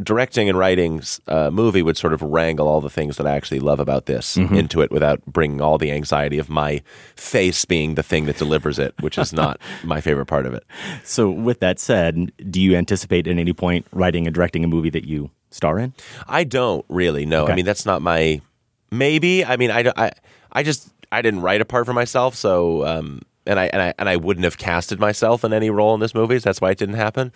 directing 0.02 0.48
and 0.48 0.56
writing 0.58 1.02
a 1.26 1.50
movie 1.50 1.82
would 1.82 1.96
sort 1.96 2.12
of 2.12 2.22
wrangle 2.22 2.66
all 2.66 2.80
the 2.80 2.88
things 2.90 3.16
that 3.18 3.26
I 3.26 3.36
actually 3.36 3.60
love 3.60 3.80
about 3.80 4.06
this 4.06 4.36
Mhm. 4.36 4.56
into 4.56 4.80
it 4.80 4.90
without 4.90 5.24
bringing 5.26 5.60
all 5.60 5.78
the 5.78 5.90
anxiety 5.92 6.38
of 6.38 6.48
my 6.48 6.82
face 7.16 7.64
being 7.64 7.94
the 7.94 8.02
thing 8.02 8.24
that 8.26 8.38
delivers 8.38 8.78
it, 8.78 8.94
which 9.00 9.18
is 9.18 9.32
not 9.32 9.60
my 9.84 10.00
favorite 10.00 10.26
part 10.26 10.46
of 10.46 10.54
it. 10.54 10.64
So, 11.04 11.30
with 11.30 11.60
that 11.60 11.78
said, 11.78 12.32
do 12.50 12.60
you 12.60 12.74
anticipate 12.76 13.26
at 13.26 13.36
any 13.38 13.52
point 13.52 13.86
writing 13.92 14.26
and 14.26 14.34
directing 14.34 14.64
a 14.64 14.68
movie 14.68 14.90
that 14.90 15.04
you 15.04 15.30
star 15.50 15.78
in? 15.78 15.92
I 16.26 16.44
don't 16.44 16.84
really 16.88 17.26
know. 17.26 17.44
Okay. 17.44 17.52
I 17.52 17.56
mean, 17.56 17.66
that's 17.66 17.84
not 17.86 18.00
my. 18.02 18.40
Maybe. 18.90 19.44
I 19.44 19.56
mean, 19.56 19.70
I, 19.70 19.90
I, 19.96 20.10
I 20.52 20.62
just 20.62 20.88
I 21.10 21.22
didn't 21.22 21.40
write 21.42 21.60
a 21.60 21.64
part 21.64 21.86
for 21.86 21.92
myself, 21.92 22.34
so 22.34 22.84
um, 22.86 23.22
and 23.46 23.58
I 23.58 23.66
and 23.66 23.80
I 23.82 23.94
and 23.98 24.08
I 24.08 24.16
wouldn't 24.16 24.44
have 24.44 24.58
casted 24.58 24.98
myself 25.00 25.44
in 25.44 25.52
any 25.52 25.70
role 25.70 25.94
in 25.94 26.00
this 26.00 26.14
movie. 26.14 26.38
So 26.38 26.44
that's 26.44 26.60
why 26.60 26.70
it 26.70 26.78
didn't 26.78 26.96
happen. 26.96 27.32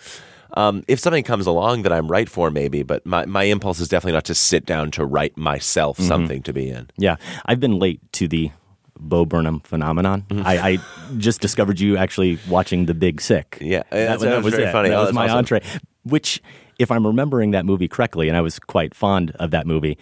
Um, 0.53 0.83
if 0.87 0.99
something 0.99 1.23
comes 1.23 1.45
along 1.47 1.81
that 1.83 1.91
I'm 1.93 2.07
right 2.07 2.29
for, 2.29 2.49
maybe. 2.49 2.83
But 2.83 3.05
my 3.05 3.25
my 3.25 3.43
impulse 3.43 3.79
is 3.79 3.87
definitely 3.89 4.13
not 4.13 4.25
to 4.25 4.35
sit 4.35 4.65
down 4.65 4.91
to 4.91 5.05
write 5.05 5.37
myself 5.37 5.97
Mhm. 5.97 6.07
something 6.07 6.43
to 6.43 6.53
be 6.53 6.69
in. 6.69 6.89
Yeah, 6.97 7.17
I've 7.45 7.59
been 7.59 7.79
late 7.79 7.99
to 8.13 8.27
the 8.27 8.51
Bo 8.99 9.25
Burnham 9.25 9.59
phenomenon. 9.59 10.23
Mm-hmm. 10.29 10.47
I, 10.47 10.59
I 10.69 10.77
just 11.17 11.39
discovered 11.41 11.79
you 11.79 11.97
actually 11.97 12.39
watching 12.49 12.85
The 12.87 12.93
Big 12.95 13.21
Sick. 13.21 13.57
Yeah, 13.61 13.83
that, 13.91 14.19
that 14.21 14.43
was 14.43 14.53
very 14.55 14.67
it. 14.67 14.71
funny. 14.71 14.89
That 14.89 14.97
Oh, 14.97 15.05
was 15.05 15.13
my 15.13 15.25
awesome. 15.25 15.37
entree. 15.39 15.61
Which, 16.03 16.41
if 16.79 16.89
I'm 16.89 17.05
remembering 17.05 17.51
that 17.51 17.65
movie 17.65 17.87
correctly, 17.87 18.27
and 18.27 18.35
I 18.37 18.41
was 18.41 18.57
quite 18.59 18.95
fond 18.95 19.31
of 19.39 19.51
that 19.51 19.67
movie. 19.67 19.97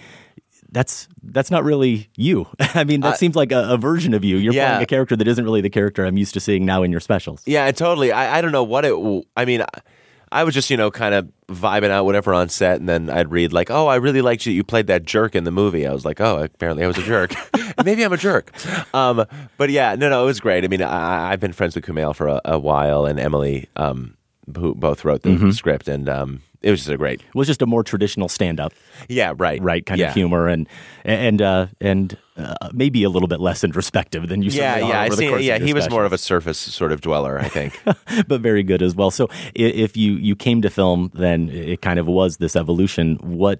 That's 0.71 1.07
that's 1.23 1.51
not 1.51 1.63
really 1.63 2.09
you. 2.17 2.47
I 2.59 2.83
mean, 2.83 2.99
that 3.01 3.13
I- 3.13 3.17
seems 3.17 3.35
like 3.35 3.51
a, 3.53 3.69
a 3.69 3.77
version 3.77 4.13
of 4.13 4.25
you. 4.25 4.35
You're 4.37 4.53
Yeah. 4.53 4.69
playing 4.71 4.83
a 4.83 4.85
character 4.87 5.15
that 5.15 5.27
isn't 5.27 5.43
really 5.45 5.61
the 5.61 5.69
character 5.69 6.05
I'm 6.05 6.17
used 6.17 6.33
to 6.33 6.39
seeing 6.41 6.65
now 6.65 6.83
in 6.83 6.91
your 6.91 6.99
specials. 6.99 7.41
Yeah, 7.45 7.69
totally. 7.71 8.11
I, 8.11 8.37
I 8.37 8.41
don't 8.41 8.51
know 8.51 8.63
what 8.63 8.83
it. 8.83 8.93
I 9.37 9.45
mean, 9.45 9.61
I, 9.61 9.65
I 10.35 10.43
was 10.43 10.53
just 10.53 10.69
you 10.69 10.75
know 10.75 10.91
kind 10.91 11.15
of 11.15 11.31
vibing 11.47 11.91
out 11.91 12.03
whatever 12.03 12.33
on 12.33 12.49
set, 12.49 12.79
and 12.79 12.89
then 12.89 13.09
I'd 13.09 13.31
read 13.31 13.53
like, 13.53 13.71
"Oh, 13.71 13.87
I 13.87 13.95
really 13.95 14.21
liked 14.21 14.45
you. 14.45 14.51
You 14.51 14.65
played 14.65 14.87
that 14.87 15.05
jerk 15.05 15.33
in 15.33 15.45
the 15.45 15.51
movie." 15.51 15.87
I 15.87 15.93
was 15.93 16.03
like, 16.03 16.19
"Oh, 16.19 16.43
apparently 16.43 16.83
I 16.83 16.87
was 16.87 16.97
a 16.97 17.03
jerk. 17.03 17.33
Maybe 17.85 18.03
I'm 18.03 18.11
a 18.11 18.17
jerk." 18.17 18.51
Um, 18.93 19.25
but 19.57 19.69
yeah, 19.69 19.95
no, 19.95 20.09
no, 20.09 20.23
it 20.23 20.25
was 20.25 20.41
great. 20.41 20.65
I 20.65 20.67
mean, 20.67 20.81
I, 20.81 21.31
I've 21.31 21.39
been 21.39 21.53
friends 21.53 21.73
with 21.73 21.85
Kumail 21.85 22.13
for 22.13 22.27
a, 22.27 22.41
a 22.43 22.59
while, 22.59 23.05
and 23.05 23.17
Emily, 23.17 23.69
um, 23.77 24.17
who 24.57 24.75
both 24.75 25.03
wrote 25.05 25.23
the 25.23 25.29
Mhm. 25.29 25.53
script, 25.53 25.87
and 25.87 26.07
um, 26.09 26.41
it 26.61 26.71
was 26.71 26.79
just 26.81 26.89
a 26.91 26.97
great. 26.97 27.21
It 27.21 27.35
was 27.35 27.47
just 27.47 27.61
a 27.61 27.65
more 27.65 27.83
traditional 27.83 28.27
stand-up. 28.29 28.73
Yeah, 29.07 29.33
right, 29.37 29.61
right 29.61 29.85
kind 29.85 29.99
Yeah. 29.99 30.09
of 30.09 30.13
humor 30.13 30.47
and 30.47 30.67
and 31.03 31.41
uh, 31.41 31.67
and 31.81 32.17
uh, 32.37 32.69
maybe 32.73 33.03
a 33.03 33.09
little 33.09 33.27
bit 33.27 33.39
less 33.39 33.63
introspective 33.63 34.27
than 34.27 34.41
you. 34.41 34.49
Yeah, 34.51 34.77
yeah, 34.77 35.01
I 35.01 35.09
see. 35.09 35.29
Yeah, 35.45 35.57
he 35.59 35.73
was 35.73 35.83
special. 35.85 35.97
more 35.97 36.05
of 36.05 36.13
a 36.13 36.17
surface 36.17 36.57
sort 36.57 36.91
of 36.91 37.01
dweller, 37.01 37.39
I 37.39 37.47
think. 37.49 37.79
but 38.27 38.41
very 38.41 38.63
good 38.63 38.81
as 38.81 38.95
well. 38.95 39.11
So 39.11 39.29
if 39.53 39.95
you 39.97 40.13
you 40.13 40.35
came 40.35 40.61
to 40.61 40.69
film, 40.69 41.11
then 41.13 41.49
it 41.49 41.81
kind 41.81 41.99
of 41.99 42.07
was 42.07 42.37
this 42.37 42.55
evolution. 42.55 43.17
What 43.21 43.59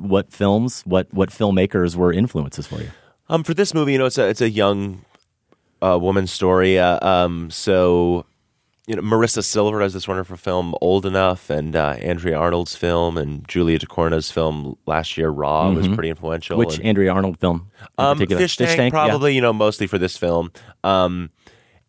what 0.00 0.32
films, 0.32 0.82
what 0.86 1.06
what 1.12 1.30
filmmakers 1.30 1.96
were 1.96 2.12
influences 2.12 2.66
for 2.66 2.80
you? 2.80 2.90
Um, 3.28 3.42
for 3.42 3.54
this 3.54 3.74
movie, 3.74 3.92
you 3.92 3.98
know, 3.98 4.06
it's 4.06 4.18
a 4.18 4.28
it's 4.28 4.40
a 4.40 4.48
young 4.50 5.04
uh, 5.82 5.98
woman's 6.00 6.30
story. 6.32 6.78
Uh, 6.78 7.04
um, 7.06 7.50
so 7.50 8.24
you 8.86 8.94
know, 8.94 9.02
Marisa 9.02 9.42
Silver 9.42 9.80
has 9.80 9.92
this 9.94 10.06
wonderful 10.06 10.36
film, 10.36 10.74
Old 10.80 11.04
Enough, 11.06 11.50
and 11.50 11.74
uh, 11.74 11.96
Andrea 12.00 12.36
Arnold's 12.38 12.76
film, 12.76 13.18
and 13.18 13.46
Julia 13.48 13.78
Ducournau's 13.78 14.30
film 14.30 14.76
last 14.86 15.16
year, 15.18 15.28
Raw, 15.30 15.70
was 15.70 15.88
Mhm. 15.88 15.94
pretty 15.94 16.10
influential. 16.10 16.56
Which 16.56 16.76
and, 16.78 16.86
Andrea 16.86 17.12
Arnold 17.12 17.38
film? 17.40 17.70
um, 17.98 18.16
particular? 18.16 18.40
Fish, 18.42 18.56
Tank, 18.56 18.78
yeah. 18.78 18.90
probably. 18.90 19.34
You 19.34 19.40
know, 19.40 19.52
mostly 19.52 19.86
for 19.88 19.98
this 19.98 20.16
film. 20.16 20.52
Um, 20.84 21.30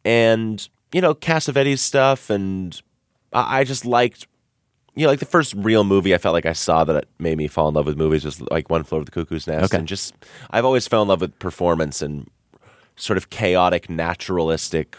and 0.03 0.67
you 0.93 1.01
know, 1.01 1.13
Cassavetes 1.13 1.79
stuff, 1.79 2.29
and 2.29 2.81
I, 3.33 3.59
I 3.59 3.63
just 3.63 3.85
liked. 3.85 4.27
You 4.95 5.03
know, 5.03 5.09
like 5.11 5.19
the 5.19 5.25
first 5.25 5.53
real 5.53 5.83
movie 5.83 6.15
I 6.15 6.17
felt 6.17 6.33
like 6.33 6.47
I 6.47 6.53
saw 6.53 6.83
that 6.85 7.05
made 7.19 7.37
me 7.37 7.47
fall 7.47 7.67
in 7.67 7.75
love 7.75 7.85
with 7.85 7.97
movies 7.99 8.25
was 8.25 8.41
like 8.49 8.71
One 8.71 8.83
Flew 8.83 8.95
Over 8.95 9.05
the 9.05 9.11
Cuckoo's 9.11 9.45
Nest. 9.45 9.65
Okay. 9.65 9.77
And 9.77 9.87
just, 9.87 10.15
I've 10.49 10.65
always 10.65 10.87
fell 10.87 11.03
in 11.03 11.07
love 11.07 11.21
with 11.21 11.37
performance 11.37 12.01
and 12.01 12.27
sort 12.95 13.15
of 13.17 13.29
chaotic, 13.29 13.91
naturalistic, 13.91 14.97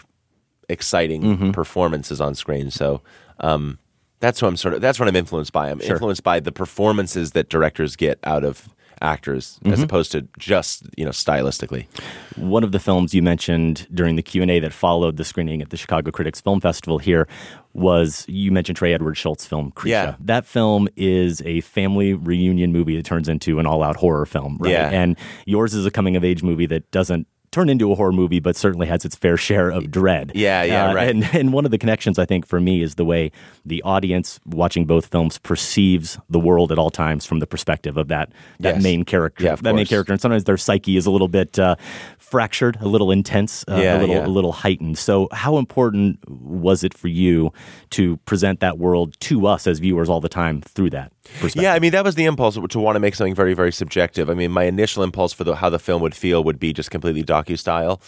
exciting 0.69 1.23
Mhm. 1.23 1.53
performances 1.53 2.21
on 2.21 2.35
screen. 2.35 2.71
So 2.71 3.01
Um, 3.41 3.79
that's 4.21 4.43
what 4.43 4.49
I'm 4.49 4.57
sort 4.57 4.75
of. 4.75 4.81
That's 4.81 4.99
what 4.99 5.09
I'm 5.09 5.14
influenced 5.14 5.53
by. 5.53 5.71
I'm 5.71 5.79
Sure. 5.81 5.93
influenced 5.93 6.25
by 6.25 6.41
the 6.41 6.51
performances 6.51 7.31
that 7.33 7.49
directors 7.49 7.95
get 7.95 8.19
out 8.25 8.43
of 8.45 8.69
actors, 9.01 9.61
as 9.64 9.79
Mhm. 9.79 9.85
opposed 9.85 10.11
to 10.11 10.27
just 10.41 10.83
you 10.97 11.05
know 11.05 11.12
stylistically. 11.12 11.87
One 12.35 12.64
of 12.64 12.73
the 12.73 12.81
films 12.81 13.14
you 13.14 13.23
mentioned 13.23 13.87
during 13.95 14.16
the 14.16 14.23
Q 14.23 14.43
and 14.43 14.51
A 14.51 14.59
that 14.59 14.73
followed 14.73 15.19
the 15.19 15.25
screening 15.25 15.62
at 15.62 15.71
the 15.71 15.77
Chicago 15.77 16.11
Critics 16.11 16.41
Film 16.41 16.61
Festival 16.61 16.99
here 16.99 17.29
was 17.75 18.25
you 18.29 18.51
mentioned 18.51 18.77
Trey 18.77 18.93
Edward 18.93 19.14
Shults 19.16 19.47
film 19.47 19.71
Krisha. 19.71 19.87
Yeah. 19.89 20.14
That 20.19 20.45
film 20.47 20.89
is 20.97 21.41
a 21.45 21.61
family 21.61 22.12
reunion 22.12 22.73
movie 22.73 22.97
that 22.97 23.05
turns 23.05 23.29
into 23.29 23.61
an 23.61 23.66
all-out 23.66 23.95
horror 23.99 24.27
film, 24.27 24.57
right? 24.59 24.73
Yeah. 24.73 24.91
And 24.91 25.16
yours 25.47 25.75
is 25.75 25.87
a 25.87 25.93
coming-of-age 25.93 26.43
movie 26.43 26.66
that 26.66 26.91
doesn't 26.91 27.29
turn 27.51 27.68
into 27.68 27.90
a 27.92 27.94
horror 27.94 28.12
movie, 28.12 28.40
but 28.40 28.57
certainly 28.57 28.86
has 28.86 29.05
its 29.05 29.16
fair 29.16 29.36
share 29.49 29.70
of 29.70 29.90
dread. 29.90 30.32
Yeah, 30.34 30.62
yeah, 30.62 30.90
Uh, 30.90 30.94
right. 30.94 31.09
And 31.11 31.24
and 31.32 31.53
one 31.53 31.64
of 31.64 31.70
the 31.70 31.78
connections 31.78 32.18
I 32.18 32.24
think 32.26 32.46
for 32.46 32.61
me 32.61 32.82
is 32.82 32.94
the 32.96 33.05
way 33.05 33.30
the 33.64 33.82
audience 33.82 34.38
watching 34.46 34.84
both 34.86 35.07
films 35.07 35.38
perceives 35.38 36.18
the 36.28 36.38
world 36.38 36.70
at 36.72 36.78
all 36.78 36.90
times 36.90 37.24
from 37.26 37.38
the 37.40 37.46
perspective 37.46 37.96
of 37.96 38.09
that 38.09 38.30
that 38.61 38.74
Yes. 38.76 38.82
main 38.82 39.05
character. 39.05 39.44
Yeah, 39.44 39.55
that 39.57 39.74
main 39.74 39.86
character, 39.86 40.12
and 40.12 40.20
sometimes 40.20 40.44
their 40.44 40.57
psyche 40.57 40.96
is 40.96 41.07
a 41.07 41.11
little 41.11 41.28
bit 41.28 41.59
uh, 41.59 41.76
fractured, 42.18 42.76
a 42.80 42.88
little 42.88 43.11
intense, 43.11 43.64
uh, 43.68 43.76
Yeah, 43.76 43.99
a 43.99 44.01
little 44.01 44.14
yeah. 44.16 44.26
a 44.26 44.28
little 44.28 44.53
heightened. 44.53 44.99
So, 44.99 45.28
how 45.32 45.57
important 45.59 46.18
was 46.28 46.84
it 46.84 46.94
for 46.94 47.09
you 47.09 47.53
to 47.90 48.16
present 48.26 48.61
that 48.61 48.78
world 48.78 49.18
to 49.20 49.46
us 49.46 49.66
as 49.66 49.78
viewers 49.78 50.09
all 50.09 50.20
the 50.20 50.28
time 50.28 50.61
through 50.61 50.90
that? 50.90 51.12
Yeah, 51.55 51.74
I 51.74 51.79
mean 51.79 51.93
that 51.93 52.05
was 52.05 52.14
the 52.14 52.24
impulse 52.24 52.55
to 52.57 52.79
want 52.79 52.97
to 52.97 53.01
make 53.01 53.14
something 53.14 53.35
very, 53.35 53.55
very 53.55 53.72
subjective. 53.72 54.31
I 54.31 54.35
mean, 54.35 54.51
my 54.51 54.64
initial 54.64 55.03
impulse 55.03 55.33
for 55.33 55.45
the, 55.45 55.57
how 55.57 55.70
the 55.70 55.79
film 55.79 56.03
would 56.03 56.14
feel 56.14 56.43
would 56.45 56.59
be 56.59 56.72
just 56.72 56.91
completely 56.91 57.22
docu 57.22 57.59
style, 57.59 58.01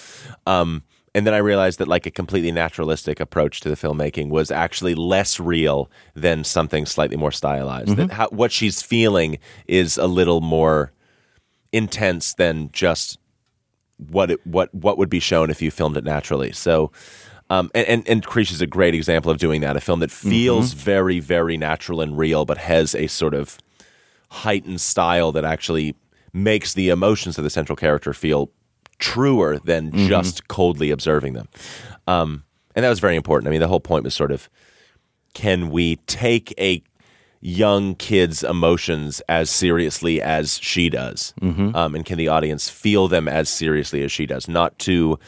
um, 0.47 0.83
and 1.15 1.27
then 1.27 1.35
I 1.35 1.39
realized 1.39 1.79
that 1.79 1.89
like 1.89 2.07
a 2.07 2.11
completely 2.11 2.53
naturalistic 2.53 3.21
approach 3.21 3.61
to 3.61 3.69
the 3.69 3.75
filmmaking 3.75 4.29
was 4.29 4.51
actually 4.51 4.95
less 4.95 5.41
real 5.41 5.91
than 6.15 6.45
something 6.45 6.87
slightly 6.87 7.17
more 7.17 7.33
stylized. 7.33 7.97
That 7.97 8.11
how, 8.13 8.29
what 8.29 8.53
she's 8.53 8.83
feeling 8.83 9.39
is 9.67 9.99
a 9.99 10.07
little 10.07 10.41
more 10.41 10.93
intense 11.73 12.35
than 12.35 12.71
just 12.73 13.19
what 13.97 14.31
it 14.31 14.47
what 14.47 14.75
what 14.75 14.99
would 14.99 15.11
be 15.11 15.21
shown 15.21 15.51
if 15.51 15.61
you 15.61 15.71
filmed 15.71 15.97
it 15.97 16.05
naturally. 16.05 16.53
So. 16.53 16.91
Um, 17.51 17.71
and, 17.75 17.87
and, 17.89 18.09
and 18.09 18.25
Krisha 18.27 18.53
is 18.53 18.61
a 18.61 18.67
great 18.67 18.95
example 18.95 19.31
of 19.31 19.39
doing 19.39 19.61
that. 19.61 19.77
A 19.77 19.81
film 19.81 20.01
that 20.01 20.11
feels 20.11 20.73
very, 20.73 21.19
very 21.21 21.57
natural 21.57 22.01
and 22.01 22.17
real, 22.17 22.45
but 22.45 22.59
has 22.59 22.95
a 22.95 23.09
sort 23.09 23.35
of 23.35 23.59
heightened 24.31 24.81
style 24.81 25.33
that 25.33 25.45
actually 25.45 25.97
makes 26.33 26.75
the 26.75 26.89
emotions 26.91 27.37
of 27.39 27.45
the 27.45 27.51
central 27.51 27.75
character 27.75 28.13
feel 28.15 28.51
truer 29.01 29.59
than 29.65 29.91
Mhm. 29.91 30.07
just 30.09 30.47
coldly 30.47 30.91
observing 30.93 31.33
them. 31.33 31.49
Um, 32.07 32.45
and 32.77 32.85
that 32.85 32.89
was 32.89 33.01
very 33.01 33.17
important. 33.17 33.49
I 33.49 33.51
mean, 33.51 33.61
the 33.61 33.67
whole 33.69 33.81
point 33.81 34.05
was 34.05 34.15
sort 34.15 34.31
of 34.31 34.49
can 35.35 35.71
we 35.71 35.97
take 36.07 36.55
a 36.61 36.83
young 37.41 37.95
kid's 37.95 38.43
emotions 38.45 39.21
as 39.29 39.49
seriously 39.51 40.21
as 40.23 40.59
she 40.63 40.89
does? 40.91 41.33
Mhm. 41.41 41.75
Um, 41.75 41.95
and 41.95 42.05
can 42.05 42.19
the 42.19 42.29
audience 42.29 42.69
feel 42.69 43.09
them 43.09 43.27
as 43.27 43.49
seriously 43.49 44.03
as 44.05 44.13
she 44.13 44.27
does? 44.27 44.47
Not 44.49 44.79
to 44.81 45.19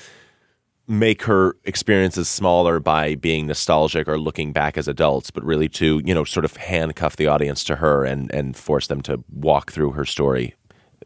make 0.92 1.22
her 1.22 1.56
experiences 1.64 2.28
smaller 2.28 2.78
by 2.78 3.14
being 3.14 3.46
nostalgic 3.46 4.06
or 4.06 4.18
looking 4.18 4.52
back 4.52 4.76
as 4.76 4.86
adults, 4.86 5.30
but 5.30 5.42
really 5.42 5.68
to, 5.68 6.02
you 6.04 6.12
know, 6.14 6.22
sort 6.22 6.44
of 6.44 6.54
handcuff 6.56 7.16
the 7.16 7.26
audience 7.26 7.64
to 7.64 7.76
her 7.76 8.04
and, 8.04 8.30
and 8.34 8.56
force 8.56 8.88
them 8.88 9.00
to 9.00 9.24
walk 9.32 9.72
through 9.72 9.92
her 9.92 10.04
story 10.04 10.54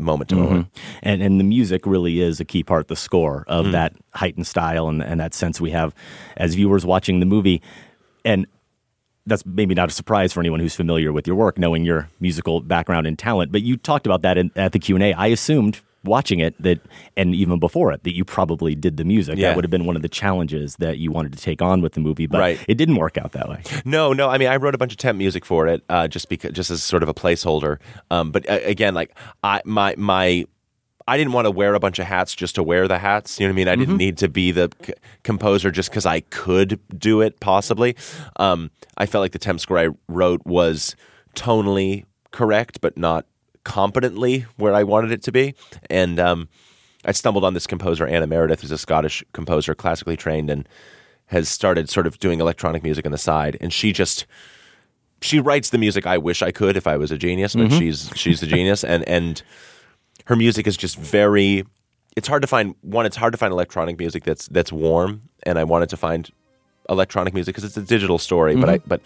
moment 0.01 0.29
to 0.29 0.35
moment. 0.37 0.67
Mhm. 0.75 0.79
And 1.05 1.23
and 1.23 1.41
the 1.41 1.45
music 1.45 1.87
really 1.87 2.21
is 2.21 2.39
a 2.41 2.45
key 2.45 2.63
part, 2.63 2.89
the 2.89 2.97
score 2.97 3.45
of 3.49 3.67
Mm. 3.67 3.73
that 3.73 3.93
heightened 4.13 4.47
style 4.47 4.89
and, 4.89 5.03
and 5.03 5.21
that 5.21 5.33
sense 5.33 5.59
we 5.61 5.71
have 5.71 5.95
as 6.37 6.55
viewers 6.55 6.85
watching 6.85 7.21
the 7.21 7.25
movie. 7.27 7.63
And 8.25 8.47
that's 9.25 9.47
maybe 9.47 9.75
not 9.75 9.89
a 9.89 9.93
surprise 9.93 10.33
for 10.33 10.41
anyone 10.41 10.61
who's 10.61 10.75
familiar 10.75 11.13
with 11.13 11.27
your 11.27 11.37
work, 11.37 11.59
knowing 11.59 11.85
your 11.85 12.11
musical 12.21 12.61
background 12.61 13.07
and 13.07 13.19
talent. 13.19 13.53
But 13.53 13.63
you 13.63 13.77
talked 13.77 14.05
about 14.07 14.23
that 14.23 14.37
in, 14.37 14.51
at 14.57 14.73
the 14.73 14.79
Q 14.79 14.97
and 14.97 15.03
A. 15.03 15.13
I 15.15 15.29
assumed 15.29 15.81
watching 16.07 16.41
it 16.41 16.55
that, 16.63 16.81
and 17.17 17.35
even 17.35 17.59
before 17.59 17.93
it, 17.93 18.03
that 18.05 18.15
you 18.15 18.25
probably 18.25 18.75
did 18.75 18.97
the 18.97 19.05
music. 19.05 19.37
Yeah. 19.37 19.49
That 19.49 19.57
would 19.57 19.65
have 19.65 19.71
been 19.71 19.85
one 19.85 19.97
of 19.97 20.03
the 20.03 20.09
challenges 20.09 20.77
that 20.77 20.99
you 20.99 21.11
wanted 21.13 21.33
to 21.33 21.39
take 21.39 21.61
on 21.61 21.81
with 21.83 21.93
the 21.95 22.01
movie, 22.01 22.27
but 22.27 22.39
Right. 22.39 22.59
it 22.69 22.75
didn't 22.77 22.97
work 22.97 23.19
out 23.19 23.33
that 23.33 23.49
way. 23.49 23.63
No, 23.85 24.13
no. 24.13 24.29
I 24.29 24.39
mean, 24.39 24.49
I 24.49 24.57
wrote 24.57 24.75
a 24.75 24.79
bunch 24.79 24.93
of 24.93 24.99
temp 24.99 25.19
music 25.19 25.45
for 25.45 25.67
it, 25.67 25.83
uh, 25.89 26.09
just 26.09 26.29
because, 26.29 26.53
just 26.53 26.71
as 26.71 26.83
sort 26.83 27.03
of 27.03 27.09
a 27.09 27.15
placeholder. 27.15 27.79
Um, 28.11 28.31
but 28.31 28.49
uh, 28.49 28.59
again, 28.65 28.95
like 28.95 29.17
I, 29.43 29.61
my, 29.65 29.95
my, 29.99 30.45
I 31.09 31.17
didn't 31.17 31.33
want 31.35 31.45
to 31.47 31.53
wear 31.53 31.75
a 31.75 31.79
bunch 31.81 31.99
of 32.01 32.07
hats 32.07 32.35
just 32.35 32.57
to 32.57 32.63
wear 32.65 32.89
the 32.89 32.99
hats. 32.99 33.39
You 33.39 33.47
know 33.47 33.51
what 33.53 33.55
I 33.55 33.57
mean? 33.57 33.69
I 33.69 33.77
didn't 33.77 33.97
need 33.97 34.19
to 34.19 34.29
be 34.29 34.51
the 34.51 34.71
c- 34.85 34.93
composer 35.23 35.71
just 35.71 35.89
because 35.89 36.05
I 36.05 36.21
could 36.21 36.81
do 36.99 37.21
it. 37.21 37.39
Possibly, 37.39 37.95
um, 38.41 38.71
I 38.97 39.07
felt 39.07 39.23
like 39.23 39.31
the 39.33 39.39
temp 39.39 39.61
score 39.61 39.79
I 39.79 39.89
wrote 40.09 40.45
was 40.45 40.97
tonally 41.37 42.05
correct, 42.33 42.81
but 42.81 42.97
not 42.99 43.25
competently 43.67 44.47
where 44.57 44.73
I 44.73 44.85
wanted 44.85 45.11
it 45.11 45.23
to 45.25 45.33
be. 45.33 45.55
And 45.91 46.21
um, 46.21 46.49
I 47.05 47.11
stumbled 47.13 47.43
on 47.45 47.53
this 47.53 47.67
composer, 47.67 48.07
Anna 48.07 48.27
Meredith, 48.29 48.61
who's 48.63 48.71
a 48.71 48.79
Scottish 48.79 49.25
composer, 49.33 49.75
classically 49.75 50.17
trained, 50.17 50.49
and 50.51 50.69
has 51.27 51.49
started 51.49 51.91
sort 51.91 52.07
of 52.07 52.21
doing 52.21 52.41
electronic 52.41 52.85
music 52.85 53.05
on 53.05 53.11
the 53.13 53.19
side. 53.19 53.57
And 53.61 53.73
she 53.73 53.93
just 53.93 54.25
she 55.21 55.41
writes 55.41 55.71
the 55.71 55.79
music 55.79 56.07
I 56.07 56.17
wish 56.19 56.43
I 56.43 56.53
could 56.53 56.77
if 56.77 56.87
I 56.87 56.97
was 56.97 57.11
a 57.11 57.19
genius, 57.19 57.55
but 57.57 57.69
Mhm. 57.71 57.79
she's 57.79 58.11
she's 58.15 58.41
the 58.41 58.47
genius, 58.47 58.85
and 58.85 59.03
and 59.09 59.43
her 60.27 60.37
music 60.37 60.67
is 60.69 60.77
just 60.77 60.97
very. 60.97 61.65
It's 62.17 62.29
hard 62.29 62.43
to 62.43 62.49
find 62.49 62.75
one. 62.83 63.05
It's 63.05 63.17
hard 63.17 63.33
to 63.33 63.39
find 63.39 63.51
electronic 63.53 63.99
music 63.99 64.23
that's 64.25 64.47
that's 64.49 64.73
warm, 64.73 65.23
and 65.43 65.59
I 65.59 65.65
wanted 65.65 65.89
to 65.91 65.97
find 65.97 66.31
electronic 66.89 67.35
music 67.35 67.55
because 67.57 67.65
it's 67.65 67.77
a 67.77 67.83
digital 67.83 68.19
story, 68.19 68.55
but 68.55 68.69
I 68.69 68.79
but 68.87 69.01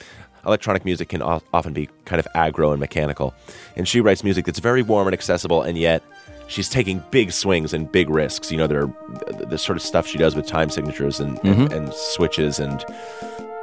electronic 0.47 0.85
music 0.85 1.09
can 1.09 1.23
often 1.23 1.73
be 1.73 1.89
kind 2.05 2.19
of 2.21 2.27
aggro 2.35 2.71
and 2.71 2.81
mechanical, 2.81 3.35
and 3.77 3.87
she 3.89 4.01
writes 4.01 4.23
music 4.25 4.47
that's 4.47 4.59
very 4.61 4.83
warm 4.83 5.07
and 5.07 5.15
accessible, 5.15 5.63
and 5.63 5.77
yet 5.79 6.03
she's 6.49 6.69
taking 6.69 7.03
big 7.11 7.31
swings 7.33 7.73
and 7.73 7.91
big 7.93 8.11
risks. 8.11 8.51
You 8.51 8.59
know, 8.59 8.67
there 8.67 8.83
are 8.83 8.93
the, 9.47 9.57
sort 9.59 9.77
of 9.77 9.83
stuff 9.83 10.07
she 10.07 10.19
does 10.19 10.35
with 10.35 10.47
time 10.47 10.71
signatures 10.71 11.21
and 11.21 11.39
and, 11.45 11.69
Mhm. 11.69 11.73
and 11.77 11.93
switches 11.95 12.59
and 12.59 12.85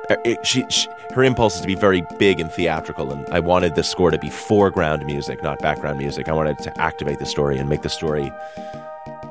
uh, 0.10 0.16
it, 0.24 0.46
she, 0.46 0.64
she 0.70 0.88
her 1.14 1.22
impulse 1.24 1.56
is 1.56 1.62
to 1.62 1.68
be 1.68 1.76
very 1.76 2.02
big 2.18 2.40
and 2.40 2.50
theatrical 2.52 3.12
and 3.12 3.28
i 3.34 3.40
wanted 3.42 3.76
the 3.76 3.84
score 3.84 4.10
to 4.10 4.18
be 4.18 4.30
foreground 4.30 5.06
music 5.06 5.44
not 5.44 5.60
background 5.60 5.98
music 5.98 6.30
i 6.30 6.32
wanted 6.32 6.58
to 6.60 6.72
activate 6.82 7.20
the 7.20 7.26
story 7.26 7.58
and 7.58 7.68
make 7.68 7.82
the 7.82 7.90
story 7.90 8.32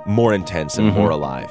more 0.05 0.35
intense 0.35 0.77
and 0.77 0.91
Mhm. 0.93 0.97
more 0.97 1.11
alive 1.11 1.51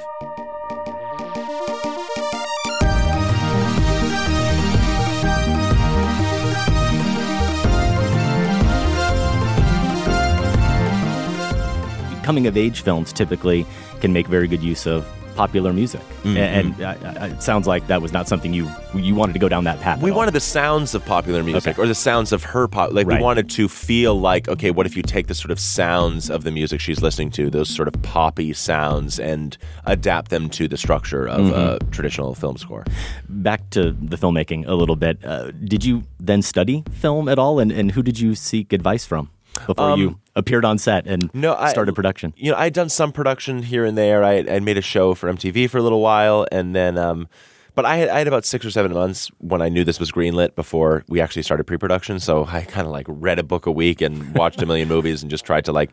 coming 12.28 12.48
of 12.48 12.58
age 12.58 12.82
films 12.82 13.14
typically 13.14 13.66
can 14.02 14.12
make 14.18 14.28
very 14.28 14.48
good 14.48 14.64
use 14.64 14.86
of 14.88 15.06
popular 15.36 15.74
music, 15.74 16.00
Mhm. 16.24 16.38
and, 16.38 16.38
and 16.38 16.82
uh, 16.82 17.22
uh, 17.22 17.26
it 17.34 17.44
sounds 17.44 17.68
like 17.68 17.84
that 17.88 18.02
was 18.02 18.14
not 18.14 18.26
something 18.32 18.54
you 18.54 18.66
you 19.08 19.14
wanted 19.22 19.34
to 19.34 19.40
go 19.46 19.50
down 19.50 19.66
that 19.66 19.80
path. 19.82 20.02
we 20.02 20.10
wanted 20.20 20.34
the 20.34 20.40
sounds 20.40 20.96
of 20.96 21.04
popular 21.06 21.44
music 21.44 21.74
Okay. 21.74 21.82
or 21.82 21.88
the 21.88 21.94
sounds 22.10 22.32
of 22.32 22.42
her 22.54 22.70
pop 22.70 22.94
like 22.94 23.06
Right. 23.06 23.20
we 23.20 23.24
wanted 23.30 23.50
to 23.60 23.68
feel 23.68 24.14
like 24.30 24.48
okay 24.48 24.72
what 24.72 24.86
if 24.90 24.96
you 24.98 25.04
take 25.04 25.28
the 25.28 25.36
sort 25.36 25.52
of 25.52 25.60
sounds 25.60 26.30
of 26.36 26.46
the 26.46 26.52
music 26.60 26.80
she's 26.80 27.02
listening 27.02 27.32
to 27.32 27.50
those 27.50 27.70
sort 27.70 27.90
of 27.90 27.96
poppy 28.02 28.54
sounds 28.54 29.20
and 29.20 29.58
adapt 29.96 30.32
them 30.32 30.48
to 30.58 30.70
the 30.70 30.78
structure 30.78 31.28
of 31.28 31.44
a 31.52 31.80
traditional 31.92 32.34
film 32.34 32.56
score 32.56 32.86
Back 33.28 33.70
to 33.72 33.82
the 34.12 34.16
filmmaking 34.16 34.62
a 34.68 34.76
little 34.82 34.96
bit. 34.96 35.16
Uh, 35.26 35.52
did 35.74 35.84
you 35.84 36.04
then 36.30 36.42
study 36.42 36.78
film 37.04 37.28
at 37.28 37.38
all, 37.38 37.60
and, 37.60 37.72
and 37.80 37.92
who 37.92 38.02
did 38.02 38.18
you 38.24 38.36
seek 38.36 38.72
advice 38.72 39.06
from 39.06 39.30
before 39.66 39.92
Um, 39.92 40.00
you 40.00 40.20
appeared 40.36 40.66
on 40.66 40.78
set 40.78 41.08
and 41.08 41.30
No, 41.34 41.56
I- 41.56 41.70
started 41.72 41.96
production? 41.96 42.34
you 42.38 42.52
know, 42.52 42.58
I'd 42.58 42.74
done 42.74 42.90
some 42.90 43.12
production 43.12 43.64
here 43.64 43.86
and 43.86 43.98
there. 43.98 44.24
I 44.24 44.46
I 44.50 44.60
made 44.60 44.78
a 44.78 44.82
show 44.82 45.14
for 45.14 45.30
MTV 45.30 45.68
for 45.70 45.78
a 45.78 45.82
little 45.82 46.02
while, 46.02 46.46
and 46.52 46.76
then, 46.76 46.98
um, 46.98 47.28
but 47.74 47.86
I 47.86 47.98
had 47.98 48.10
I 48.10 48.18
had 48.20 48.28
about 48.28 48.46
six 48.46 48.66
or 48.66 48.72
seven 48.72 48.94
months 48.94 49.30
when 49.40 49.62
I 49.62 49.70
knew 49.70 49.84
this 49.84 50.00
was 50.00 50.12
greenlit 50.12 50.56
before 50.56 51.04
we 51.08 51.22
actually 51.22 51.44
started 51.44 51.64
pre-production. 51.66 52.20
So 52.20 52.46
I 52.46 52.62
kind 52.62 52.86
of 52.86 52.92
like 52.94 53.06
read 53.10 53.40
a 53.40 53.44
book 53.44 53.66
a 53.66 53.72
week 53.72 54.02
and 54.02 54.34
watched 54.36 54.62
a 54.62 54.66
million 54.66 54.88
movies 54.96 55.22
and 55.22 55.30
just 55.32 55.46
tried 55.46 55.66
to 55.66 55.72
like 55.74 55.92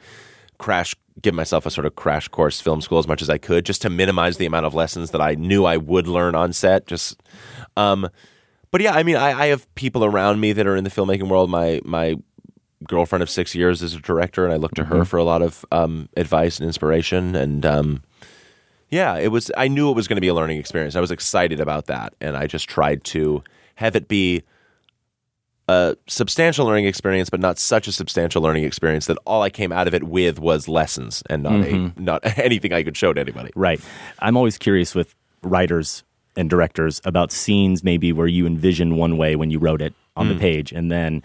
crash, 0.59 0.95
give 1.21 1.35
myself 1.35 1.67
a 1.67 1.71
sort 1.71 1.87
of 1.87 1.97
crash 1.97 2.29
course 2.29 2.61
film 2.61 2.81
school 2.81 2.99
as 3.01 3.09
much 3.09 3.21
as 3.21 3.29
I 3.29 3.37
could, 3.39 3.65
just 3.67 3.83
to 3.83 3.91
minimize 3.91 4.37
the 4.37 4.47
amount 4.47 4.65
of 4.67 4.75
lessons 4.75 5.11
that 5.11 5.21
I 5.21 5.35
knew 5.35 5.65
I 5.65 5.77
would 5.77 6.07
learn 6.07 6.37
on 6.37 6.53
set. 6.53 6.87
Just, 6.87 7.21
um, 7.77 8.09
but 8.71 8.81
yeah, 8.81 8.95
I 8.95 9.03
mean, 9.03 9.17
I, 9.17 9.33
I 9.33 9.47
have 9.47 9.73
people 9.75 10.05
around 10.05 10.39
me 10.41 10.53
that 10.53 10.67
are 10.67 10.77
in 10.77 10.85
the 10.85 10.91
filmmaking 10.91 11.29
world. 11.29 11.51
My 11.51 11.81
my 11.85 12.15
girlfriend 12.89 13.23
of 13.23 13.31
six 13.31 13.55
years 13.55 13.83
is 13.83 13.95
a 13.95 14.01
director, 14.01 14.45
and 14.45 14.53
I 14.53 14.57
look 14.57 14.75
to 14.75 14.85
her 14.85 15.01
Mhm. 15.01 15.07
for 15.07 15.19
a 15.19 15.25
lot 15.25 15.43
of 15.43 15.65
um, 15.73 16.09
advice 16.17 16.59
and 16.59 16.67
inspiration. 16.67 17.35
And 17.37 17.65
um, 17.67 18.03
yeah, 18.91 19.17
it 19.17 19.29
was. 19.29 19.51
I 19.57 19.69
knew 19.69 19.91
it 19.91 19.95
was 19.97 20.07
going 20.09 20.17
to 20.17 20.21
be 20.21 20.29
a 20.29 20.35
learning 20.35 20.59
experience. 20.59 20.97
I 20.97 21.01
was 21.01 21.11
excited 21.11 21.61
about 21.61 21.87
that, 21.87 22.15
and 22.21 22.37
I 22.37 22.47
just 22.47 22.69
tried 22.69 23.05
to 23.05 23.43
have 23.77 23.97
it 23.97 24.09
be 24.09 24.43
a 25.69 25.97
substantial 26.09 26.67
learning 26.67 26.87
experience, 26.87 27.31
but 27.31 27.41
not 27.41 27.59
such 27.59 27.87
a 27.87 27.93
substantial 27.93 28.43
learning 28.43 28.65
experience 28.65 29.07
that 29.07 29.17
all 29.25 29.43
I 29.43 29.49
came 29.51 29.73
out 29.73 29.87
of 29.87 29.95
it 29.95 30.03
with 30.05 30.39
was 30.41 30.67
lessons 30.69 31.23
and 31.31 31.43
not 31.45 31.53
Mhm. 31.53 31.97
a 31.97 32.01
not 32.01 32.21
anything 32.39 32.73
I 32.73 32.83
could 32.83 32.97
show 32.97 33.13
to 33.13 33.21
anybody. 33.21 33.51
Right. 33.55 33.81
I'm 34.19 34.37
always 34.37 34.59
curious 34.59 34.95
with 34.95 35.15
writers 35.43 36.03
and 36.37 36.51
directors 36.51 37.01
about 37.05 37.31
scenes 37.31 37.85
maybe 37.85 38.13
where 38.13 38.27
you 38.27 38.47
envisioned 38.47 38.97
one 38.99 39.17
way 39.17 39.37
when 39.37 39.51
you 39.51 39.59
wrote 39.59 39.81
it 39.83 39.95
on 40.17 40.29
the 40.29 40.35
Mm. 40.35 40.41
page, 40.41 40.73
and 40.73 40.91
then 40.91 41.23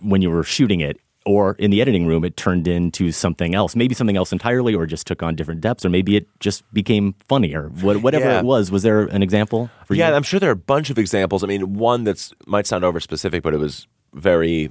when 0.00 0.20
you 0.22 0.30
were 0.30 0.42
shooting 0.44 0.80
it 0.80 0.98
or 1.26 1.54
in 1.58 1.70
the 1.70 1.80
editing 1.80 2.06
room, 2.06 2.22
it 2.24 2.36
turned 2.36 2.68
into 2.68 3.10
something 3.10 3.54
else, 3.54 3.74
maybe 3.74 3.94
something 3.94 4.16
else 4.16 4.30
entirely, 4.32 4.74
or 4.74 4.84
just 4.86 5.06
took 5.06 5.22
on 5.22 5.34
different 5.34 5.60
depths, 5.62 5.84
or 5.84 5.88
maybe 5.88 6.16
it 6.16 6.26
just 6.40 6.62
became 6.74 7.14
funnier. 7.28 7.68
What, 7.80 8.02
whatever 8.02 8.26
Yeah. 8.26 8.40
it 8.40 8.44
was, 8.44 8.70
was 8.70 8.82
there 8.82 9.02
an 9.04 9.22
example 9.22 9.70
for 9.86 9.94
you? 9.94 10.00
yeah, 10.00 10.10
you? 10.10 10.14
I'm 10.16 10.22
sure 10.22 10.38
there 10.38 10.50
are 10.50 10.52
a 10.52 10.56
bunch 10.56 10.90
of 10.90 10.98
examples. 10.98 11.42
I 11.42 11.46
mean, 11.46 11.74
one 11.74 12.04
that 12.04 12.30
might 12.46 12.66
sound 12.66 12.84
over 12.84 13.00
specific, 13.00 13.42
but 13.42 13.54
it 13.54 13.58
was 13.58 13.86
very 14.12 14.70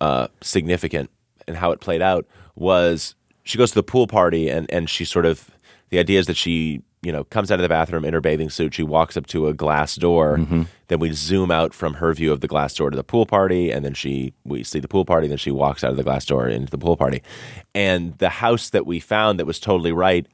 uh, 0.00 0.26
significant 0.40 1.10
in 1.46 1.54
how 1.54 1.70
it 1.70 1.78
played 1.80 2.02
out 2.02 2.26
was 2.56 3.14
she 3.44 3.56
goes 3.58 3.70
to 3.70 3.76
the 3.76 3.82
pool 3.84 4.06
party 4.08 4.48
and 4.48 4.68
and 4.72 4.90
she 4.90 5.04
sort 5.04 5.24
of 5.26 5.50
the 5.90 5.98
idea 6.00 6.18
is 6.18 6.26
that 6.26 6.36
she 6.36 6.82
you 7.04 7.12
know 7.12 7.24
comes 7.24 7.50
out 7.50 7.58
of 7.58 7.62
the 7.62 7.68
bathroom 7.68 8.04
in 8.04 8.14
her 8.14 8.20
bathing 8.20 8.50
suit. 8.50 8.74
She 8.74 8.82
walks 8.82 9.16
up 9.16 9.26
to 9.28 9.46
a 9.48 9.52
glass 9.54 9.94
door. 9.96 10.40
Then 10.88 10.98
we 11.00 11.12
zoom 11.12 11.50
out 11.50 11.72
from 11.74 11.94
her 11.94 12.12
view 12.14 12.32
of 12.32 12.40
the 12.40 12.46
glass 12.48 12.74
door 12.74 12.90
to 12.90 12.96
the 12.96 13.04
pool 13.04 13.26
party, 13.26 13.70
and 13.70 13.84
then 13.84 13.94
she 13.94 14.32
we 14.44 14.62
see 14.64 14.80
the 14.80 14.88
pool 14.88 15.04
party. 15.04 15.28
Then 15.28 15.38
she 15.38 15.50
walks 15.50 15.84
out 15.84 15.90
of 15.90 15.96
the 15.96 16.02
glass 16.02 16.24
door 16.26 16.48
into 16.48 16.70
the 16.70 16.78
pool 16.78 16.96
party, 16.96 17.22
and 17.74 18.16
the 18.18 18.28
house 18.28 18.70
that 18.70 18.86
we 18.86 19.00
found 19.00 19.38
that 19.38 19.46
was 19.46 19.58
totally 19.60 19.92
right 19.92 20.26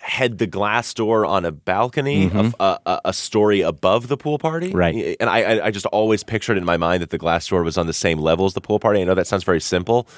had 0.00 0.38
the 0.38 0.46
glass 0.46 0.94
door 0.94 1.26
on 1.26 1.44
a 1.44 1.50
balcony, 1.50 2.30
Mhm. 2.30 2.54
a, 2.60 2.78
a, 2.86 3.00
a- 3.06 3.12
story 3.12 3.62
above 3.62 4.06
the 4.06 4.16
pool 4.16 4.38
party. 4.38 4.70
Right. 4.70 5.16
And 5.18 5.28
I, 5.28 5.38
I- 5.42 5.66
I 5.66 5.70
just 5.72 5.86
always 5.86 6.22
pictured 6.22 6.56
in 6.56 6.64
my 6.64 6.76
mind 6.76 7.02
that 7.02 7.10
the 7.10 7.18
glass 7.18 7.48
door 7.48 7.64
was 7.64 7.76
on 7.76 7.88
the 7.88 7.92
same 7.92 8.18
level 8.20 8.46
as 8.46 8.54
the 8.54 8.60
pool 8.60 8.78
party. 8.78 9.00
I 9.00 9.04
know 9.04 9.14
that 9.16 9.26
sounds 9.26 9.42
very 9.44 9.60
simple, 9.60 10.08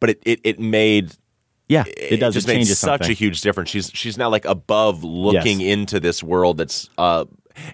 but 0.00 0.10
it, 0.10 0.18
it, 0.26 0.40
it 0.42 0.58
made. 0.60 1.12
Yeah, 1.70 1.84
it 1.86 2.18
does. 2.18 2.34
just 2.34 2.48
it 2.48 2.54
made 2.54 2.66
such 2.66 2.76
something. 2.76 3.10
a 3.10 3.14
huge 3.14 3.40
difference. 3.40 3.70
She's 3.70 3.90
she's 3.94 4.18
now 4.18 4.28
like 4.28 4.44
above 4.44 5.04
looking 5.04 5.60
into 5.60 6.00
this 6.00 6.22
world 6.22 6.58
that's 6.58 6.90
uh 6.98 7.24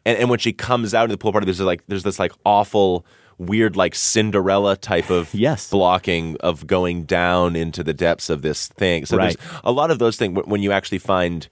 and, 0.05 0.19
and 0.19 0.31
when 0.31 0.39
she 0.39 0.53
comes 0.53 0.95
out 0.95 1.05
of 1.05 1.11
the 1.11 1.19
pool 1.19 1.33
party, 1.33 1.45
there's 1.45 1.61
like 1.61 1.83
there's 1.89 2.03
this 2.03 2.19
like 2.19 2.33
awful 2.45 3.07
weird 3.39 3.77
like 3.77 3.95
Cinderella 3.95 4.77
type 4.77 5.11
of 5.11 5.33
yes. 5.35 5.69
blocking 5.71 6.37
of 6.41 6.67
going 6.67 7.05
down 7.05 7.55
into 7.57 7.85
the 7.85 7.93
depths 7.95 8.31
of 8.31 8.43
this 8.43 8.69
thing. 8.69 9.05
So 9.07 9.17
Right. 9.17 9.37
there's 9.39 9.61
a 9.65 9.73
lot 9.73 9.91
of 9.91 9.99
those 9.99 10.17
things 10.17 10.39
when 10.47 10.63
you 10.63 10.73
actually 10.73 10.99
find 10.99 11.49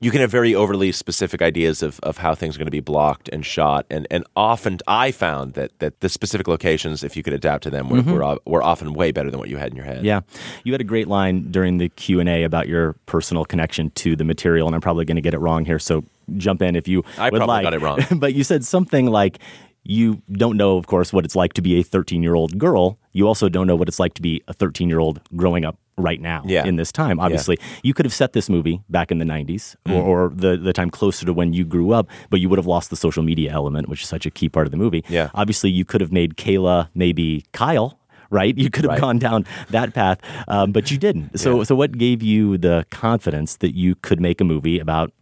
you 0.00 0.10
can 0.10 0.20
have 0.20 0.30
very 0.30 0.54
overly 0.54 0.90
specific 0.92 1.40
ideas 1.40 1.82
of, 1.82 2.00
of 2.00 2.18
how 2.18 2.34
things 2.34 2.56
are 2.56 2.58
going 2.58 2.66
to 2.66 2.70
be 2.72 2.80
blocked 2.80 3.28
and 3.30 3.46
shot 3.46 3.86
and, 3.90 4.06
and 4.10 4.24
often 4.36 4.78
I 4.88 5.12
found 5.12 5.54
that, 5.54 5.78
that 5.78 6.00
the 6.00 6.08
specific 6.08 6.48
locations 6.48 7.02
if 7.04 7.16
you 7.16 7.22
could 7.22 7.32
adapt 7.32 7.62
to 7.64 7.70
them 7.70 7.88
were, 7.88 7.98
Mhm. 8.02 8.12
were, 8.12 8.38
were 8.44 8.62
often 8.62 8.92
way 8.92 9.12
better 9.12 9.30
than 9.30 9.38
what 9.38 9.48
you 9.48 9.56
had 9.56 9.70
in 9.70 9.76
your 9.76 9.84
head. 9.86 10.04
Yeah, 10.04 10.20
you 10.64 10.72
had 10.72 10.80
a 10.80 10.84
great 10.84 11.06
line 11.08 11.50
during 11.50 11.78
the 11.78 11.88
Q 11.90 12.20
and 12.20 12.28
A 12.28 12.42
about 12.42 12.68
your 12.68 12.94
personal 13.06 13.44
connection 13.44 13.90
to 13.90 14.16
the 14.16 14.24
material, 14.24 14.66
and 14.66 14.74
I'm 14.74 14.80
probably 14.80 15.04
going 15.04 15.16
to 15.16 15.22
get 15.22 15.32
it 15.34 15.38
wrong 15.38 15.64
here. 15.64 15.78
So 15.78 16.04
jump 16.36 16.60
in 16.62 16.74
if 16.76 16.88
you 16.88 17.04
I 17.18 17.30
would 17.30 17.38
probably 17.38 17.54
like. 17.54 17.62
got 17.62 17.74
it 17.74 17.80
wrong. 17.80 18.00
but 18.18 18.34
you 18.34 18.44
said 18.44 18.64
something 18.64 19.06
like 19.06 19.38
you 19.86 20.22
don't 20.32 20.56
know, 20.56 20.78
of 20.78 20.86
course, 20.86 21.12
what 21.12 21.24
it's 21.26 21.36
like 21.36 21.52
to 21.52 21.62
be 21.62 21.78
a 21.78 21.82
13 21.82 22.22
year 22.22 22.34
old 22.34 22.58
girl. 22.58 22.98
You 23.12 23.28
also 23.28 23.48
don't 23.50 23.66
know 23.66 23.76
what 23.76 23.86
it's 23.88 24.00
like 24.00 24.14
to 24.14 24.22
be 24.22 24.42
a 24.48 24.52
13 24.54 24.88
year 24.88 24.98
old 24.98 25.20
growing 25.36 25.64
up 25.64 25.78
right 25.96 26.20
now 26.20 26.42
Yeah. 26.46 26.66
in 26.66 26.76
this 26.76 26.90
time. 26.92 27.20
Obviously, 27.20 27.58
you 27.82 27.94
could 27.94 28.04
have 28.06 28.12
set 28.12 28.32
this 28.32 28.48
movie 28.48 28.82
back 28.88 29.10
in 29.10 29.18
the 29.18 29.24
90s 29.24 29.76
or, 29.86 29.92
Mm. 29.92 30.04
or 30.04 30.32
the, 30.34 30.56
the 30.56 30.72
time 30.72 30.90
closer 30.90 31.24
to 31.26 31.32
when 31.32 31.52
you 31.52 31.64
grew 31.64 31.92
up, 31.92 32.08
but 32.30 32.40
you 32.40 32.48
would 32.48 32.58
have 32.58 32.66
lost 32.66 32.90
the 32.90 32.96
social 32.96 33.22
media 33.22 33.52
element, 33.52 33.88
which 33.88 34.02
is 34.02 34.08
such 34.08 34.26
a 34.26 34.30
key 34.30 34.48
part 34.48 34.66
of 34.66 34.70
the 34.70 34.76
movie. 34.76 35.04
Yeah. 35.08 35.30
Obviously, 35.34 35.70
you 35.70 35.84
could 35.84 36.00
have 36.00 36.12
made 36.12 36.36
Kayla 36.36 36.88
maybe 36.94 37.44
Kyle. 37.52 37.98
Right, 38.30 38.56
you 38.58 38.68
could 38.68 38.84
have 38.84 38.92
Right. 38.92 39.00
gone 39.00 39.18
down 39.20 39.44
that 39.70 39.94
path, 39.94 40.18
um, 40.48 40.72
but 40.72 40.90
you 40.90 40.98
didn't. 40.98 41.38
So, 41.38 41.62
so 41.62 41.76
what 41.76 41.96
gave 41.96 42.20
you 42.20 42.58
the 42.58 42.84
confidence 42.90 43.56
that 43.58 43.76
you 43.76 43.94
could 43.94 44.18
make 44.20 44.40
a 44.40 44.44
movie 44.44 44.80
about 44.80 45.12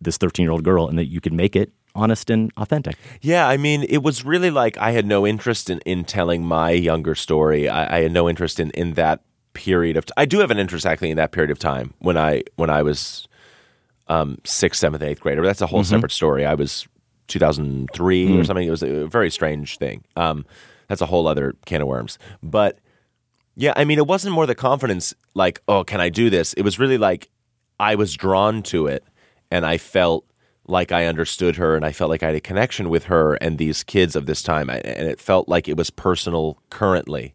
this 0.00 0.16
thirteen-year-old 0.16 0.64
girl 0.64 0.88
and 0.88 0.96
that 0.98 1.06
you 1.10 1.20
could 1.20 1.34
make 1.34 1.54
it 1.54 1.70
honest 1.94 2.30
and 2.30 2.50
authentic? 2.56 2.96
Yeah, 3.20 3.46
I 3.46 3.58
mean, 3.58 3.82
it 3.90 4.02
was 4.02 4.24
really 4.24 4.50
like 4.50 4.78
I 4.78 4.92
had 4.92 5.04
no 5.04 5.26
interest 5.26 5.68
in, 5.68 5.80
in 5.80 6.04
telling 6.04 6.46
my 6.46 6.70
younger 6.70 7.14
story. 7.14 7.68
I, 7.68 7.98
I 7.98 8.02
had 8.04 8.12
no 8.12 8.26
interest 8.26 8.58
in, 8.58 8.70
in 8.70 8.94
that 8.94 9.20
period 9.54 9.96
of. 9.96 10.06
T- 10.06 10.12
I 10.16 10.24
do 10.24 10.38
have 10.40 10.50
an 10.50 10.58
interest 10.58 10.86
actually 10.86 11.10
in 11.10 11.16
that 11.16 11.32
period 11.32 11.50
of 11.50 11.58
time 11.58 11.94
when 11.98 12.16
I 12.16 12.42
when 12.56 12.70
I 12.70 12.82
was 12.82 13.26
um, 14.08 14.38
sixth, 14.44 14.80
seventh, 14.80 15.02
eighth 15.02 15.20
grader. 15.20 15.42
That's 15.42 15.60
a 15.60 15.66
whole 15.66 15.82
Mhm. 15.82 15.86
separate 15.86 16.12
story. 16.12 16.44
I 16.44 16.54
was 16.54 16.86
2003 17.28 18.26
or 18.38 18.42
Mm. 18.42 18.46
something. 18.46 18.66
It 18.66 18.70
was 18.70 18.82
a 18.82 19.06
very 19.06 19.30
strange 19.30 19.78
thing. 19.78 20.04
Um, 20.16 20.44
that's 20.88 21.00
a 21.00 21.06
whole 21.06 21.26
other 21.26 21.54
can 21.66 21.80
of 21.80 21.88
worms. 21.88 22.18
But 22.42 22.78
yeah, 23.56 23.72
I 23.76 23.84
mean, 23.84 23.98
it 23.98 24.06
wasn't 24.06 24.34
more 24.34 24.46
the 24.46 24.54
confidence 24.54 25.14
like, 25.34 25.60
oh, 25.68 25.84
can 25.84 26.00
I 26.00 26.08
do 26.08 26.30
this? 26.30 26.52
It 26.54 26.62
was 26.62 26.78
really 26.78 26.98
like 26.98 27.30
I 27.80 27.94
was 27.94 28.14
drawn 28.14 28.62
to 28.64 28.86
it 28.86 29.04
and 29.50 29.64
I 29.64 29.78
felt 29.78 30.24
like 30.66 30.92
I 30.92 31.06
understood 31.06 31.56
her 31.56 31.74
and 31.76 31.84
I 31.84 31.92
felt 31.92 32.10
like 32.10 32.22
I 32.22 32.26
had 32.26 32.34
a 32.34 32.40
connection 32.40 32.88
with 32.88 33.04
her 33.04 33.34
and 33.34 33.58
these 33.58 33.82
kids 33.82 34.14
of 34.16 34.26
this 34.26 34.42
time. 34.42 34.68
And 34.70 35.08
it 35.08 35.20
felt 35.20 35.48
like 35.48 35.68
it 35.68 35.76
was 35.76 35.90
personal 35.90 36.58
currently. 36.70 37.34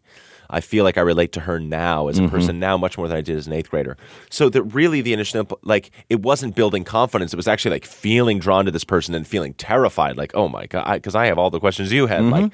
I 0.50 0.60
feel 0.60 0.84
like 0.84 0.96
I 0.96 1.02
relate 1.02 1.32
to 1.32 1.40
her 1.40 1.60
now 1.60 2.08
as 2.08 2.18
a 2.18 2.22
Mhm. 2.22 2.30
person 2.30 2.58
now 2.58 2.76
much 2.78 2.96
more 2.96 3.06
than 3.08 3.16
I 3.16 3.20
did 3.20 3.36
as 3.36 3.46
an 3.46 3.52
eighth 3.52 3.70
grader. 3.70 3.96
So 4.30 4.48
that 4.48 4.62
really 4.62 5.00
the 5.02 5.12
initial 5.12 5.46
like 5.62 5.90
it 6.08 6.20
wasn't 6.22 6.54
building 6.54 6.84
confidence. 6.84 7.32
It 7.32 7.36
was 7.36 7.48
actually 7.48 7.72
like 7.72 7.84
feeling 7.84 8.38
drawn 8.38 8.64
to 8.64 8.70
this 8.70 8.84
person 8.84 9.14
and 9.14 9.26
feeling 9.26 9.54
terrified. 9.54 10.16
Like 10.16 10.32
oh 10.34 10.48
my 10.48 10.66
god, 10.66 10.94
because 10.94 11.14
I, 11.14 11.26
have 11.26 11.38
all 11.38 11.50
the 11.50 11.60
questions 11.60 11.92
you 11.92 12.06
had. 12.06 12.24
Like, 12.24 12.52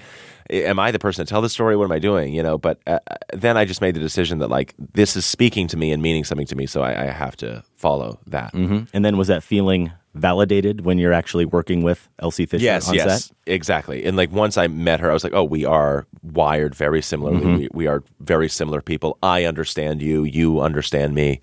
am 0.51 0.78
I 0.78 0.90
the 0.90 0.99
person 0.99 1.24
to 1.24 1.28
tell 1.30 1.40
the 1.42 1.49
story? 1.49 1.76
What 1.76 1.84
am 1.84 1.92
I 1.92 1.99
doing? 2.01 2.34
You 2.34 2.42
know. 2.42 2.59
But 2.59 2.80
uh, 2.86 2.99
then 3.32 3.57
I 3.57 3.64
just 3.64 3.80
made 3.80 3.95
the 3.95 4.01
decision 4.01 4.38
that 4.40 4.49
like 4.51 4.74
this 4.95 5.16
is 5.16 5.24
speaking 5.24 5.68
to 5.68 5.76
me 5.76 5.92
and 5.92 6.03
meaning 6.03 6.24
something 6.24 6.47
to 6.49 6.57
me, 6.57 6.66
so 6.66 6.82
I, 6.82 7.05
I 7.05 7.07
have 7.07 7.36
to 7.36 7.62
follow 7.76 8.18
that. 8.26 8.51
hmm 8.53 8.80
And 8.92 9.05
then 9.05 9.16
was 9.16 9.28
that 9.28 9.42
feeling 9.42 9.92
validated 10.14 10.82
when 10.84 10.96
you're 10.98 11.12
actually 11.12 11.44
working 11.44 11.82
with 11.82 12.08
Elsie 12.20 12.46
Fisher 12.46 12.64
Yes, 12.64 12.88
on 12.88 12.94
yes, 12.94 13.24
set? 13.26 13.36
exactly. 13.46 14.04
And 14.04 14.16
like 14.16 14.30
once 14.32 14.56
I 14.56 14.68
met 14.68 15.00
her, 15.00 15.10
I 15.10 15.12
was 15.12 15.24
like, 15.24 15.32
oh, 15.34 15.44
we 15.44 15.64
are 15.64 16.06
wired 16.22 16.74
very 16.74 17.02
similarly. 17.02 17.40
Mhm. 17.44 17.58
We, 17.58 17.68
we 17.72 17.86
are 17.88 18.02
very 18.20 18.48
similar 18.48 18.80
people. 18.80 19.18
I 19.22 19.44
understand 19.44 20.02
you. 20.02 20.24
You 20.24 20.60
understand 20.60 21.14
me. 21.14 21.40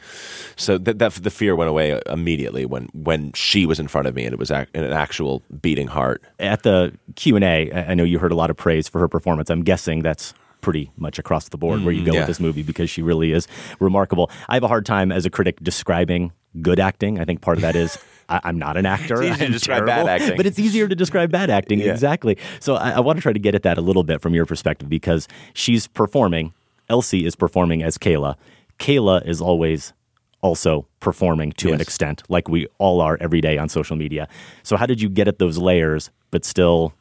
So 0.55 0.77
that, 0.77 0.99
that 0.99 1.13
the 1.13 1.29
fear 1.29 1.55
went 1.55 1.69
away 1.69 1.99
immediately 2.07 2.65
when 2.65 2.87
when 2.93 3.31
she 3.33 3.65
was 3.65 3.79
in 3.79 3.87
front 3.87 4.07
of 4.07 4.15
me 4.15 4.23
and 4.25 4.33
it 4.33 4.39
was 4.39 4.51
ac- 4.51 4.69
an 4.73 4.85
actual 4.85 5.43
beating 5.61 5.87
heart. 5.87 6.23
At 6.39 6.63
the 6.63 6.93
Q 7.15 7.35
and 7.35 7.43
A, 7.45 7.71
I 7.73 7.93
know 7.93 8.03
you 8.03 8.19
heard 8.19 8.31
a 8.31 8.35
lot 8.35 8.49
of 8.49 8.57
praise 8.57 8.87
for 8.87 8.99
her 8.99 9.07
performance. 9.07 9.49
I'm 9.49 9.63
guessing 9.63 10.01
that's 10.01 10.33
pretty 10.61 10.91
much 10.95 11.17
across 11.19 11.49
the 11.49 11.57
board 11.57 11.83
where 11.83 11.91
you 11.93 12.03
Mm, 12.03 12.05
go 12.05 12.13
yeah. 12.13 12.19
with 12.19 12.27
this 12.27 12.39
movie 12.39 12.61
because 12.63 12.87
she 12.89 13.01
really 13.01 13.31
is 13.33 13.47
remarkable. 13.79 14.29
I 14.47 14.53
have 14.53 14.63
a 14.63 14.67
hard 14.67 14.85
time 14.85 15.11
as 15.11 15.25
a 15.25 15.29
critic 15.29 15.59
describing 15.61 16.31
good 16.61 16.79
acting. 16.79 17.19
I 17.19 17.25
think 17.25 17.41
part 17.41 17.57
of 17.57 17.61
that 17.63 17.75
is 17.75 17.97
I, 18.31 18.39
I'm 18.43 18.57
not 18.57 18.77
an 18.77 18.85
actor. 18.85 19.21
It's 19.21 19.37
to 19.39 19.47
describe 19.49 19.85
bad 19.85 20.07
acting. 20.07 20.37
but 20.37 20.45
it's 20.45 20.57
easier 20.59 20.87
to 20.87 20.95
describe 20.95 21.31
bad 21.31 21.49
acting. 21.49 21.79
Yeah. 21.79 21.91
Exactly. 21.91 22.37
So 22.59 22.75
I, 22.75 22.91
I 22.91 22.99
want 22.99 23.17
to 23.17 23.21
try 23.21 23.33
to 23.33 23.39
get 23.39 23.55
at 23.55 23.63
that 23.63 23.77
a 23.77 23.81
little 23.81 24.03
bit 24.03 24.21
from 24.21 24.33
your 24.33 24.45
perspective 24.45 24.89
because 24.89 25.27
she's 25.53 25.87
performing. 25.87 26.53
Elsie 26.89 27.25
is 27.25 27.35
performing 27.35 27.83
as 27.83 27.97
Kayla. 27.97 28.35
Kayla 28.79 29.25
is 29.27 29.41
always 29.41 29.93
also 30.41 30.87
performing 30.99 31.51
to 31.53 31.71
an 31.71 31.79
extent, 31.79 32.23
like 32.27 32.49
we 32.49 32.65
all 32.79 32.99
are 32.99 33.17
every 33.21 33.41
day 33.41 33.57
on 33.57 33.69
social 33.69 33.95
media. 33.95 34.27
So 34.63 34.75
how 34.75 34.85
did 34.87 34.99
you 35.01 35.07
get 35.07 35.27
at 35.27 35.37
those 35.37 35.57
layers, 35.57 36.09
but 36.31 36.43
still 36.43 36.93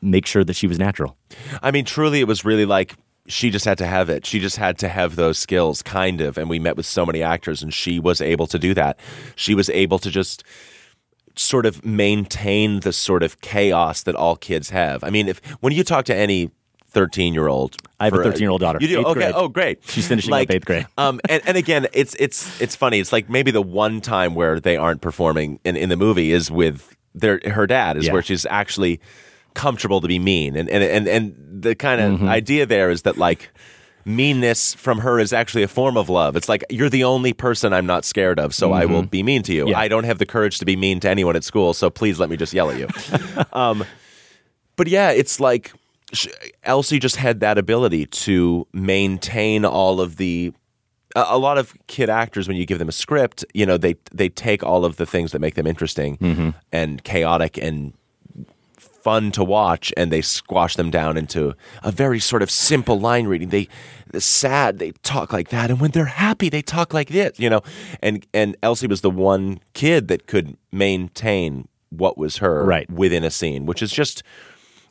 make 0.00 0.26
sure 0.26 0.44
that 0.44 0.54
she 0.56 0.66
was 0.66 0.78
natural? 0.78 1.16
I 1.62 1.70
mean, 1.70 1.84
truly, 1.84 2.20
it 2.20 2.26
was 2.26 2.44
really 2.44 2.64
like 2.64 2.94
she 3.28 3.50
just 3.50 3.64
had 3.64 3.76
to 3.78 3.86
have 3.86 4.08
it. 4.08 4.24
She 4.24 4.38
just 4.40 4.56
had 4.56 4.78
to 4.78 4.88
have 4.88 5.16
those 5.16 5.38
skills, 5.38 5.82
kind 5.82 6.20
of. 6.20 6.38
And 6.38 6.48
we 6.48 6.58
met 6.58 6.76
with 6.76 6.86
so 6.86 7.04
many 7.04 7.22
actors, 7.22 7.62
and 7.62 7.72
she 7.74 7.98
was 7.98 8.20
able 8.20 8.46
to 8.46 8.58
do 8.58 8.72
that. 8.74 8.98
She 9.34 9.54
was 9.54 9.68
able 9.70 9.98
to 9.98 10.10
just 10.10 10.44
sort 11.36 11.66
of 11.66 11.84
maintain 11.84 12.80
the 12.80 12.92
sort 12.92 13.22
of 13.22 13.40
chaos 13.40 14.02
that 14.04 14.14
all 14.14 14.36
kids 14.36 14.70
have. 14.70 15.04
I 15.04 15.10
mean, 15.10 15.28
if 15.28 15.38
when 15.60 15.72
you 15.72 15.84
talk 15.84 16.06
to 16.06 16.14
any 16.14 16.50
13 16.88 17.34
year 17.34 17.46
old, 17.48 17.76
I 18.00 18.06
have 18.06 18.14
a 18.14 18.18
13-year-old 18.18 18.60
daughter, 18.62 18.78
You 18.80 18.88
do? 18.88 19.00
eighth 19.00 19.06
Okay. 19.08 19.20
grade. 19.20 19.32
Oh, 19.36 19.48
great. 19.48 19.80
She's 19.86 20.08
finishing 20.08 20.30
like, 20.30 20.48
up 20.48 20.54
eighth 20.56 20.64
grade. 20.64 20.86
um, 20.96 21.20
and, 21.28 21.42
and 21.46 21.56
again, 21.58 21.86
it's 21.92 22.14
it's 22.18 22.58
it's 22.60 22.74
funny. 22.74 23.00
It's 23.00 23.12
like 23.12 23.28
maybe 23.28 23.50
the 23.50 23.60
one 23.62 24.00
time 24.00 24.34
where 24.34 24.58
they 24.60 24.76
aren't 24.78 25.02
performing 25.02 25.60
in, 25.64 25.76
in 25.76 25.88
the 25.90 25.96
movie 25.96 26.32
is 26.32 26.50
with 26.50 26.96
their 27.14 27.38
her 27.44 27.66
dad, 27.66 27.96
is 27.98 28.06
Yeah. 28.06 28.12
where 28.14 28.22
she's 28.22 28.46
actually 28.46 29.00
comfortable 29.54 30.00
to 30.00 30.08
be 30.08 30.18
mean. 30.18 30.56
And 30.56 30.68
and 30.70 30.82
and, 30.82 31.06
and 31.08 31.62
the 31.62 31.74
kind 31.74 32.00
of 32.00 32.20
Mhm. 32.20 32.28
idea 32.28 32.64
there 32.66 32.90
is 32.90 33.02
that 33.02 33.18
like 33.18 33.50
meanness 34.06 34.72
from 34.74 35.00
her 35.00 35.18
is 35.18 35.32
actually 35.32 35.64
a 35.64 35.68
form 35.68 35.96
of 35.96 36.08
love. 36.08 36.36
It's 36.36 36.48
like 36.48 36.64
you're 36.70 36.88
the 36.88 37.04
only 37.04 37.32
person 37.32 37.72
I'm 37.72 37.86
not 37.86 38.04
scared 38.04 38.38
of, 38.38 38.54
so 38.54 38.72
I 38.72 38.86
will 38.86 39.02
Mhm. 39.02 39.10
be 39.10 39.22
mean 39.22 39.42
to 39.42 39.52
you. 39.52 39.68
Yeah. 39.68 39.78
I 39.78 39.88
don't 39.88 40.04
have 40.04 40.18
the 40.18 40.26
courage 40.26 40.58
to 40.60 40.64
be 40.64 40.76
mean 40.76 41.00
to 41.00 41.10
anyone 41.10 41.34
at 41.36 41.42
school, 41.44 41.74
so 41.74 41.90
please 41.90 42.18
let 42.20 42.30
me 42.30 42.36
just 42.36 42.54
yell 42.54 42.70
at 42.70 42.78
you. 42.78 42.88
um, 43.52 43.84
but 44.76 44.86
yeah, 44.86 45.10
it's 45.10 45.40
like 45.40 45.72
sh- 46.12 46.28
Elsie 46.62 47.00
just 47.00 47.16
had 47.16 47.40
that 47.40 47.58
ability 47.58 48.06
to 48.06 48.66
maintain 48.72 49.64
all 49.64 50.00
of 50.00 50.16
the. 50.16 50.52
A 51.16 51.24
a 51.30 51.38
lot 51.38 51.56
of 51.58 51.74
kid 51.88 52.08
actors, 52.10 52.46
when 52.46 52.56
you 52.56 52.66
give 52.66 52.78
them 52.78 52.88
a 52.88 52.92
script, 52.92 53.44
you 53.54 53.66
know 53.66 53.76
they 53.76 53.96
they 54.14 54.28
take 54.28 54.62
all 54.62 54.84
of 54.84 54.96
the 54.96 55.06
things 55.06 55.32
that 55.32 55.40
make 55.40 55.54
them 55.56 55.66
interesting 55.66 56.16
Mhm. 56.18 56.54
and 56.72 57.02
chaotic 57.02 57.56
and 57.58 57.92
fun 58.78 59.30
to 59.32 59.44
watch, 59.44 59.92
and 59.96 60.10
they 60.12 60.20
squash 60.20 60.74
them 60.76 60.90
down 60.90 61.16
into 61.16 61.54
a 61.82 61.90
very 61.92 62.18
sort 62.20 62.42
of 62.42 62.50
simple 62.50 62.98
line 63.00 63.26
reading. 63.28 63.48
They 63.50 63.68
sad, 64.18 64.78
they 64.78 64.92
talk 65.02 65.32
like 65.32 65.48
that, 65.50 65.70
and 65.70 65.80
when 65.80 65.90
they're 65.90 66.04
happy, 66.06 66.48
they 66.48 66.62
talk 66.62 66.94
like 66.94 67.08
this. 67.08 67.38
You 67.38 67.50
know, 67.50 67.62
and 68.02 68.26
and 68.32 68.56
Elsie 68.62 68.86
was 68.86 69.00
the 69.00 69.10
one 69.10 69.60
kid 69.74 70.08
that 70.08 70.26
could 70.26 70.56
maintain 70.72 71.68
what 71.90 72.18
was 72.18 72.38
her 72.38 72.64
Right. 72.64 72.90
within 72.90 73.24
a 73.24 73.30
scene, 73.30 73.66
which 73.66 73.82
is 73.82 73.92
just. 73.92 74.22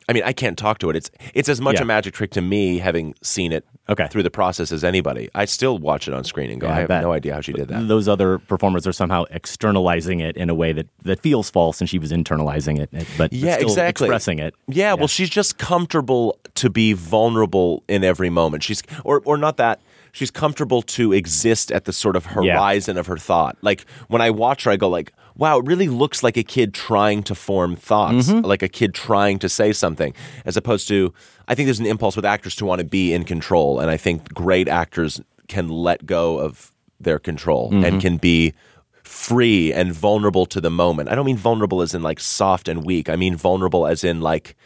I 0.08 0.12
mean, 0.12 0.22
I 0.24 0.32
can't 0.32 0.56
talk 0.56 0.78
to 0.78 0.90
it. 0.90 0.96
It's 0.96 1.10
it's 1.34 1.48
as 1.48 1.60
much 1.60 1.76
Yeah. 1.76 1.82
a 1.82 1.84
magic 1.84 2.14
trick 2.14 2.30
to 2.32 2.40
me, 2.40 2.78
having 2.78 3.14
seen 3.22 3.52
it 3.52 3.64
Okay. 3.88 4.06
through 4.08 4.22
the 4.22 4.30
process 4.30 4.70
as 4.72 4.84
anybody. 4.84 5.28
I 5.34 5.44
still 5.46 5.78
watch 5.78 6.06
it 6.08 6.14
on 6.14 6.22
screen 6.24 6.50
and 6.50 6.60
go, 6.60 6.66
Yeah, 6.68 6.72
I 6.72 6.76
I 6.76 6.80
have 6.80 6.88
bet. 6.88 7.02
no 7.02 7.12
idea 7.12 7.34
how 7.34 7.40
she 7.40 7.52
did 7.52 7.68
that. 7.68 7.88
Those 7.88 8.08
other 8.08 8.38
performers 8.38 8.86
are 8.86 8.92
somehow 8.92 9.24
externalizing 9.30 10.20
it 10.20 10.36
in 10.36 10.48
a 10.50 10.54
way 10.54 10.72
that, 10.72 10.86
that 11.02 11.20
feels 11.20 11.50
false, 11.50 11.80
and 11.80 11.88
she 11.90 11.98
was 11.98 12.12
internalizing 12.12 12.78
it, 12.80 12.90
but 13.18 13.32
yeah, 13.32 13.54
still 13.56 13.68
exactly. 13.68 14.06
expressing 14.06 14.38
it. 14.38 14.54
Yeah, 14.68 14.94
well, 14.94 15.08
she's 15.08 15.30
just 15.30 15.58
comfortable 15.58 16.38
to 16.54 16.70
be 16.70 16.92
vulnerable 16.92 17.82
in 17.88 18.04
every 18.04 18.30
moment. 18.30 18.62
She's 18.62 18.82
or 19.04 19.22
or 19.24 19.36
not 19.36 19.56
that. 19.56 19.80
She's 20.12 20.30
comfortable 20.30 20.80
to 20.82 21.12
exist 21.12 21.70
at 21.70 21.84
the 21.84 21.92
sort 21.92 22.16
of 22.16 22.26
horizon 22.26 22.96
of 22.96 23.06
her 23.06 23.18
thought. 23.18 23.56
Like 23.60 23.84
when 24.08 24.22
I 24.22 24.30
watch 24.30 24.64
her, 24.64 24.70
I 24.70 24.76
go 24.76 24.88
like, 24.88 25.12
"Wow, 25.36 25.58
it 25.58 25.66
really 25.66 25.88
looks 25.88 26.22
like 26.22 26.36
a 26.36 26.42
kid 26.42 26.72
trying 26.74 27.22
to 27.24 27.34
form 27.34 27.76
thoughts, 27.76 28.28
Mm-hmm. 28.28 28.44
like 28.46 28.62
a 28.62 28.68
kid 28.68 28.94
trying 28.94 29.38
to 29.40 29.48
say 29.48 29.72
something." 29.72 30.14
As 30.44 30.56
opposed 30.56 30.88
to, 30.88 31.12
I 31.48 31.54
think 31.54 31.66
there's 31.66 31.80
an 31.80 31.86
impulse 31.86 32.16
with 32.16 32.24
actors 32.24 32.54
to 32.56 32.64
want 32.64 32.80
to 32.80 32.84
be 32.84 33.12
in 33.12 33.24
control, 33.24 33.80
and 33.80 33.90
I 33.90 33.96
think 33.96 34.32
great 34.34 34.68
actors 34.68 35.20
can 35.48 35.68
let 35.68 36.06
go 36.06 36.38
of 36.38 36.72
their 37.00 37.18
control 37.18 37.70
Mm-hmm. 37.70 37.84
and 37.84 38.00
can 38.00 38.16
be 38.16 38.52
free 39.04 39.72
and 39.72 39.92
vulnerable 39.92 40.46
to 40.46 40.60
the 40.60 40.70
moment. 40.70 41.08
I 41.08 41.14
don't 41.14 41.26
mean 41.26 41.36
vulnerable 41.36 41.80
as 41.82 41.94
in 41.94 42.02
like 42.02 42.18
soft 42.18 42.68
and 42.68 42.84
weak. 42.84 43.08
I 43.08 43.16
mean 43.16 43.36
vulnerable 43.36 43.86
as 43.86 44.02
in 44.02 44.20
like 44.20 44.56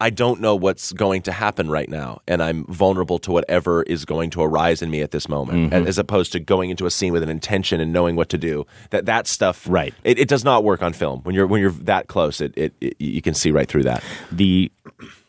I 0.00 0.10
don't 0.10 0.40
know 0.42 0.54
what's 0.54 0.92
going 0.92 1.22
to 1.22 1.32
happen 1.32 1.70
right 1.70 1.88
now, 1.88 2.20
and 2.28 2.42
I'm 2.42 2.64
vulnerable 2.66 3.18
to 3.20 3.32
whatever 3.32 3.82
is 3.84 4.04
going 4.04 4.28
to 4.30 4.42
arise 4.42 4.82
in 4.82 4.90
me 4.90 5.00
at 5.00 5.10
this 5.10 5.26
moment, 5.28 5.72
Mhm. 5.72 5.86
as 5.86 5.96
opposed 5.96 6.32
to 6.32 6.40
going 6.40 6.68
into 6.68 6.84
a 6.84 6.90
scene 6.90 7.14
with 7.14 7.22
an 7.22 7.30
intention 7.30 7.80
and 7.80 7.92
knowing 7.94 8.14
what 8.14 8.28
to 8.28 8.36
do. 8.38 8.66
That 8.90 9.06
that 9.06 9.26
stuff, 9.26 9.66
Right. 9.66 9.94
It, 10.04 10.18
it 10.18 10.28
does 10.28 10.44
not 10.44 10.64
work 10.64 10.82
on 10.82 10.92
film 10.92 11.20
when 11.22 11.34
you're 11.34 11.46
when 11.46 11.62
you're 11.62 11.70
that 11.70 12.08
close. 12.08 12.42
It, 12.42 12.52
it, 12.56 12.74
it 12.80 12.96
you 13.00 13.22
can 13.22 13.32
see 13.34 13.50
right 13.52 13.66
through 13.68 13.84
that. 13.84 14.02
the 14.30 14.70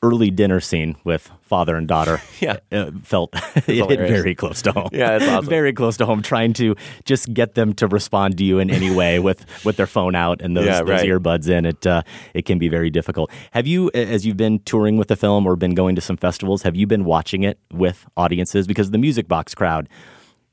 early 0.04 0.30
dinner 0.30 0.60
scene 0.60 0.95
with 1.04 1.32
father 1.41 1.76
and 1.76 1.88
daughter. 1.88 2.22
Yeah. 2.39 2.58
uh, 2.72 2.91
felt 3.04 3.32
it 3.56 3.66
hit 3.66 4.00
very 4.00 4.36
close 4.36 4.62
to 4.64 4.72
home. 4.72 4.89
Yeah, 4.91 5.18
that's 5.18 5.32
awesome. 5.32 5.50
very 5.50 5.74
close 5.74 5.98
to 5.98 6.06
home 6.06 6.22
trying 6.22 6.54
to 6.54 6.76
just 7.06 7.34
get 7.34 7.56
them 7.56 7.74
to 7.74 7.88
respond 7.88 8.38
to 8.38 8.43
you 8.43 8.60
in 8.60 8.70
any 8.70 8.93
way 8.93 9.18
with 9.18 9.43
with 9.66 9.76
their 9.78 9.88
phone 9.88 10.14
out 10.14 10.41
and 10.41 10.56
those, 10.56 10.66
Yeah, 10.68 10.80
those 10.84 10.89
right. 10.89 11.10
earbuds 11.10 11.50
in. 11.50 11.66
It 11.66 11.88
uh, 11.88 12.04
it 12.36 12.45
can 12.45 12.60
be 12.60 12.70
very 12.70 12.91
difficult. 12.91 13.32
Have 13.52 13.66
you 13.66 13.89
as 13.95 14.26
you've 14.26 14.38
been 14.38 14.60
touring 14.60 14.98
with 14.98 15.08
the 15.08 15.16
film 15.16 15.48
or 15.48 15.56
been 15.56 15.74
going 15.74 15.95
to 15.95 16.02
some 16.02 16.18
festivals 16.18 16.62
have 16.62 16.76
you 16.76 16.86
been 16.86 17.04
watching 17.06 17.41
it 17.43 17.58
with 17.74 18.06
audiences? 18.16 18.68
Because 18.68 18.91
the 18.91 19.00
music 19.00 19.28
box 19.28 19.56
crowd 19.56 19.89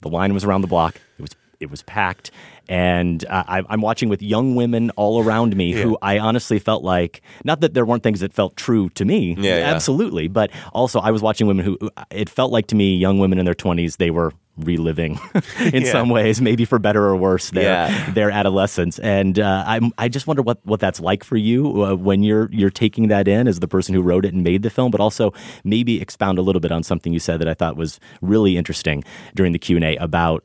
the 0.01 0.09
line 0.09 0.33
was 0.35 0.45
around 0.45 0.61
the 0.63 0.67
block. 0.69 0.97
It 1.19 1.23
was 1.23 1.31
it 1.61 1.71
was 1.71 1.83
packed 1.83 2.31
and 2.69 3.25
uh, 3.27 3.45
I, 3.47 3.63
I'm 3.69 3.83
watching 3.83 4.09
with 4.09 4.23
young 4.23 4.55
women 4.55 4.91
all 4.97 5.23
around 5.23 5.55
me 5.55 5.73
who 5.73 5.99
I 6.01 6.19
honestly 6.19 6.59
felt 6.59 6.83
like 6.83 7.21
not 7.45 7.61
that 7.61 7.75
there 7.75 7.85
weren't 7.85 8.03
things 8.03 8.21
that 8.21 8.33
felt 8.33 8.57
true 8.57 8.89
to 8.91 9.05
me, 9.05 9.35
Yeah, 9.39 9.59
yeah. 9.59 9.65
absolutely, 9.75 10.29
but 10.29 10.51
also 10.73 10.99
I 11.01 11.11
was 11.11 11.21
watching 11.21 11.47
women 11.47 11.65
who 11.67 11.79
it 12.11 12.31
felt 12.31 12.53
like 12.53 12.67
to 12.69 12.75
me, 12.75 12.97
young 12.97 13.19
women 13.19 13.39
in 13.39 13.45
their 13.45 13.55
20s, 13.55 13.99
they 13.99 14.11
were 14.11 14.33
reliving 14.57 15.19
in 15.73 15.83
Yeah. 15.83 15.93
some 15.93 16.09
ways, 16.09 16.41
maybe 16.41 16.65
for 16.65 16.79
better 16.79 17.05
or 17.05 17.17
worse, 17.17 17.51
their 17.51 17.65
Yeah. 17.65 18.11
their 18.13 18.31
adolescence, 18.31 18.99
and 19.01 19.39
uh, 19.39 19.65
I'm 19.67 19.93
I 19.99 20.09
just 20.09 20.27
wonder 20.27 20.41
what, 20.43 20.65
what 20.65 20.81
that's 20.81 21.01
like 21.01 21.23
for 21.23 21.37
you 21.37 21.85
uh, 21.85 21.95
when 21.97 22.23
you're 22.23 22.49
you're 22.51 22.71
taking 22.71 23.09
that 23.09 23.29
in 23.29 23.47
as 23.47 23.61
the 23.61 23.69
person 23.69 23.95
who 23.95 24.01
wrote 24.01 24.25
it 24.25 24.33
and 24.33 24.43
made 24.43 24.63
the 24.63 24.71
film, 24.71 24.91
but 24.91 25.01
also 25.03 25.33
maybe 25.65 26.01
expound 26.01 26.39
a 26.39 26.43
little 26.43 26.61
bit 26.61 26.73
on 26.73 26.83
something 26.83 27.13
you 27.13 27.19
said 27.21 27.41
that 27.41 27.49
I 27.49 27.53
thought 27.55 27.77
was 27.77 28.01
really 28.23 28.57
interesting 28.57 29.05
during 29.35 29.53
the 29.53 29.59
Q 29.59 29.77
and 29.77 29.85
A 29.85 29.97
about 29.97 30.45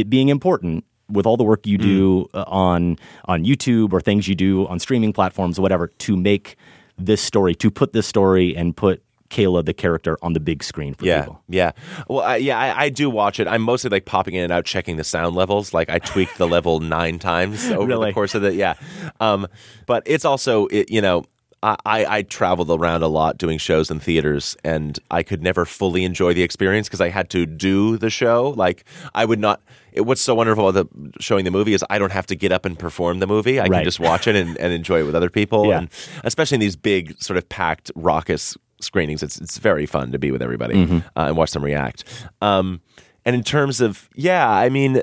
it 0.00 0.10
being 0.10 0.28
important 0.28 0.84
with 1.08 1.24
all 1.26 1.36
the 1.36 1.44
work 1.44 1.66
you 1.66 1.78
do 1.78 2.28
uh, 2.34 2.44
on 2.48 2.98
on 3.26 3.44
YouTube 3.44 3.92
or 3.92 4.00
things 4.00 4.26
you 4.28 4.34
do 4.34 4.66
on 4.66 4.78
streaming 4.78 5.12
platforms 5.12 5.58
or 5.58 5.62
whatever 5.62 5.86
to 5.88 6.16
make 6.16 6.56
this 6.98 7.20
story 7.22 7.54
to 7.54 7.70
put 7.70 7.92
this 7.92 8.06
story 8.06 8.56
and 8.56 8.76
put 8.76 9.02
Kayla 9.28 9.64
the 9.64 9.74
character 9.74 10.16
on 10.22 10.32
the 10.34 10.40
big 10.40 10.62
screen 10.62 10.94
for 10.94 11.04
Yeah, 11.04 11.20
people. 11.22 11.42
yeah. 11.48 11.72
Well, 12.08 12.20
I, 12.24 12.36
yeah, 12.36 12.58
I, 12.58 12.84
I 12.84 12.88
do 12.90 13.10
watch 13.10 13.38
it. 13.40 13.48
I'm 13.48 13.62
mostly 13.62 13.90
like 13.90 14.04
popping 14.04 14.34
in 14.34 14.44
and 14.44 14.52
out, 14.52 14.64
checking 14.64 14.96
the 14.96 15.04
sound 15.04 15.34
levels. 15.36 15.74
Like 15.74 15.90
I 15.90 15.98
tweaked 15.98 16.38
the 16.38 16.46
level 16.46 16.78
nine 16.96 17.18
times 17.18 17.66
over 17.70 17.86
Really? 17.86 18.10
the 18.10 18.14
course 18.14 18.34
of 18.36 18.42
the 18.42 18.54
yeah. 18.54 18.74
Um, 19.20 19.46
but 19.86 20.02
it's 20.06 20.24
also 20.24 20.66
it, 20.66 20.90
you 20.90 21.00
know. 21.00 21.24
I, 21.62 21.76
I 21.86 22.06
I 22.18 22.22
traveled 22.22 22.70
around 22.70 23.02
a 23.02 23.08
lot 23.08 23.38
doing 23.38 23.56
shows 23.58 23.90
in 23.90 23.98
theaters, 23.98 24.56
and 24.62 24.98
I 25.10 25.22
could 25.22 25.42
never 25.42 25.64
fully 25.64 26.04
enjoy 26.04 26.34
the 26.34 26.42
experience 26.42 26.86
because 26.86 27.00
I 27.00 27.08
had 27.08 27.30
to 27.30 27.46
do 27.46 27.96
the 27.96 28.10
show. 28.10 28.50
Like 28.56 28.84
I 29.14 29.24
would 29.24 29.40
not. 29.40 29.62
It, 29.96 30.02
what's 30.02 30.20
so 30.20 30.34
wonderful 30.34 30.68
about 30.68 30.88
the, 30.92 31.12
showing 31.20 31.44
the 31.44 31.50
movie 31.50 31.74
is 31.74 31.84
I 31.90 31.98
don't 31.98 32.12
have 32.12 32.26
to 32.26 32.34
get 32.36 32.52
up 32.52 32.64
and 32.64 32.78
perform 32.78 33.18
the 33.18 33.26
movie. 33.26 33.58
I 33.58 33.62
Right. 33.64 33.78
can 33.78 33.84
just 33.84 33.98
watch 34.00 34.26
it 34.26 34.36
and, 34.36 34.56
and 34.58 34.72
enjoy 34.72 35.00
it 35.00 35.04
with 35.04 35.14
other 35.14 35.30
people. 35.30 35.66
Yeah. 35.68 35.78
And 35.78 35.88
especially 36.24 36.56
in 36.56 36.60
these 36.60 36.76
big, 36.76 37.20
sort 37.20 37.36
of 37.38 37.48
packed, 37.48 37.90
raucous 37.96 38.56
screenings, 38.80 39.22
it's 39.22 39.40
it's 39.40 39.58
very 39.58 39.86
fun 39.86 40.12
to 40.12 40.18
be 40.18 40.30
with 40.30 40.42
everybody 40.42 40.74
Mm-hmm. 40.74 40.96
uh, 41.16 41.26
and 41.28 41.36
watch 41.36 41.52
them 41.52 41.64
react. 41.64 42.04
Um, 42.42 42.80
and 43.24 43.34
in 43.34 43.42
terms 43.42 43.80
of 43.80 44.08
yeah, 44.14 44.48
I 44.50 44.68
mean, 44.68 45.02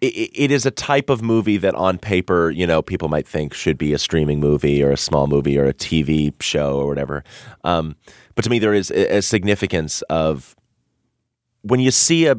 it, 0.00 0.30
it 0.34 0.50
is 0.50 0.64
a 0.66 0.70
type 0.70 1.10
of 1.10 1.22
movie 1.22 1.56
that 1.56 1.74
on 1.74 1.98
paper, 1.98 2.50
you 2.50 2.66
know, 2.66 2.82
people 2.82 3.08
might 3.08 3.26
think 3.26 3.52
should 3.54 3.76
be 3.78 3.92
a 3.92 3.98
streaming 3.98 4.38
movie 4.40 4.82
or 4.82 4.90
a 4.92 4.96
small 4.96 5.26
movie 5.26 5.58
or 5.58 5.64
a 5.64 5.74
TV 5.74 6.32
show 6.40 6.76
or 6.78 6.86
whatever. 6.86 7.24
Um, 7.64 7.96
but 8.34 8.42
to 8.44 8.50
me, 8.50 8.58
there 8.60 8.74
is 8.74 8.90
a 8.92 9.20
significance 9.22 10.02
of 10.02 10.54
when 11.62 11.80
you 11.80 11.90
see 11.90 12.26
a 12.26 12.36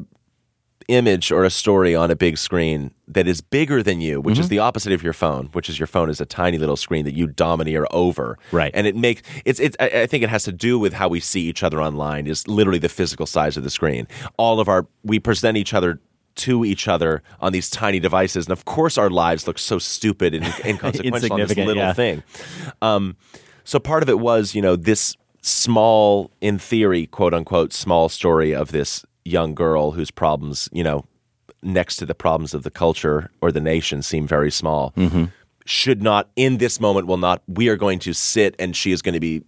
image 0.90 1.32
or 1.32 1.44
a 1.44 1.50
story 1.50 1.96
on 1.96 2.12
a 2.12 2.16
big 2.16 2.38
screen 2.38 2.92
that 3.08 3.28
is 3.28 3.42
bigger 3.42 3.82
than 3.82 4.02
you, 4.02 4.20
which 4.20 4.38
is 4.38 4.46
Mm-hmm. 4.46 4.50
the 4.50 4.60
opposite 4.60 4.92
of 4.92 5.04
your 5.04 5.14
phone, 5.14 5.48
which 5.54 5.70
is 5.70 5.80
your 5.80 5.88
phone 5.88 6.10
is 6.10 6.20
a 6.20 6.26
tiny 6.26 6.58
little 6.58 6.76
screen 6.76 7.06
that 7.06 7.14
you 7.14 7.28
domineer 7.28 7.86
over. 7.92 8.38
Right. 8.52 8.72
And 8.74 8.88
it 8.88 8.96
makes 8.96 9.22
it's 9.46 9.60
it's 9.60 9.78
I 9.80 10.02
I 10.02 10.08
think 10.08 10.24
it 10.24 10.30
has 10.30 10.44
to 10.46 10.52
do 10.52 10.80
with 10.80 10.94
how 10.94 11.08
we 11.08 11.20
see 11.20 11.42
each 11.42 11.64
other 11.64 11.82
online 11.82 12.28
is 12.28 12.48
literally 12.48 12.80
the 12.80 12.90
physical 12.90 13.26
size 13.26 13.56
of 13.58 13.64
the 13.64 13.70
screen. 13.70 14.08
All 14.38 14.60
of 14.60 14.68
our 14.68 14.88
we 15.04 15.20
present 15.20 15.58
each 15.58 15.74
other 15.74 16.00
to 16.36 16.64
each 16.66 16.88
other 16.88 17.22
on 17.42 17.52
these 17.52 17.70
tiny 17.70 18.00
devices, 18.00 18.46
and 18.46 18.54
of 18.54 18.66
course 18.66 18.98
our 18.98 19.10
lives 19.10 19.46
look 19.48 19.60
so 19.60 19.78
stupid 19.80 20.34
and 20.34 20.46
inconsequential 20.66 21.34
on 21.34 21.40
this 21.40 21.56
little 21.56 21.76
yeah. 21.76 21.94
thing. 21.94 22.24
Um, 22.82 23.18
so 23.64 23.78
part 23.80 24.02
of 24.04 24.10
it 24.10 24.20
was, 24.20 24.56
you 24.56 24.62
know, 24.62 24.76
this 24.76 25.16
small, 25.42 26.32
in 26.42 26.58
theory, 26.58 27.08
quote 27.08 27.34
unquote, 27.34 27.74
small 27.74 28.10
story 28.10 28.54
of 28.56 28.72
this 28.72 29.06
young 29.26 29.54
girl 29.54 29.92
whose 29.92 30.12
problems, 30.12 30.70
you 30.72 30.84
know, 30.84 31.06
next 31.62 31.98
to 31.98 32.06
the 32.06 32.16
problems 32.16 32.54
of 32.54 32.64
the 32.64 32.72
culture 32.72 33.32
or 33.42 33.52
the 33.52 33.62
nation 33.62 34.02
seem 34.02 34.28
very 34.28 34.52
small. 34.52 34.94
Should 35.66 36.02
not, 36.02 36.30
in 36.36 36.58
this 36.58 36.80
moment, 36.80 37.06
will 37.08 37.18
not, 37.18 37.44
we 37.48 37.70
are 37.70 37.76
going 37.76 38.00
to 38.00 38.14
sit 38.14 38.56
and 38.58 38.76
she 38.76 38.92
is 38.92 39.02
going 39.02 39.14
to 39.14 39.20
be, 39.20 39.44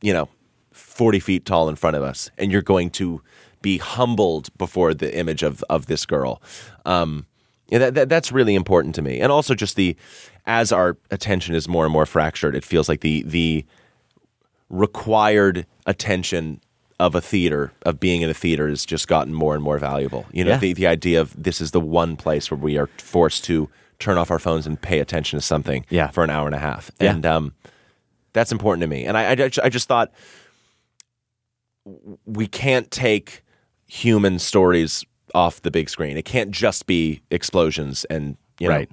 you 0.00 0.12
know, 0.12 0.28
40 0.72 1.20
feet 1.20 1.44
tall 1.44 1.68
in 1.68 1.76
front 1.76 1.96
of 1.96 2.02
us. 2.02 2.30
And 2.38 2.50
you're 2.50 2.62
going 2.62 2.90
to 2.90 3.22
be 3.62 3.78
humbled 3.78 4.56
before 4.58 4.94
the 4.94 5.16
image 5.16 5.42
of, 5.42 5.62
of 5.70 5.86
this 5.86 6.06
girl. 6.06 6.42
Um, 6.84 7.26
yeah, 7.68 7.78
that, 7.78 7.94
that, 7.94 8.08
that's 8.08 8.32
really 8.32 8.54
important 8.54 8.94
to 8.96 9.02
me. 9.02 9.20
And 9.20 9.30
also 9.30 9.54
just 9.54 9.76
the, 9.76 9.96
as 10.44 10.72
our 10.72 10.96
attention 11.10 11.54
is 11.54 11.68
more 11.68 11.84
and 11.84 11.92
more 11.92 12.06
fractured, 12.06 12.56
it 12.56 12.64
feels 12.64 12.88
like 12.88 13.00
the, 13.00 13.22
the, 13.22 13.64
required 14.70 15.66
attention 15.86 16.60
of 17.00 17.14
a 17.14 17.20
theater 17.20 17.72
of 17.82 17.98
being 17.98 18.22
in 18.22 18.30
a 18.30 18.34
theater 18.34 18.68
has 18.68 18.86
just 18.86 19.08
gotten 19.08 19.34
more 19.34 19.54
and 19.54 19.62
more 19.64 19.78
valuable. 19.78 20.26
You 20.32 20.44
know, 20.44 20.52
Yeah. 20.52 20.58
the 20.58 20.72
the 20.74 20.86
idea 20.86 21.20
of 21.20 21.34
this 21.42 21.60
is 21.60 21.72
the 21.72 21.80
one 21.80 22.16
place 22.16 22.50
where 22.50 22.58
we 22.58 22.78
are 22.78 22.86
forced 22.98 23.44
to 23.46 23.68
turn 23.98 24.16
off 24.18 24.30
our 24.30 24.38
phones 24.38 24.66
and 24.66 24.80
pay 24.80 25.00
attention 25.00 25.38
to 25.38 25.44
something 25.44 25.84
Yeah. 25.90 26.08
for 26.10 26.22
an 26.24 26.30
hour 26.30 26.46
and 26.46 26.54
a 26.54 26.58
half. 26.58 26.90
Yeah. 27.00 27.12
And 27.12 27.26
um, 27.26 27.54
that's 28.32 28.52
important 28.52 28.82
to 28.82 28.86
me. 28.88 29.04
And 29.04 29.16
I, 29.16 29.32
I, 29.32 29.50
I 29.64 29.68
just 29.68 29.88
thought 29.88 30.12
we 32.24 32.46
can't 32.46 32.90
take 32.90 33.42
human 33.86 34.38
stories 34.38 35.04
off 35.34 35.62
the 35.62 35.70
big 35.70 35.88
screen. 35.90 36.16
It 36.16 36.24
can't 36.24 36.50
just 36.50 36.86
be 36.86 37.20
explosions 37.30 38.04
and 38.06 38.36
you 38.60 38.68
know 38.68 38.74
Right. 38.74 38.90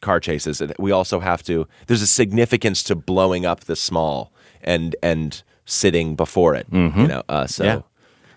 car 0.00 0.20
chases. 0.20 0.62
We 0.78 0.92
also 0.92 1.18
have 1.20 1.42
to. 1.44 1.66
There's 1.86 2.02
a 2.02 2.06
significance 2.06 2.82
to 2.84 2.94
blowing 2.94 3.46
up 3.46 3.60
the 3.60 3.76
small 3.76 4.32
and 4.62 4.94
and 5.02 5.42
sitting 5.64 6.16
before 6.16 6.54
it. 6.54 6.66
You 6.72 6.88
know, 6.90 7.22
uh, 7.28 7.46
so. 7.46 7.64
Mm-hmm. 7.64 7.78
Yeah. 7.78 7.82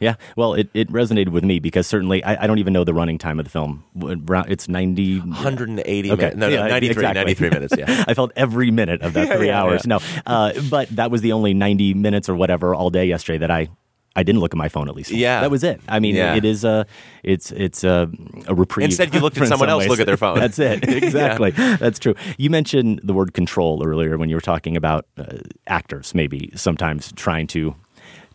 Yeah, 0.02 0.16
well, 0.36 0.56
it, 0.56 0.70
it 0.74 0.90
resonated 0.90 1.30
with 1.30 1.46
me 1.46 1.60
because 1.60 1.88
certainly 1.88 2.22
I, 2.22 2.44
I 2.44 2.48
don't 2.48 2.60
even 2.60 2.74
know 2.74 2.84
the 2.84 2.94
running 2.94 3.18
time 3.18 3.40
of 3.40 3.46
the 3.46 3.50
film. 3.50 3.86
It's 3.96 4.68
90. 4.68 5.20
180 5.20 6.12
Okay. 6.12 6.22
minutes. 6.22 6.36
No, 6.36 6.50
no, 6.50 6.54
Yeah, 6.54 6.68
93, 6.68 6.92
exactly. 6.92 7.20
93 7.22 7.50
minutes, 7.50 7.74
yeah. 7.78 8.04
I 8.08 8.14
felt 8.14 8.34
every 8.36 8.72
minute 8.72 9.02
of 9.02 9.14
that 9.14 9.30
three 9.38 9.48
yeah, 9.48 9.62
hours. 9.62 9.88
No, 9.88 10.00
uh, 10.26 10.52
but 10.70 10.90
that 10.90 11.12
was 11.12 11.22
the 11.22 11.32
only 11.32 11.54
90 11.54 11.94
minutes 11.94 12.28
or 12.28 12.36
whatever 12.36 12.76
all 12.76 12.90
day 12.90 13.06
yesterday 13.06 13.38
that 13.38 13.50
I. 13.52 13.70
I 14.16 14.24
didn't 14.24 14.40
look 14.42 14.54
at 14.54 14.58
my 14.58 14.70
phone 14.70 14.88
at 14.88 14.96
least. 14.96 15.12
Yeah. 15.12 15.42
that 15.42 15.52
was 15.52 15.64
it. 15.64 15.82
I 15.88 16.00
mean, 16.00 16.16
Yeah. 16.16 16.36
it 16.36 16.46
is 16.46 16.64
a, 16.64 16.86
it's 17.24 17.52
it's 17.52 17.84
a, 17.84 18.10
a 18.48 18.56
reprieve. 18.56 18.86
Instead, 18.86 19.14
you 19.14 19.20
looked 19.20 19.38
at 19.38 19.48
someone 19.50 19.68
some 19.70 19.82
else 19.82 19.88
look 19.90 20.00
at 20.00 20.06
their 20.08 20.18
phone. 20.18 20.40
That's 20.44 20.58
it. 20.60 20.88
Exactly. 21.04 21.52
That's 21.52 22.00
true. 22.00 22.16
You 22.38 22.50
mentioned 22.50 23.02
the 23.04 23.14
word 23.14 23.34
control 23.34 23.84
earlier 23.86 24.18
when 24.18 24.30
you 24.30 24.36
were 24.36 24.42
talking 24.42 24.78
about 24.78 25.06
uh, 25.18 25.38
actors 25.68 26.16
maybe 26.16 26.52
sometimes 26.56 27.12
trying 27.14 27.48
to 27.48 27.76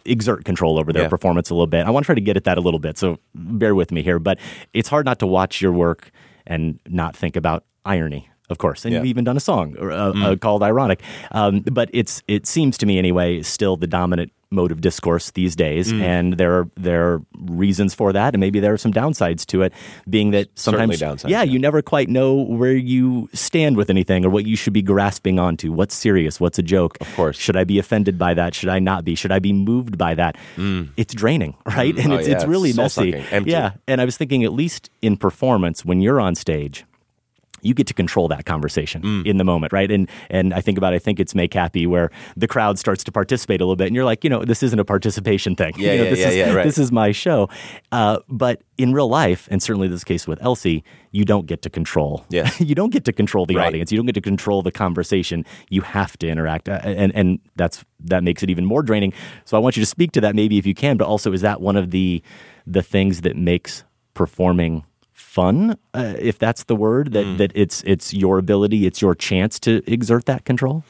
exert 0.04 0.44
control 0.44 0.78
over 0.78 0.92
their 0.92 1.02
Yeah. 1.04 1.08
performance 1.08 1.50
a 1.50 1.54
little 1.54 1.66
bit. 1.66 1.86
I 1.86 1.90
want 1.90 2.04
to 2.04 2.06
try 2.06 2.14
to 2.14 2.20
get 2.20 2.36
at 2.36 2.44
that 2.44 2.58
a 2.58 2.60
little 2.60 2.80
bit, 2.80 2.98
so 2.98 3.18
bear 3.34 3.74
with 3.74 3.90
me 3.92 4.02
here. 4.02 4.18
But 4.18 4.38
it's 4.72 4.88
hard 4.88 5.04
not 5.06 5.18
to 5.20 5.26
watch 5.26 5.60
your 5.60 5.72
work 5.72 6.10
and 6.46 6.78
not 6.88 7.16
think 7.16 7.36
about 7.36 7.64
irony 7.84 8.26
of 8.50 8.58
course, 8.58 8.84
and 8.84 8.92
Yeah. 8.92 8.98
you've 8.98 9.06
even 9.06 9.22
done 9.22 9.36
a 9.36 9.40
song 9.40 9.76
uh, 9.80 9.84
uh, 9.84 10.12
Mm. 10.12 10.40
called 10.40 10.64
"Ironic." 10.64 11.00
Um, 11.30 11.60
but 11.60 11.88
it's 11.92 12.20
it 12.26 12.48
seems 12.48 12.76
to 12.78 12.86
me 12.86 12.98
anyway 12.98 13.42
still 13.42 13.76
the 13.76 13.86
dominant 13.86 14.32
mode 14.52 14.72
of 14.72 14.80
discourse 14.80 15.30
these 15.32 15.54
days, 15.54 15.92
Mm. 15.92 16.00
and 16.02 16.32
there 16.36 16.52
are 16.58 16.68
there 16.76 17.02
are 17.06 17.22
reasons 17.38 17.94
for 17.94 18.12
that, 18.12 18.34
and 18.34 18.40
maybe 18.40 18.58
there 18.58 18.72
are 18.72 18.76
some 18.78 18.92
downsides 18.92 19.46
to 19.46 19.62
it, 19.62 19.72
being 20.08 20.32
that 20.32 20.48
sometimes, 20.56 21.00
downsides, 21.00 21.28
yeah, 21.30 21.42
you 21.44 21.58
never 21.58 21.82
quite 21.82 22.08
know 22.08 22.34
where 22.34 22.72
you 22.74 23.28
stand 23.32 23.76
with 23.76 23.90
anything 23.90 24.24
or 24.24 24.30
what 24.30 24.46
you 24.46 24.56
should 24.56 24.72
be 24.72 24.82
grasping 24.82 25.38
onto. 25.38 25.70
What's 25.70 25.94
serious? 25.94 26.40
What's 26.40 26.58
a 26.58 26.62
joke? 26.64 26.98
Of 27.00 27.14
course. 27.14 27.38
should 27.38 27.56
I 27.56 27.62
be 27.64 27.78
offended 27.78 28.18
by 28.18 28.34
that? 28.34 28.54
Should 28.54 28.68
I 28.70 28.80
not 28.80 29.04
be? 29.04 29.14
Should 29.14 29.30
I 29.32 29.38
be 29.38 29.52
moved 29.52 29.96
by 29.96 30.14
that? 30.16 30.36
It's 30.96 31.14
draining, 31.14 31.54
right? 31.64 31.94
Mm. 31.94 32.04
And 32.04 32.12
Oh, 32.12 32.16
it's 32.16 32.26
yeah, 32.28 32.34
it's 32.34 32.44
really 32.44 32.70
it's 32.70 32.76
messy. 32.76 33.14
empty. 33.30 33.52
Yeah, 33.52 33.72
and 33.86 34.00
I 34.00 34.04
was 34.04 34.16
thinking, 34.16 34.42
at 34.42 34.52
least 34.52 34.90
in 35.00 35.16
performance, 35.16 35.84
when 35.84 36.00
you're 36.00 36.20
on 36.20 36.34
stage, 36.34 36.84
you 37.62 37.74
get 37.74 37.86
to 37.86 37.94
control 37.94 38.28
that 38.28 38.44
conversation 38.44 39.02
Mm. 39.02 39.26
in 39.26 39.36
the 39.36 39.44
moment, 39.44 39.72
right? 39.72 39.90
And 39.90 40.08
and 40.30 40.52
I 40.54 40.60
think 40.60 40.78
about 40.78 40.92
I 40.94 40.98
think 40.98 41.20
it's 41.20 41.34
Make 41.34 41.54
Happy 41.54 41.86
where 41.86 42.10
the 42.36 42.46
crowd 42.48 42.78
starts 42.78 43.04
to 43.04 43.12
participate 43.12 43.60
a 43.60 43.64
little 43.64 43.76
bit, 43.76 43.86
and 43.86 43.96
you're 43.96 44.04
like, 44.04 44.24
you 44.24 44.30
know, 44.30 44.44
this 44.44 44.62
isn't 44.62 44.78
a 44.78 44.84
participation 44.84 45.56
thing. 45.56 45.72
Yeah, 45.76 45.92
You 45.92 45.98
know, 45.98 46.04
yeah, 46.04 46.10
this 46.10 46.18
yeah, 46.20 46.28
is, 46.28 46.36
yeah, 46.36 46.52
right. 46.52 46.64
This 46.66 46.78
is 46.78 46.90
my 46.92 47.12
show. 47.12 47.48
Uh, 47.92 48.18
but 48.28 48.62
in 48.78 48.92
real 48.92 49.08
life, 49.08 49.46
and 49.50 49.62
certainly 49.62 49.88
this 49.88 50.04
case 50.04 50.26
with 50.26 50.42
Elsie, 50.42 50.82
you 51.12 51.24
don't 51.24 51.46
get 51.46 51.60
to 51.62 51.70
control. 51.70 52.24
Yeah. 52.30 52.50
you 52.58 52.74
don't 52.74 52.90
get 52.92 53.04
to 53.04 53.12
control 53.12 53.44
the 53.46 53.56
Right. 53.56 53.66
audience. 53.66 53.90
You 53.92 53.98
don't 53.98 54.06
get 54.06 54.14
to 54.14 54.20
control 54.20 54.62
the 54.62 54.72
conversation. 54.72 55.44
You 55.68 55.82
have 55.82 56.16
to 56.18 56.28
interact, 56.28 56.68
Uh, 56.68 56.80
and 56.84 57.12
and 57.14 57.38
that's 57.56 57.84
that 58.04 58.22
makes 58.24 58.42
it 58.42 58.50
even 58.50 58.64
more 58.64 58.82
draining. 58.82 59.12
So 59.44 59.56
I 59.56 59.60
want 59.60 59.76
you 59.76 59.82
to 59.82 59.86
speak 59.86 60.12
to 60.12 60.20
that, 60.22 60.34
maybe 60.34 60.56
if 60.58 60.66
you 60.66 60.74
can. 60.74 60.96
But 60.96 61.06
also, 61.06 61.32
is 61.32 61.40
that 61.42 61.60
one 61.60 61.76
of 61.76 61.90
the 61.90 62.22
the 62.66 62.82
things 62.82 63.20
that 63.22 63.36
makes 63.36 63.84
performing 64.14 64.84
fun, 65.34 65.76
uh, 65.94 66.14
if 66.18 66.38
that's 66.38 66.64
the 66.64 66.74
word 66.74 67.12
that 67.12 67.38
that 67.38 67.52
it's 67.54 67.82
it's 67.86 68.12
your 68.12 68.38
ability, 68.38 68.84
it's 68.86 69.00
your 69.00 69.14
chance 69.14 69.60
to 69.60 69.80
exert 69.86 70.24
that 70.26 70.44
control. 70.44 70.82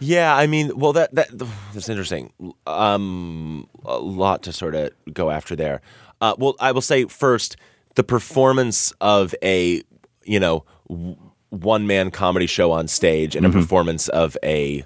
Yeah, 0.00 0.34
I 0.36 0.46
mean, 0.48 0.76
well, 0.76 0.92
that 0.94 1.14
that 1.14 1.28
that's 1.72 1.88
interesting. 1.88 2.32
Um, 2.66 3.68
a 3.84 3.98
lot 3.98 4.42
to 4.44 4.52
sort 4.52 4.74
of 4.74 4.90
go 5.12 5.30
after 5.30 5.54
there. 5.54 5.80
Uh, 6.20 6.34
well, 6.38 6.54
I 6.58 6.72
will 6.72 6.80
say 6.82 7.04
first, 7.04 7.56
the 7.94 8.02
performance 8.02 8.92
of 9.00 9.34
a 9.42 9.82
you 10.24 10.40
know 10.40 10.64
one 11.50 11.86
man 11.86 12.10
comedy 12.10 12.46
show 12.46 12.72
on 12.72 12.88
stage 12.88 13.36
and 13.36 13.46
Mhm. 13.46 13.50
a 13.50 13.52
performance 13.52 14.08
of 14.08 14.36
a 14.42 14.84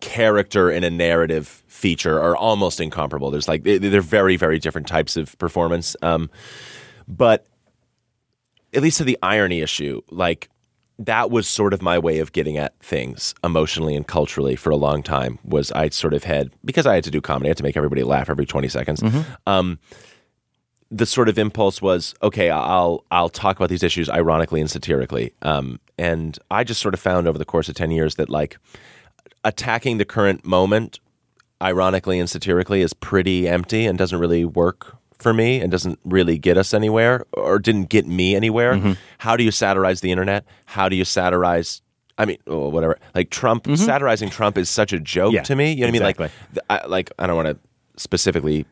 character 0.00 0.70
in 0.70 0.82
a 0.82 0.88
narrative 0.90 1.62
feature 1.66 2.18
are 2.18 2.34
almost 2.36 2.80
incomparable. 2.80 3.30
There's 3.30 3.48
like 3.48 3.64
they- 3.64 3.76
they're 3.78 4.00
very 4.00 4.36
very 4.36 4.58
different 4.58 4.86
types 4.86 5.16
of 5.18 5.36
performance. 5.38 5.94
Um, 6.00 6.30
but 7.06 7.44
at 8.74 8.82
least 8.82 8.98
to 8.98 9.04
the 9.04 9.18
irony 9.22 9.60
issue, 9.60 10.00
like 10.10 10.48
that 10.98 11.30
was 11.30 11.48
sort 11.48 11.72
of 11.72 11.80
my 11.80 11.98
way 11.98 12.18
of 12.18 12.32
getting 12.32 12.58
at 12.58 12.78
things 12.80 13.34
emotionally 13.42 13.96
and 13.96 14.06
culturally 14.06 14.54
for 14.54 14.70
a 14.70 14.76
long 14.76 15.02
time. 15.02 15.38
Was 15.44 15.72
I 15.72 15.88
sort 15.88 16.14
of 16.14 16.24
had 16.24 16.50
because 16.64 16.86
I 16.86 16.94
had 16.94 17.04
to 17.04 17.10
do 17.10 17.20
comedy, 17.20 17.48
I 17.48 17.50
had 17.50 17.56
to 17.58 17.62
make 17.62 17.76
everybody 17.76 18.02
laugh 18.02 18.28
every 18.28 18.46
twenty 18.46 18.68
seconds. 18.68 19.00
Mm-hmm. 19.00 19.32
Um, 19.46 19.78
the 20.90 21.06
sort 21.06 21.28
of 21.28 21.38
impulse 21.38 21.80
was 21.80 22.14
okay. 22.22 22.50
I'll 22.50 23.04
I'll 23.10 23.28
talk 23.28 23.56
about 23.56 23.70
these 23.70 23.82
issues 23.82 24.10
ironically 24.10 24.60
and 24.60 24.70
satirically. 24.70 25.32
Um, 25.42 25.80
and 25.98 26.38
I 26.50 26.64
just 26.64 26.80
sort 26.80 26.94
of 26.94 27.00
found 27.00 27.26
over 27.26 27.38
the 27.38 27.44
course 27.44 27.68
of 27.68 27.74
ten 27.74 27.90
years 27.90 28.16
that 28.16 28.28
like 28.28 28.58
attacking 29.44 29.98
the 29.98 30.04
current 30.04 30.44
moment 30.44 31.00
ironically 31.62 32.18
and 32.18 32.28
satirically 32.28 32.82
is 32.82 32.92
pretty 32.92 33.48
empty 33.48 33.86
and 33.86 33.96
doesn't 33.98 34.18
really 34.18 34.44
work 34.44 34.96
for 35.22 35.32
me 35.32 35.60
and 35.60 35.70
doesn't 35.70 35.98
really 36.04 36.38
get 36.38 36.56
us 36.56 36.72
anywhere 36.74 37.24
or 37.32 37.58
didn't 37.58 37.88
get 37.88 38.06
me 38.06 38.34
anywhere. 38.34 38.74
Mm-hmm. 38.74 38.92
How 39.18 39.36
do 39.36 39.44
you 39.44 39.50
satirize 39.50 40.00
the 40.00 40.10
internet? 40.10 40.44
How 40.66 40.88
do 40.88 40.96
you 40.96 41.04
satirize? 41.04 41.82
I 42.18 42.24
mean, 42.26 42.38
oh, 42.46 42.68
whatever. 42.68 42.98
Like 43.14 43.30
Trump, 43.30 43.66
satirizing 43.76 44.28
Trump 44.30 44.58
is 44.58 44.68
such 44.68 44.92
a 44.92 45.00
joke 45.00 45.28
Mm-hmm. 45.28 45.34
Yeah, 45.36 45.42
to 45.44 45.56
me. 45.56 45.72
You 45.72 45.80
know 45.80 45.86
what 45.86 45.88
I 45.88 45.92
mean? 45.92 46.02
Like, 46.18 46.30
I, 46.68 46.86
like 46.86 47.10
I 47.18 47.26
don't 47.26 47.36
want 47.36 47.48
to 47.48 47.58
specifically 47.96 48.66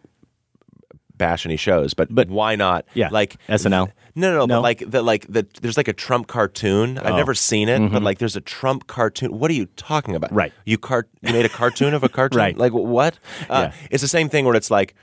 bash 1.17 1.45
any 1.47 1.57
shows, 1.57 1.95
but 1.95 2.15
but 2.15 2.29
why 2.29 2.55
not? 2.57 2.85
Yeah, 2.95 3.09
like 3.11 3.37
SNL. 3.49 3.91
No, 4.15 4.31
no, 4.33 4.39
no, 4.39 4.47
No? 4.47 4.57
But 4.57 4.61
like 4.63 4.91
the 4.91 5.03
like 5.03 5.27
the 5.29 5.47
there's 5.63 5.77
like 5.77 5.89
a 5.89 5.93
Trump 5.93 6.27
cartoon. 6.29 6.99
I've 6.99 7.13
Oh. 7.15 7.17
never 7.17 7.35
seen 7.35 7.69
it, 7.69 7.79
but 7.91 8.03
Mhm. 8.03 8.05
like 8.05 8.19
there's 8.19 8.37
a 8.37 8.41
Trump 8.41 8.87
cartoon. 8.87 9.39
What 9.39 9.51
are 9.51 9.55
you 9.55 9.67
talking 9.77 10.15
about? 10.15 10.33
Right. 10.33 10.53
You 10.65 10.79
cart 10.79 11.09
you 11.23 11.33
made 11.33 11.45
a 11.45 11.49
cartoon 11.49 11.95
of 11.95 12.05
a 12.05 12.09
cartoon. 12.19 12.39
Right. 12.39 12.57
Like 12.57 12.73
what? 12.73 13.19
Uh, 13.49 13.71
Yeah. 13.71 13.73
It's 13.91 14.03
the 14.03 14.09
same 14.09 14.29
thing 14.29 14.45
where 14.45 14.55
it's 14.55 14.71
like. 14.71 14.95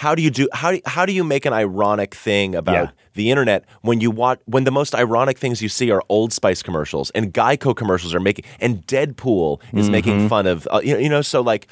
How 0.00 0.14
do 0.14 0.22
you 0.22 0.30
do 0.30 0.48
how 0.54 0.72
do, 0.72 0.80
how 0.86 1.04
do 1.04 1.12
you 1.12 1.22
make 1.24 1.44
an 1.44 1.52
ironic 1.52 2.14
thing 2.14 2.54
about 2.54 2.72
Yeah. 2.74 2.90
the 3.14 3.30
internet 3.30 3.64
when 3.82 4.00
you 4.00 4.10
want 4.10 4.40
when 4.46 4.64
the 4.64 4.70
most 4.70 4.94
ironic 4.94 5.36
things 5.38 5.60
you 5.60 5.68
see 5.68 5.90
are 5.90 6.02
Old 6.08 6.32
Spice 6.32 6.62
commercials 6.62 7.10
and 7.10 7.34
Geico 7.34 7.76
commercials 7.76 8.14
are 8.14 8.20
making 8.20 8.46
and 8.60 8.86
Deadpool 8.86 9.60
is 9.74 9.90
making 9.90 10.16
Mhm. 10.20 10.28
fun 10.30 10.46
of 10.46 10.66
uh, 10.70 10.80
you 10.82 10.94
know, 10.94 10.98
you 11.00 11.08
know 11.10 11.20
so 11.20 11.42
like 11.42 11.66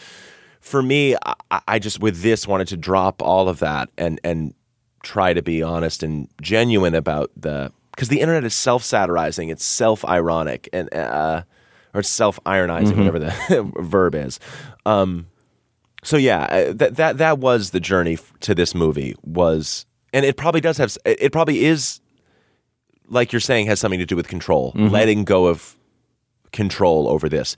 for 0.60 0.82
me 0.82 1.16
I, 1.50 1.60
I 1.66 1.78
just 1.78 2.00
with 2.00 2.20
this 2.20 2.46
wanted 2.46 2.68
to 2.68 2.76
drop 2.76 3.22
all 3.22 3.48
of 3.48 3.60
that 3.60 3.88
and 3.96 4.20
and 4.22 4.52
try 5.02 5.32
to 5.32 5.40
be 5.42 5.62
honest 5.62 6.02
and 6.02 6.28
genuine 6.42 6.94
about 6.94 7.30
the 7.34 7.72
because 7.92 8.08
the 8.10 8.20
internet 8.20 8.44
is 8.44 8.52
self 8.54 8.82
satirizing 8.84 9.48
it's 9.48 9.64
self 9.64 10.04
ironic 10.04 10.68
and 10.74 10.92
uh 10.94 11.42
or 11.94 12.02
self 12.02 12.38
ironizing 12.44 12.96
Mhm. 12.96 12.98
whatever 13.06 13.18
the 13.20 13.72
verb 13.80 14.14
is 14.14 14.38
um 14.84 15.28
so 16.04 16.16
yeah, 16.16 16.42
uh, 16.44 16.72
that 16.74 16.96
that 16.96 17.18
that 17.18 17.38
was 17.38 17.70
the 17.70 17.80
journey 17.80 18.18
to 18.40 18.54
this 18.54 18.74
movie 18.74 19.14
was, 19.22 19.86
and 20.12 20.24
it 20.24 20.36
probably 20.36 20.60
does 20.60 20.78
have. 20.78 20.96
It 21.04 21.32
probably 21.32 21.64
is, 21.64 22.00
like 23.08 23.32
you're 23.32 23.40
saying, 23.40 23.66
has 23.66 23.80
something 23.80 23.98
to 24.00 24.06
do 24.06 24.16
with 24.16 24.28
control, 24.28 24.72
Mhm. 24.74 24.90
letting 24.90 25.24
go 25.24 25.46
of 25.46 25.76
control 26.52 27.08
over 27.08 27.28
this, 27.28 27.56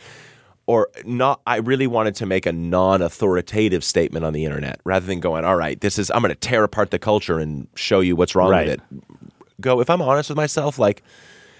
or 0.67 0.89
not. 1.05 1.41
I 1.47 1.57
really 1.57 1.87
wanted 1.87 2.15
to 2.17 2.27
make 2.27 2.47
a 2.47 2.53
non-authoritative 2.53 3.85
statement 3.85 4.25
on 4.25 4.33
the 4.33 4.45
internet 4.45 4.81
rather 4.85 5.07
than 5.07 5.21
going, 5.21 5.45
"All 5.45 5.57
right, 5.57 5.81
this 5.81 5.99
is 5.99 6.11
I'm 6.11 6.23
going 6.23 6.31
to 6.31 6.35
tear 6.35 6.65
apart 6.65 6.91
the 6.91 6.99
culture 6.99 7.39
and 7.39 7.69
show 7.77 8.01
you 8.01 8.17
what's 8.17 8.35
wrong 8.35 8.51
Right. 8.51 8.67
with 8.69 8.75
it." 8.75 8.81
Go 9.61 9.81
if 9.81 9.91
I'm 9.91 10.01
honest 10.03 10.31
with 10.31 10.37
myself, 10.37 10.79
like 10.79 11.03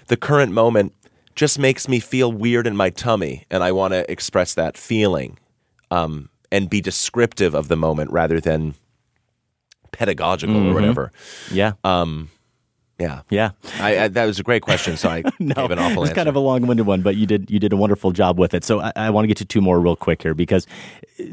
the 0.07 0.17
current 0.17 0.51
moment 0.51 0.93
just 1.35 1.57
makes 1.59 1.87
me 1.87 1.99
feel 1.99 2.31
weird 2.31 2.65
in 2.67 2.75
my 2.75 2.89
tummy, 2.89 3.45
and 3.51 3.63
I 3.63 3.71
want 3.71 3.93
to 3.93 4.09
express 4.11 4.53
that 4.55 4.75
feeling 4.77 5.37
um, 5.91 6.29
and 6.51 6.69
be 6.69 6.81
descriptive 6.81 7.53
of 7.55 7.67
the 7.67 7.75
moment 7.77 8.11
rather 8.11 8.39
than 8.39 8.73
pedagogical 9.91 10.55
Mhm. 10.55 10.71
or 10.71 10.73
whatever. 10.73 11.11
Yeah. 11.51 11.73
Um, 11.83 12.29
yeah. 12.99 13.21
Yeah. 13.29 13.51
I, 13.79 13.99
I, 13.99 14.07
that 14.09 14.25
was 14.25 14.39
a 14.39 14.43
great 14.43 14.61
question. 14.61 14.95
So 14.97 15.09
I 15.09 15.23
no, 15.39 15.55
gave 15.55 15.71
an 15.71 15.79
awful 15.79 15.97
it 15.97 15.99
was 15.99 16.09
answer. 16.09 16.15
kind 16.15 16.29
of 16.29 16.35
a 16.35 16.39
long-winded 16.39 16.85
one, 16.85 17.01
but 17.01 17.15
you 17.15 17.25
did 17.25 17.49
you 17.49 17.59
did 17.59 17.73
a 17.73 17.77
wonderful 17.77 18.11
job 18.11 18.37
with 18.39 18.53
it. 18.53 18.63
So 18.63 18.79
I, 18.81 18.91
I 18.95 19.09
want 19.09 19.23
to 19.23 19.27
get 19.27 19.37
to 19.37 19.45
two 19.45 19.61
more 19.61 19.79
real 19.79 19.95
quick 19.95 20.21
here 20.21 20.33
because, 20.33 20.67
uh, 21.19 21.23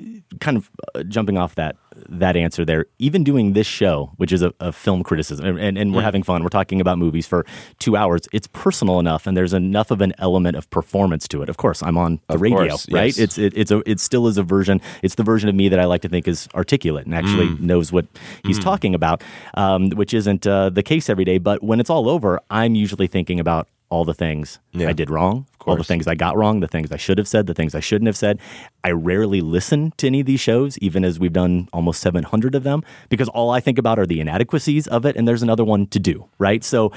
kind 0.40 0.56
of 0.56 0.70
uh, 0.94 1.02
jumping 1.04 1.36
off 1.36 1.54
that 1.56 1.76
that 2.08 2.36
answer 2.36 2.64
there, 2.64 2.86
even 2.98 3.24
doing 3.24 3.52
this 3.52 3.66
show, 3.66 4.12
which 4.16 4.32
is 4.32 4.42
a, 4.42 4.52
a 4.60 4.72
film 4.72 5.02
criticism, 5.02 5.44
and, 5.46 5.58
and, 5.58 5.78
and 5.78 5.94
we're 5.94 6.00
Mm. 6.00 6.04
having 6.04 6.22
fun, 6.22 6.42
we're 6.42 6.48
talking 6.48 6.80
about 6.80 6.98
movies 6.98 7.26
for 7.26 7.44
two 7.78 7.96
hours. 7.96 8.22
It's 8.32 8.46
personal 8.48 8.98
enough, 9.00 9.26
and 9.26 9.36
there's 9.36 9.52
enough 9.54 9.90
of 9.90 10.00
an 10.00 10.12
element 10.18 10.56
of 10.56 10.68
performance 10.70 11.26
to 11.28 11.42
it. 11.42 11.48
Of 11.48 11.56
course, 11.56 11.82
I'm 11.82 11.96
on 11.98 12.20
the 12.28 12.34
Of 12.34 12.40
radio, 12.40 12.58
course, 12.68 12.88
right? 12.90 13.06
yes. 13.06 13.18
It's 13.18 13.38
it, 13.38 13.52
it's 13.56 13.70
a 13.70 13.82
it 13.90 14.00
still 14.00 14.26
is 14.28 14.38
a 14.38 14.42
version. 14.42 14.80
It's 15.02 15.16
the 15.16 15.22
version 15.24 15.48
of 15.48 15.54
me 15.54 15.68
that 15.68 15.78
I 15.80 15.84
like 15.86 16.02
to 16.02 16.08
think 16.08 16.28
is 16.28 16.48
articulate 16.54 17.06
and 17.06 17.14
actually 17.14 17.48
Mm. 17.48 17.60
knows 17.60 17.92
what 17.92 18.06
he's 18.44 18.58
Mm. 18.58 18.62
talking 18.64 18.94
about, 18.94 19.22
um, 19.54 19.90
which 19.90 20.12
isn't 20.14 20.46
uh, 20.46 20.70
the 20.70 20.82
case 20.82 21.08
every 21.10 21.24
day. 21.24 21.38
But 21.38 21.62
when 21.62 21.80
it's 21.80 21.90
all 21.90 22.08
over, 22.08 22.40
I'm 22.50 22.74
usually 22.74 23.06
thinking 23.06 23.40
about 23.40 23.68
all 23.90 24.04
the 24.04 24.14
things 24.14 24.58
I 24.78 24.92
did 24.92 25.08
wrong, 25.08 25.46
all 25.68 25.76
the 25.76 25.84
things 25.84 26.06
I 26.06 26.14
got 26.14 26.36
wrong, 26.36 26.60
the 26.60 26.68
things 26.68 26.90
I 26.90 26.96
should 26.96 27.18
have 27.18 27.28
said, 27.28 27.46
the 27.46 27.54
things 27.54 27.74
I 27.74 27.80
shouldn't 27.80 28.06
have 28.06 28.16
said. 28.16 28.40
I 28.82 28.90
rarely 28.90 29.40
listen 29.40 29.92
to 29.98 30.06
any 30.06 30.20
of 30.20 30.26
these 30.26 30.40
shows, 30.40 30.78
even 30.78 31.04
as 31.04 31.18
we've 31.18 31.32
done 31.32 31.68
almost 31.72 32.00
700 32.00 32.54
of 32.54 32.62
them, 32.62 32.82
because 33.08 33.28
all 33.28 33.50
I 33.50 33.60
think 33.60 33.78
about 33.78 33.98
are 33.98 34.06
the 34.06 34.20
inadequacies 34.20 34.86
of 34.86 35.04
it, 35.06 35.16
and 35.16 35.28
there's 35.28 35.42
another 35.42 35.64
one 35.64 35.86
to 35.88 35.98
do, 35.98 36.28
right? 36.38 36.64
So 36.64 36.92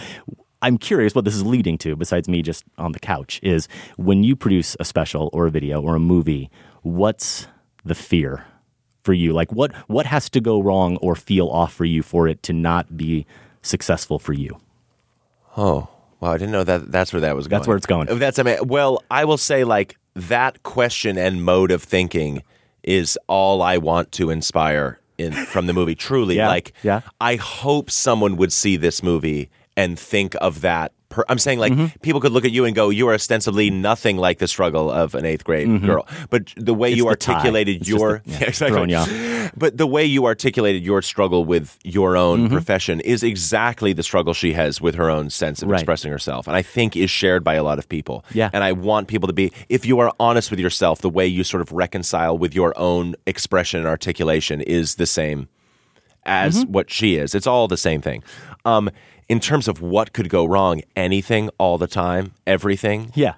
I'm 0.62 0.78
curious 0.78 1.16
what 1.16 1.26
this 1.26 1.36
is 1.36 1.46
leading 1.46 1.78
to, 1.80 1.96
besides 1.96 2.30
me 2.30 2.42
just 2.42 2.64
on 2.78 2.92
the 2.92 3.00
couch, 3.00 3.40
is 3.44 3.68
when 3.98 4.24
you 4.24 4.36
produce 4.36 4.78
a 4.80 4.86
special 4.86 5.30
or 5.34 5.48
a 5.48 5.52
video 5.52 5.82
or 5.82 5.96
a 5.96 6.00
movie, 6.00 6.50
what's 6.82 7.48
the 7.84 7.96
fear? 7.96 8.46
For 9.04 9.14
you, 9.14 9.34
like 9.34 9.52
what 9.52 9.76
what 9.88 10.06
has 10.06 10.30
to 10.30 10.40
go 10.40 10.62
wrong 10.62 10.98
or 10.98 11.16
feel 11.16 11.48
off 11.48 11.74
for 11.74 11.86
you 11.86 12.04
for 12.04 12.28
it 12.28 12.44
to 12.44 12.54
not 12.54 12.96
be 12.96 13.26
successful 13.64 14.20
for 14.20 14.32
you? 14.32 14.60
Oh, 15.58 15.90
wow! 16.22 16.32
I 16.32 16.38
didn't 16.38 16.52
know 16.52 16.64
that. 16.64 16.92
That's 16.92 17.12
where 17.12 17.22
that 17.22 17.36
was 17.36 17.48
going. 17.48 17.60
That's 17.60 17.68
where 17.68 17.78
it's 17.78 17.86
going. 17.86 18.10
Oh, 18.10 18.16
That's 18.16 18.40
I 18.40 18.44
mean, 18.44 18.68
well, 18.68 19.04
I 19.12 19.26
will 19.26 19.38
say 19.38 19.64
like 19.64 19.98
that 20.16 20.64
question 20.64 21.18
and 21.18 21.44
mode 21.44 21.72
of 21.72 21.84
thinking 21.84 22.44
is 22.84 23.18
all 23.28 23.62
I 23.62 23.78
want 23.78 24.12
to 24.14 24.30
inspire 24.30 25.00
in 25.18 25.34
from 25.34 25.68
the 25.68 25.74
movie. 25.74 25.96
Truly, 25.96 26.36
Yeah, 26.38 26.48
like 26.48 26.74
yeah. 26.84 27.02
I 27.20 27.36
hope 27.36 27.92
someone 27.92 28.38
would 28.38 28.54
see 28.54 28.78
this 28.78 29.04
movie 29.04 29.50
and 29.76 30.00
think 30.00 30.36
of 30.42 30.62
that 30.62 30.94
Per- 31.12 31.26
I'm 31.30 31.38
saying 31.38 31.60
like 31.60 31.74
Mm-hmm. 31.74 32.00
people 32.02 32.20
could 32.22 32.32
look 32.32 32.46
at 32.46 32.52
you 32.52 32.66
and 32.66 32.74
go, 32.76 32.90
"You 32.90 33.08
are 33.10 33.14
ostensibly 33.14 33.70
nothing 33.70 34.18
like 34.18 34.40
the 34.40 34.48
struggle 34.48 34.90
of 34.90 35.14
an 35.14 35.26
eighth 35.26 35.44
grade 35.44 35.68
girl." 35.84 36.08
But 36.32 36.52
the 36.58 36.74
way 36.74 36.90
Mm-hmm. 36.90 36.94
It's 36.94 36.98
you 36.98 37.04
the 37.04 37.10
articulated 37.10 37.88
your 37.88 38.22
the- 38.26 38.32
yeah, 38.32 38.48
exactly. 38.48 39.50
But 39.56 39.78
the 39.78 39.86
way 39.86 40.06
you 40.06 40.26
articulated 40.26 40.84
your 40.84 41.02
struggle 41.04 41.46
with 41.46 41.78
your 41.84 42.18
own 42.18 42.46
Mm-hmm. 42.46 42.54
profession 42.54 43.00
is 43.02 43.22
exactly 43.24 43.94
the 43.94 44.04
struggle 44.04 44.34
she 44.34 44.54
has 44.54 44.82
with 44.82 44.96
her 44.96 45.10
own 45.10 45.30
sense 45.30 45.62
of 45.62 45.70
Right. 45.70 45.80
expressing 45.82 46.12
herself, 46.12 46.48
and 46.48 46.56
I 46.56 46.62
think 46.62 46.96
is 46.96 47.12
shared 47.12 47.44
by 47.44 47.54
a 47.56 47.64
lot 47.64 47.78
of 47.78 47.88
people. 47.88 48.24
Yeah. 48.34 48.50
and 48.54 48.64
I 48.64 48.72
want 48.72 49.08
people 49.08 49.28
to 49.28 49.34
be. 49.34 49.52
If 49.70 49.86
you 49.86 50.00
are 50.00 50.12
honest 50.20 50.50
with 50.50 50.60
yourself, 50.60 51.02
the 51.02 51.10
way 51.10 51.28
you 51.28 51.44
sort 51.44 51.62
of 51.62 51.72
reconcile 51.72 52.38
with 52.38 52.56
your 52.56 52.74
own 52.80 53.16
expression 53.28 53.80
and 53.80 53.88
articulation 53.88 54.62
is 54.62 54.96
the 54.96 55.06
same 55.06 55.50
as 56.26 56.64
Mm-hmm. 56.64 56.72
what 56.72 56.90
she 56.92 57.16
is. 57.18 57.34
It's 57.36 57.48
all 57.48 57.68
the 57.68 57.78
same 57.78 58.02
thing. 58.02 58.24
Um, 58.64 58.90
in 59.30 59.40
terms 59.40 59.68
of 59.68 59.82
what 59.82 60.14
could 60.14 60.30
go 60.30 60.46
wrong, 60.46 60.82
anything, 60.96 61.50
all 61.58 61.78
the 61.78 61.88
time, 61.88 62.34
everything. 62.46 63.12
Yeah. 63.16 63.34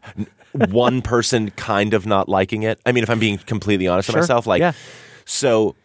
One 0.70 1.02
person 1.02 1.50
kind 1.52 1.94
of 1.94 2.06
not 2.06 2.30
liking 2.30 2.64
it. 2.64 2.80
I 2.86 2.92
mean, 2.92 3.04
if 3.04 3.10
I'm 3.10 3.20
being 3.20 3.38
completely 3.40 3.88
honest 3.88 4.08
Sure. 4.10 4.20
with 4.20 4.24
myself, 4.30 4.46
like, 4.48 4.60
Yeah. 4.60 4.74
so 5.26 5.76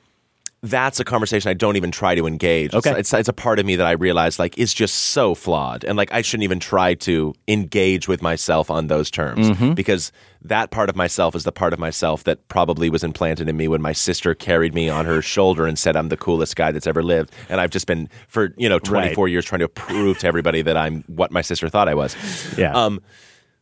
that's 0.60 0.98
a 0.98 1.04
conversation 1.04 1.48
I 1.50 1.54
don't 1.54 1.76
even 1.76 1.92
try 1.92 2.16
to 2.16 2.26
engage. 2.26 2.74
Okay. 2.74 2.90
It's, 2.90 2.98
it's, 2.98 3.14
it's 3.14 3.28
a 3.28 3.32
part 3.32 3.60
of 3.60 3.66
me 3.66 3.76
that 3.76 3.86
I 3.86 3.92
realize 3.92 4.40
like 4.40 4.58
is 4.58 4.74
just 4.74 4.94
so 4.96 5.34
flawed, 5.34 5.84
and 5.84 5.96
like 5.96 6.12
I 6.12 6.20
shouldn't 6.22 6.44
even 6.44 6.58
try 6.58 6.94
to 6.94 7.32
engage 7.46 8.08
with 8.08 8.22
myself 8.22 8.70
on 8.70 8.88
those 8.88 9.10
terms 9.10 9.50
Mm-hmm. 9.50 9.74
because 9.74 10.10
that 10.42 10.70
part 10.70 10.88
of 10.88 10.96
myself 10.96 11.34
is 11.36 11.44
the 11.44 11.52
part 11.52 11.72
of 11.72 11.78
myself 11.78 12.24
that 12.24 12.46
probably 12.48 12.90
was 12.90 13.04
implanted 13.04 13.48
in 13.48 13.56
me 13.56 13.68
when 13.68 13.80
my 13.82 13.92
sister 13.92 14.34
carried 14.34 14.74
me 14.74 14.88
on 14.88 15.04
her 15.06 15.22
shoulder 15.22 15.66
and 15.66 15.78
said 15.78 15.96
I'm 15.96 16.08
the 16.08 16.16
coolest 16.16 16.56
guy 16.56 16.72
that's 16.72 16.86
ever 16.88 17.02
lived, 17.02 17.32
and 17.48 17.60
I've 17.60 17.70
just 17.70 17.86
been 17.86 18.08
for 18.26 18.52
you 18.56 18.68
know 18.68 18.78
24 18.80 19.28
years 19.28 19.44
trying 19.44 19.60
to 19.60 19.68
prove 19.68 20.18
to 20.18 20.26
everybody 20.26 20.62
that 20.62 20.76
I'm 20.76 21.04
what 21.06 21.30
my 21.30 21.42
sister 21.42 21.68
thought 21.68 21.88
I 21.88 21.94
was. 21.94 22.16
Yeah. 22.58 22.72
Um. 22.72 23.00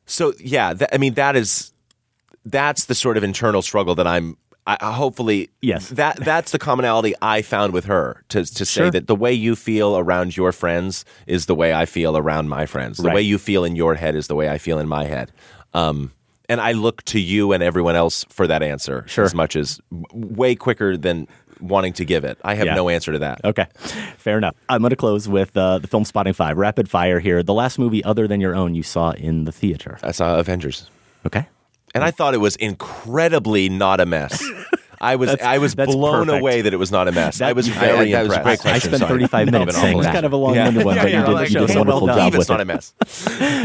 So 0.06 0.32
yeah, 0.38 0.72
that, 0.72 0.94
I 0.94 0.98
mean 0.98 1.14
that 1.14 1.36
is 1.36 1.72
that's 2.46 2.84
the 2.86 2.94
sort 2.94 3.16
of 3.18 3.24
internal 3.24 3.60
struggle 3.60 3.94
that 3.96 4.06
I'm. 4.06 4.38
I, 4.66 4.76
I 4.80 4.92
hopefully, 4.92 5.50
Yes. 5.62 5.88
That 5.90 6.16
that's 6.16 6.50
the 6.52 6.58
commonality 6.58 7.14
I 7.22 7.42
found 7.42 7.72
with 7.72 7.84
her 7.86 8.22
to 8.30 8.44
to 8.44 8.64
say 8.64 8.80
Sure. 8.82 8.90
that 8.90 9.06
the 9.06 9.14
way 9.16 9.32
you 9.32 9.54
feel 9.56 9.96
around 9.96 10.36
your 10.36 10.52
friends 10.52 11.04
is 11.26 11.46
the 11.46 11.54
way 11.54 11.72
I 11.74 11.86
feel 11.86 12.16
around 12.16 12.48
my 12.48 12.66
friends. 12.66 12.98
The 12.98 13.04
Right. 13.04 13.14
way 13.16 13.22
you 13.22 13.38
feel 13.38 13.64
in 13.64 13.76
your 13.76 13.94
head 13.94 14.14
is 14.16 14.26
the 14.26 14.34
way 14.34 14.48
I 14.48 14.58
feel 14.58 14.78
in 14.78 14.88
my 14.88 15.04
head. 15.04 15.30
Um, 15.74 16.12
and 16.48 16.60
I 16.60 16.72
look 16.72 17.02
to 17.06 17.20
you 17.20 17.52
and 17.52 17.62
everyone 17.62 17.96
else 17.96 18.24
for 18.28 18.46
that 18.46 18.62
answer 18.62 19.04
Sure. 19.08 19.24
as 19.24 19.34
much 19.34 19.56
as 19.56 19.80
way 20.12 20.54
quicker 20.54 20.96
than 20.96 21.26
wanting 21.60 21.92
to 21.94 22.04
give 22.04 22.24
it. 22.24 22.38
I 22.44 22.54
have 22.54 22.66
Yeah. 22.66 22.74
no 22.74 22.88
answer 22.88 23.12
to 23.12 23.18
that. 23.20 23.40
Okay, 23.44 23.66
fair 24.18 24.36
enough. 24.38 24.54
I'm 24.68 24.80
going 24.82 24.90
to 24.90 24.96
close 24.96 25.26
with 25.28 25.56
uh, 25.56 25.78
the 25.78 25.88
film 25.88 26.04
Spotting 26.04 26.34
Five, 26.34 26.56
rapid 26.58 26.88
fire 26.90 27.18
here. 27.18 27.42
The 27.42 27.54
last 27.54 27.78
movie 27.78 28.04
other 28.04 28.28
than 28.28 28.40
your 28.40 28.54
own 28.54 28.74
you 28.74 28.82
saw 28.82 29.10
in 29.12 29.44
the 29.44 29.52
theater. 29.52 29.98
I 30.02 30.12
saw 30.12 30.38
Avengers. 30.38 30.90
Okay. 31.24 31.46
And 31.96 32.04
I 32.04 32.10
thought 32.10 32.34
it 32.34 32.38
was 32.38 32.56
incredibly 32.56 33.68
not 33.68 34.00
a 34.00 34.06
mess. 34.06 34.42
I 35.00 35.16
was 35.16 35.36
I 35.40 35.58
was 35.58 35.74
blown 35.74 36.26
perfect. 36.26 36.40
away 36.40 36.62
that 36.62 36.72
it 36.72 36.78
was 36.78 36.90
not 36.90 37.06
a 37.08 37.12
mess. 37.12 37.40
I 37.42 37.52
was 37.52 37.68
I- 37.68 37.72
very 37.80 38.12
that 38.12 38.22
was 38.22 38.32
a 38.32 38.36
impressed. 38.36 38.62
great 38.62 38.72
question. 38.72 38.94
I 38.94 38.96
spent 38.98 39.10
35 39.10 39.50
minutes 39.50 39.74
saying 39.76 39.86
that. 39.88 39.92
It 39.92 39.96
was 39.96 40.06
kind 40.06 40.24
of 40.26 40.32
a 40.32 40.36
long-winded 40.36 40.84
one, 40.84 40.96
but 40.96 41.04
you 41.10 41.18
did- 41.18 41.28
like, 41.28 41.50
you 41.50 41.58
did 41.66 41.70
a 41.70 41.78
wonderful 41.78 42.06
well 42.06 42.16
job 42.16 42.32
with 42.32 42.40
It's 42.40 42.48
not 42.48 42.60
it. 42.60 42.62
a 42.62 42.64
mess. 42.64 42.94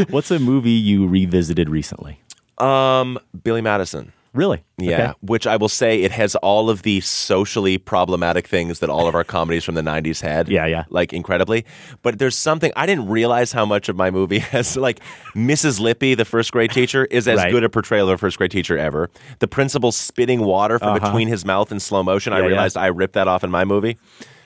What's 0.10 0.30
a 0.32 0.40
movie 0.40 0.72
you 0.72 1.08
revisited 1.08 1.70
recently? 1.70 2.20
Um, 2.58 3.18
Billy 3.44 3.62
Madison. 3.62 4.12
Really? 4.34 4.64
Yeah, 4.78 5.10
Okay. 5.10 5.14
which 5.22 5.46
I 5.46 5.58
will 5.58 5.68
say 5.68 6.04
it 6.04 6.12
has 6.12 6.36
all 6.36 6.70
of 6.70 6.84
the 6.84 7.02
socially 7.02 7.78
problematic 7.78 8.48
things 8.48 8.80
that 8.80 8.90
all 8.90 9.08
of 9.08 9.14
our 9.14 9.26
comedies 9.26 9.66
from 9.66 9.76
the 9.76 9.82
90s 9.82 10.22
had. 10.22 10.48
Yeah, 10.48 10.66
yeah. 10.68 10.86
Like 10.90 11.12
incredibly. 11.12 11.66
But 12.02 12.18
there's 12.18 12.38
something 12.38 12.72
I 12.78 12.86
didn't 12.86 13.10
realize 13.10 13.52
how 13.52 13.66
much 13.66 13.90
of 13.90 13.98
my 13.98 14.10
movie 14.10 14.40
has 14.56 14.78
like 14.78 15.02
Mrs. 15.36 15.82
Lippy, 15.82 16.16
the 16.16 16.24
first 16.24 16.54
grade 16.54 16.72
teacher, 16.72 17.04
is 17.06 17.28
as 17.28 17.38
Right. 17.40 17.52
good 17.52 17.66
a 17.66 17.70
portrayal 17.70 18.08
of 18.10 18.16
a 18.16 18.18
first 18.18 18.38
grade 18.38 18.52
teacher 18.52 18.78
ever. 18.78 19.10
The 19.40 19.48
principal 19.50 19.92
spitting 19.92 20.46
water 20.46 20.80
from 20.80 20.90
Uh-huh. 20.96 21.00
between 21.08 21.28
his 21.28 21.44
mouth 21.44 21.70
in 21.72 21.82
slow 21.82 22.02
motion, 22.02 22.32
I 22.32 22.38
Yeah, 22.38 22.44
yeah. 22.44 22.48
realized 22.50 22.78
I 22.78 22.88
ripped 22.88 23.16
that 23.16 23.28
off 23.28 23.44
in 23.44 23.52
my 23.52 23.66
movie. 23.66 23.98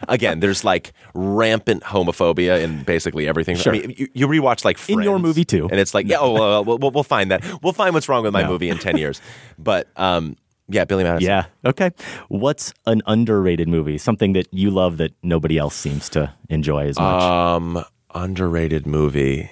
Again, 0.07 0.39
there's 0.39 0.63
like 0.63 0.93
rampant 1.13 1.83
homophobia 1.83 2.61
in 2.61 2.83
basically 2.83 3.27
everything. 3.27 3.55
Sure. 3.55 3.73
I 3.73 3.79
mean, 3.79 3.93
you, 3.97 4.07
you 4.13 4.27
rewatch 4.27 4.63
like 4.65 4.77
In 4.89 5.01
your 5.01 5.19
movie, 5.19 5.45
too. 5.45 5.67
and 5.71 5.79
it's 5.79 5.93
like, 5.93 6.07
yeah, 6.07 6.17
oh, 6.19 6.31
well, 6.33 6.63
we'll, 6.63 6.77
we'll, 6.77 6.91
we'll 6.91 7.03
find 7.03 7.31
that. 7.31 7.43
We'll 7.63 7.73
find 7.73 7.93
what's 7.93 8.07
wrong 8.09 8.23
with 8.23 8.33
my 8.33 8.43
No. 8.43 8.49
movie 8.49 8.69
in 8.69 8.77
ten 8.77 8.97
years. 8.97 9.21
But 9.57 9.87
um, 9.95 10.35
yeah, 10.67 10.85
Billy 10.85 11.03
Madison. 11.03 11.27
Yeah. 11.29 11.45
Okay. 11.65 11.91
What's 12.27 12.73
an 12.85 13.01
underrated 13.07 13.67
movie? 13.67 13.97
Something 13.97 14.33
that 14.33 14.47
you 14.51 14.69
love 14.71 14.97
that 14.97 15.13
nobody 15.23 15.57
else 15.57 15.75
seems 15.75 16.09
to 16.09 16.33
enjoy 16.49 16.87
as 16.87 16.99
much. 16.99 17.21
Um, 17.23 17.83
underrated 18.13 18.85
movie. 18.85 19.49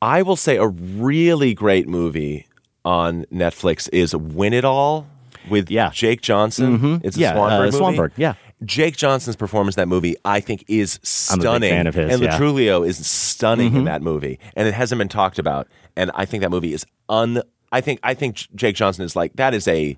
I 0.00 0.22
will 0.22 0.36
say 0.36 0.56
a 0.56 0.66
really 0.66 1.54
great 1.54 1.88
movie 1.88 2.46
on 2.84 3.24
Netflix 3.32 3.88
is 3.92 4.14
Win 4.14 4.52
It 4.52 4.64
All 4.64 5.06
with 5.50 5.70
Yeah. 5.70 5.90
Jake 5.92 6.20
Johnson. 6.20 6.78
Mhm. 6.78 7.00
It's 7.04 7.16
a 7.16 7.20
Yeah, 7.20 7.34
Swanberg 7.34 7.50
uh, 7.58 7.64
movie. 7.64 7.78
Swanberg, 7.98 8.12
yeah. 8.16 8.34
Jake 8.64 8.96
Johnson's 8.96 9.36
performance 9.36 9.76
in 9.76 9.82
that 9.82 9.88
movie, 9.88 10.16
I 10.24 10.40
think, 10.40 10.64
is 10.68 10.98
I'm 11.30 11.34
a 11.34 11.38
big 11.38 11.42
stunning. 11.42 11.70
fan 11.70 11.86
of 11.86 11.94
his, 11.94 12.12
and 12.12 12.22
yeah. 12.22 12.30
Mm-hmm. 12.30 12.42
Lo 12.42 12.52
Truglio 12.52 12.88
is 12.88 13.06
stunning 13.06 13.76
in 13.76 13.84
that 13.84 14.02
movie, 14.02 14.38
and 14.56 14.66
it 14.66 14.74
hasn't 14.74 14.98
been 14.98 15.08
talked 15.08 15.38
about. 15.38 15.68
And 15.96 16.10
I 16.14 16.24
think 16.24 16.42
that 16.42 16.50
movie 16.50 16.72
is 16.72 16.84
un. 17.08 17.42
I 17.70 17.80
think 17.80 18.00
I 18.02 18.14
think 18.14 18.36
Jake 18.54 18.74
Johnson 18.74 19.04
is 19.04 19.14
like 19.14 19.34
that 19.34 19.54
is 19.54 19.68
a 19.68 19.96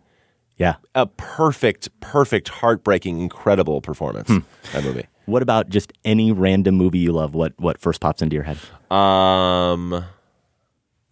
yeah. 0.57 0.75
a 0.95 1.07
perfect, 1.07 1.89
perfect, 2.01 2.49
heartbreaking, 2.49 3.21
incredible 3.21 3.81
performance. 3.81 4.29
Hmm. 4.29 4.39
That 4.73 4.85
movie. 4.85 5.07
What 5.25 5.43
about 5.43 5.71
just 5.71 5.93
any 6.05 6.33
random 6.33 6.75
movie 6.75 6.99
you 6.99 7.13
love? 7.13 7.35
What 7.35 7.55
what 7.57 7.79
first 7.79 8.01
pops 8.01 8.21
into 8.21 8.35
your 8.35 8.45
head? 8.45 8.59
Um, 8.91 10.05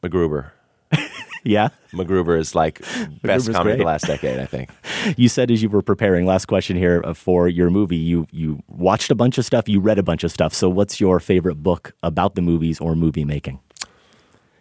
MacGruber. 0.03 0.51
Yeah. 1.45 1.69
MacGruber 1.93 2.39
is 2.39 2.55
like 2.55 2.81
best 3.23 3.51
comedy 3.53 3.73
of 3.73 3.79
the 3.79 3.85
last 3.85 4.07
decade, 4.07 4.39
I 4.39 4.47
think. 4.47 4.71
You 5.17 5.29
said 5.29 5.51
as 5.51 5.63
you 5.63 5.69
were 5.69 5.81
preparing, 5.83 6.27
last 6.27 6.47
question 6.47 6.77
here 6.77 7.01
uh, 7.05 7.15
for 7.15 7.49
your 7.49 7.71
movie, 7.71 7.97
you 7.97 8.27
you 8.33 8.63
watched 8.69 9.11
a 9.11 9.15
bunch 9.15 9.39
of 9.39 9.45
stuff, 9.45 9.69
you 9.69 9.81
read 9.81 9.99
a 9.99 10.03
bunch 10.03 10.25
of 10.25 10.31
stuff. 10.33 10.53
So 10.53 10.69
what's 10.69 11.01
your 11.01 11.21
favorite 11.21 11.63
book 11.63 11.93
about 12.03 12.35
the 12.35 12.43
movies 12.43 12.81
or 12.81 12.95
movie 12.97 13.25
making? 13.25 13.61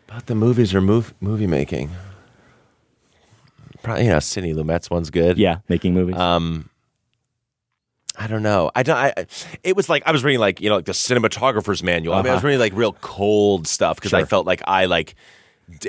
About 0.07 0.27
the 0.27 0.35
movies 0.35 0.73
or 0.75 0.79
move, 0.81 1.13
movie 1.19 1.47
making. 1.47 1.89
Probably, 3.83 4.05
you 4.05 4.09
know, 4.09 4.19
Sidney 4.19 4.53
Lumet's 4.53 4.89
one's 4.89 5.09
good. 5.09 5.37
Yeah, 5.37 5.57
making 5.69 5.93
movies. 5.93 6.15
Um, 6.15 6.69
I 8.17 8.27
don't 8.27 8.41
know. 8.43 8.71
I 8.75 8.83
don't. 8.83 8.97
I, 8.97 9.13
it 9.63 9.75
was 9.75 9.89
like 9.89 10.03
I 10.05 10.11
was 10.11 10.23
reading 10.23 10.39
like 10.39 10.59
you 10.61 10.69
know 10.69 10.77
like 10.77 10.85
the 10.85 10.91
cinematographer's 10.93 11.83
manual. 11.83 12.15
I 12.15 12.21
mean, 12.21 12.27
I 12.27 12.31
was 12.33 12.39
Uh-huh. 12.39 12.47
reading 12.47 12.59
like 12.59 12.73
real 12.73 12.93
cold 12.93 13.67
stuff 13.67 13.97
because 13.97 14.13
I 14.13 14.23
felt 14.25 14.45
like 14.47 14.61
I 14.65 14.85
like 14.85 15.15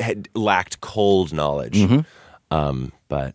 had 0.00 0.28
lacked 0.34 0.80
cold 0.80 1.32
knowledge. 1.32 1.76
Mhm. 1.78 2.04
Um, 2.50 2.92
but 3.08 3.34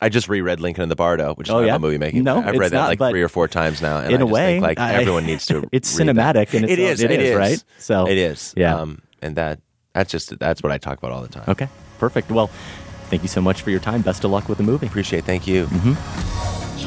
I 0.00 0.08
just 0.08 0.28
reread 0.28 0.60
Lincoln 0.60 0.82
in 0.82 0.88
the 0.88 0.96
Bardo, 0.96 1.34
which 1.34 1.48
is 1.48 1.52
Oh, 1.54 1.60
not 1.60 1.66
yeah? 1.66 1.72
about 1.72 1.80
movie 1.82 1.98
making. 1.98 2.24
No, 2.24 2.38
I've 2.38 2.48
it's 2.48 2.58
read 2.58 2.72
that 2.72 2.76
not, 2.76 3.00
like 3.00 3.10
three 3.12 3.22
or 3.22 3.28
four 3.28 3.48
times 3.48 3.80
now. 3.80 3.98
And 3.98 4.08
in 4.12 4.12
I 4.12 4.16
a 4.16 4.18
just 4.26 4.32
way, 4.32 4.52
think, 4.54 4.62
like 4.62 4.78
I- 4.80 4.94
everyone 4.94 5.24
needs 5.26 5.46
to. 5.46 5.66
It's 5.72 5.96
read 5.98 6.08
that. 6.08 6.36
cinematic 6.36 6.54
and 6.54 6.64
it's 6.64 6.72
it 6.72 6.78
is. 6.78 7.00
it 7.02 7.10
it 7.10 7.20
is, 7.20 7.30
is 7.30 7.36
right? 7.36 7.64
So 7.78 8.06
it 8.06 8.18
is. 8.18 8.52
yeah. 8.56 8.76
Um, 8.76 9.00
and 9.22 9.36
that 9.36 9.60
that's 9.94 10.10
just 10.10 10.38
that's 10.38 10.62
what 10.62 10.72
I 10.72 10.78
talk 10.78 10.98
about 10.98 11.12
all 11.12 11.22
the 11.22 11.28
time. 11.28 11.44
Okay, 11.48 11.68
perfect. 11.98 12.30
Well, 12.30 12.48
thank 13.08 13.22
you 13.22 13.28
so 13.28 13.40
much 13.40 13.62
for 13.62 13.70
your 13.70 13.80
time. 13.80 14.02
Best 14.02 14.24
of 14.24 14.30
luck 14.30 14.48
with 14.48 14.58
the 14.58 14.64
movie. 14.64 14.86
Appreciate. 14.88 15.20
it. 15.20 15.24
Thank 15.24 15.46
you. 15.46 15.68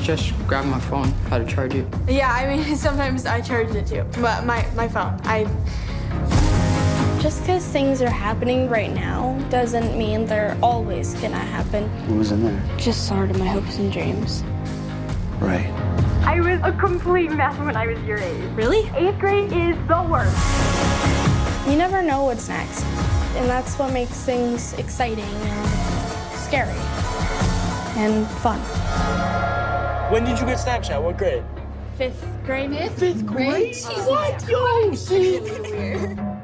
Just 0.03 0.33
grab 0.47 0.65
my 0.65 0.79
phone. 0.81 1.07
How 1.29 1.37
to 1.37 1.45
charge 1.45 1.73
it? 1.73 1.87
Yeah, 2.07 2.31
I 2.31 2.45
mean, 2.55 2.75
sometimes 2.87 3.25
I 3.25 3.41
charge 3.41 3.73
it 3.73 3.87
too. 3.87 4.05
But 4.21 4.45
my, 4.45 4.65
my 4.75 4.87
phone, 4.87 5.19
I. 5.23 5.47
Just 7.19 7.41
because 7.41 7.65
things 7.65 7.99
are 8.03 8.11
happening 8.11 8.69
right 8.69 8.93
now 8.93 9.39
doesn't 9.49 9.97
mean 9.97 10.27
they're 10.27 10.55
always 10.61 11.15
gonna 11.15 11.35
happen. 11.35 11.89
What 12.07 12.19
was 12.19 12.31
in 12.31 12.43
there? 12.43 12.77
Just 12.77 13.07
sort 13.07 13.31
of 13.31 13.39
my 13.39 13.47
hopes 13.47 13.79
and 13.79 13.91
dreams. 13.91 14.43
Right. 15.39 15.65
I 16.27 16.39
was 16.39 16.59
a 16.61 16.71
complete 16.71 17.31
mess 17.31 17.57
when 17.57 17.75
I 17.75 17.87
was 17.87 17.99
your 18.03 18.19
age. 18.19 18.43
Really? 18.53 18.87
Eighth 18.95 19.17
grade 19.17 19.51
is 19.51 19.75
the 19.87 20.07
worst. 20.07 20.37
You 21.67 21.75
never 21.75 22.03
know 22.03 22.25
what's 22.25 22.49
next. 22.49 22.83
And 23.35 23.49
that's 23.49 23.79
what 23.79 23.91
makes 23.91 24.21
things 24.23 24.73
exciting 24.73 25.25
and 25.25 26.29
scary 26.37 26.77
and 27.97 28.27
fun. 28.43 28.59
When 30.11 30.23
did 30.23 30.39
you 30.39 30.45
get 30.45 30.59
Snapchat? 30.59 31.01
What 31.01 31.17
grade? 31.17 31.43
Fifth 31.97 32.23
grade? 32.45 32.91
Fifth 32.91 33.25
grade? 33.25 33.75
What? 34.05 34.47
Yo, 34.47 34.93
see? 34.93 35.39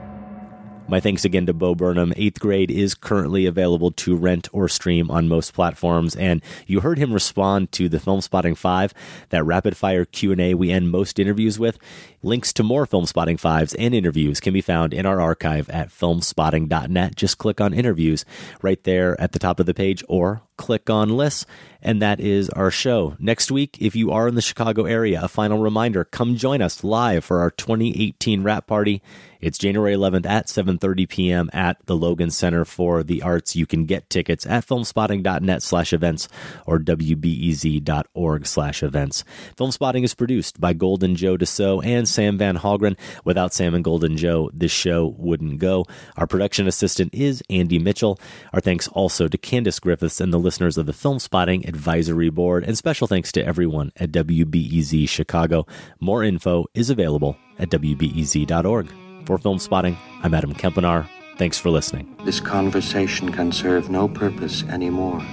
My 0.93 0.99
thanks 0.99 1.25
again 1.25 1.47
to 1.47 1.53
Bo 1.55 1.73
Burnham. 1.73 2.13
Eighth 2.17 2.39
grade 2.39 2.69
is 2.69 2.93
currently 2.93 3.47
available 3.47 3.89
to 3.93 4.15
rent 4.15 4.47
or 4.53 4.69
stream 4.69 5.09
on 5.09 5.27
most 5.27 5.55
platforms, 5.55 6.15
and 6.15 6.39
you 6.67 6.81
heard 6.81 6.99
him 6.99 7.11
respond 7.11 7.71
to 7.71 7.89
the 7.89 7.97
Filmspotting 7.97 8.55
Five, 8.55 8.93
that 9.29 9.43
rapid 9.43 9.75
fire 9.75 10.05
Q 10.05 10.33
and 10.33 10.39
A 10.39 10.53
we 10.53 10.69
end 10.69 10.91
most 10.91 11.17
interviews 11.17 11.57
with. 11.57 11.79
Links 12.21 12.53
to 12.53 12.61
more 12.61 12.85
Filmspotting 12.85 13.39
Fives 13.39 13.73
and 13.73 13.95
interviews 13.95 14.39
can 14.39 14.53
be 14.53 14.61
found 14.61 14.93
in 14.93 15.07
our 15.07 15.19
archive 15.19 15.67
at 15.71 15.89
filmspotting.net. 15.89 17.15
Just 17.15 17.39
click 17.39 17.59
on 17.59 17.73
interviews 17.73 18.23
right 18.61 18.83
there 18.83 19.19
at 19.19 19.31
the 19.31 19.39
top 19.39 19.59
of 19.59 19.65
the 19.65 19.73
page 19.73 20.03
or 20.07 20.43
click 20.57 20.89
on 20.89 21.09
lists, 21.09 21.45
and 21.81 22.01
that 22.01 22.19
is 22.19 22.49
our 22.49 22.71
show. 22.71 23.15
Next 23.19 23.51
week, 23.51 23.77
if 23.79 23.95
you 23.95 24.11
are 24.11 24.27
in 24.27 24.35
the 24.35 24.41
Chicago 24.41 24.85
area, 24.85 25.21
a 25.21 25.27
final 25.27 25.59
reminder, 25.59 26.03
come 26.03 26.35
join 26.35 26.61
us 26.61 26.83
live 26.83 27.25
for 27.25 27.41
our 27.41 27.51
2018 27.51 28.43
wrap 28.43 28.67
party. 28.67 29.01
It's 29.43 29.57
January 29.57 29.93
11th 29.93 30.25
at 30.25 30.47
7:30 30.47 31.09
p.m. 31.09 31.49
at 31.51 31.85
the 31.85 31.97
Logan 31.97 32.31
Center 32.31 32.63
for 32.63 33.03
the 33.03 33.21
Arts. 33.23 33.57
You 33.57 33.65
can 33.65 33.85
get 33.85 34.09
tickets 34.09 34.45
at 34.45 34.65
filmspotting.net 34.65 35.61
slash 35.61 35.91
events 35.91 36.29
or 36.65 36.79
wbez.org 36.79 38.47
slash 38.47 38.83
events. 38.83 39.25
Filmspotting 39.57 40.05
is 40.05 40.13
produced 40.13 40.61
by 40.61 40.71
Golden 40.71 41.17
Joe 41.17 41.35
Deso 41.35 41.85
and 41.85 42.07
Sam 42.07 42.37
Van 42.37 42.57
Hallgren. 42.57 42.97
Without 43.25 43.53
Sam 43.53 43.75
and 43.75 43.83
Golden 43.83 44.15
Joe, 44.15 44.49
this 44.53 44.71
show 44.71 45.13
wouldn't 45.17 45.59
go. 45.59 45.85
Our 46.15 46.25
production 46.25 46.65
assistant 46.65 47.13
is 47.13 47.43
Andy 47.49 47.79
Mitchell. 47.79 48.17
Our 48.53 48.61
thanks 48.61 48.87
also 48.87 49.27
to 49.27 49.37
Candace 49.37 49.79
Griffiths 49.79 50.21
and 50.21 50.31
the 50.31 50.39
listeners 50.43 50.77
of 50.77 50.85
the 50.85 50.91
Filmspotting 50.91 51.67
Advisory 51.67 52.29
Board, 52.29 52.63
and 52.63 52.77
special 52.77 53.07
thanks 53.07 53.31
to 53.31 53.43
everyone 53.43 53.91
at 53.97 54.11
WBEZ 54.11 55.09
Chicago. 55.09 55.65
More 55.99 56.23
info 56.23 56.65
is 56.73 56.89
available 56.89 57.37
at 57.57 57.69
wbez.org. 57.69 58.87
For 59.25 59.37
Filmspotting, 59.37 59.97
I'm 60.21 60.33
Adam 60.33 60.53
Kempenaar. 60.53 61.07
Thanks 61.37 61.57
for 61.57 61.69
listening. 61.69 62.15
This 62.25 62.39
conversation 62.39 63.31
can 63.31 63.51
serve 63.51 63.89
no 63.89 64.07
purpose 64.07 64.63
anymore. 64.63 65.25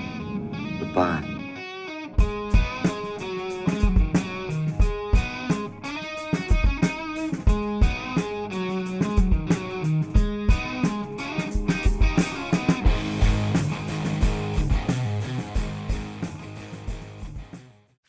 Goodbye. 0.79 1.40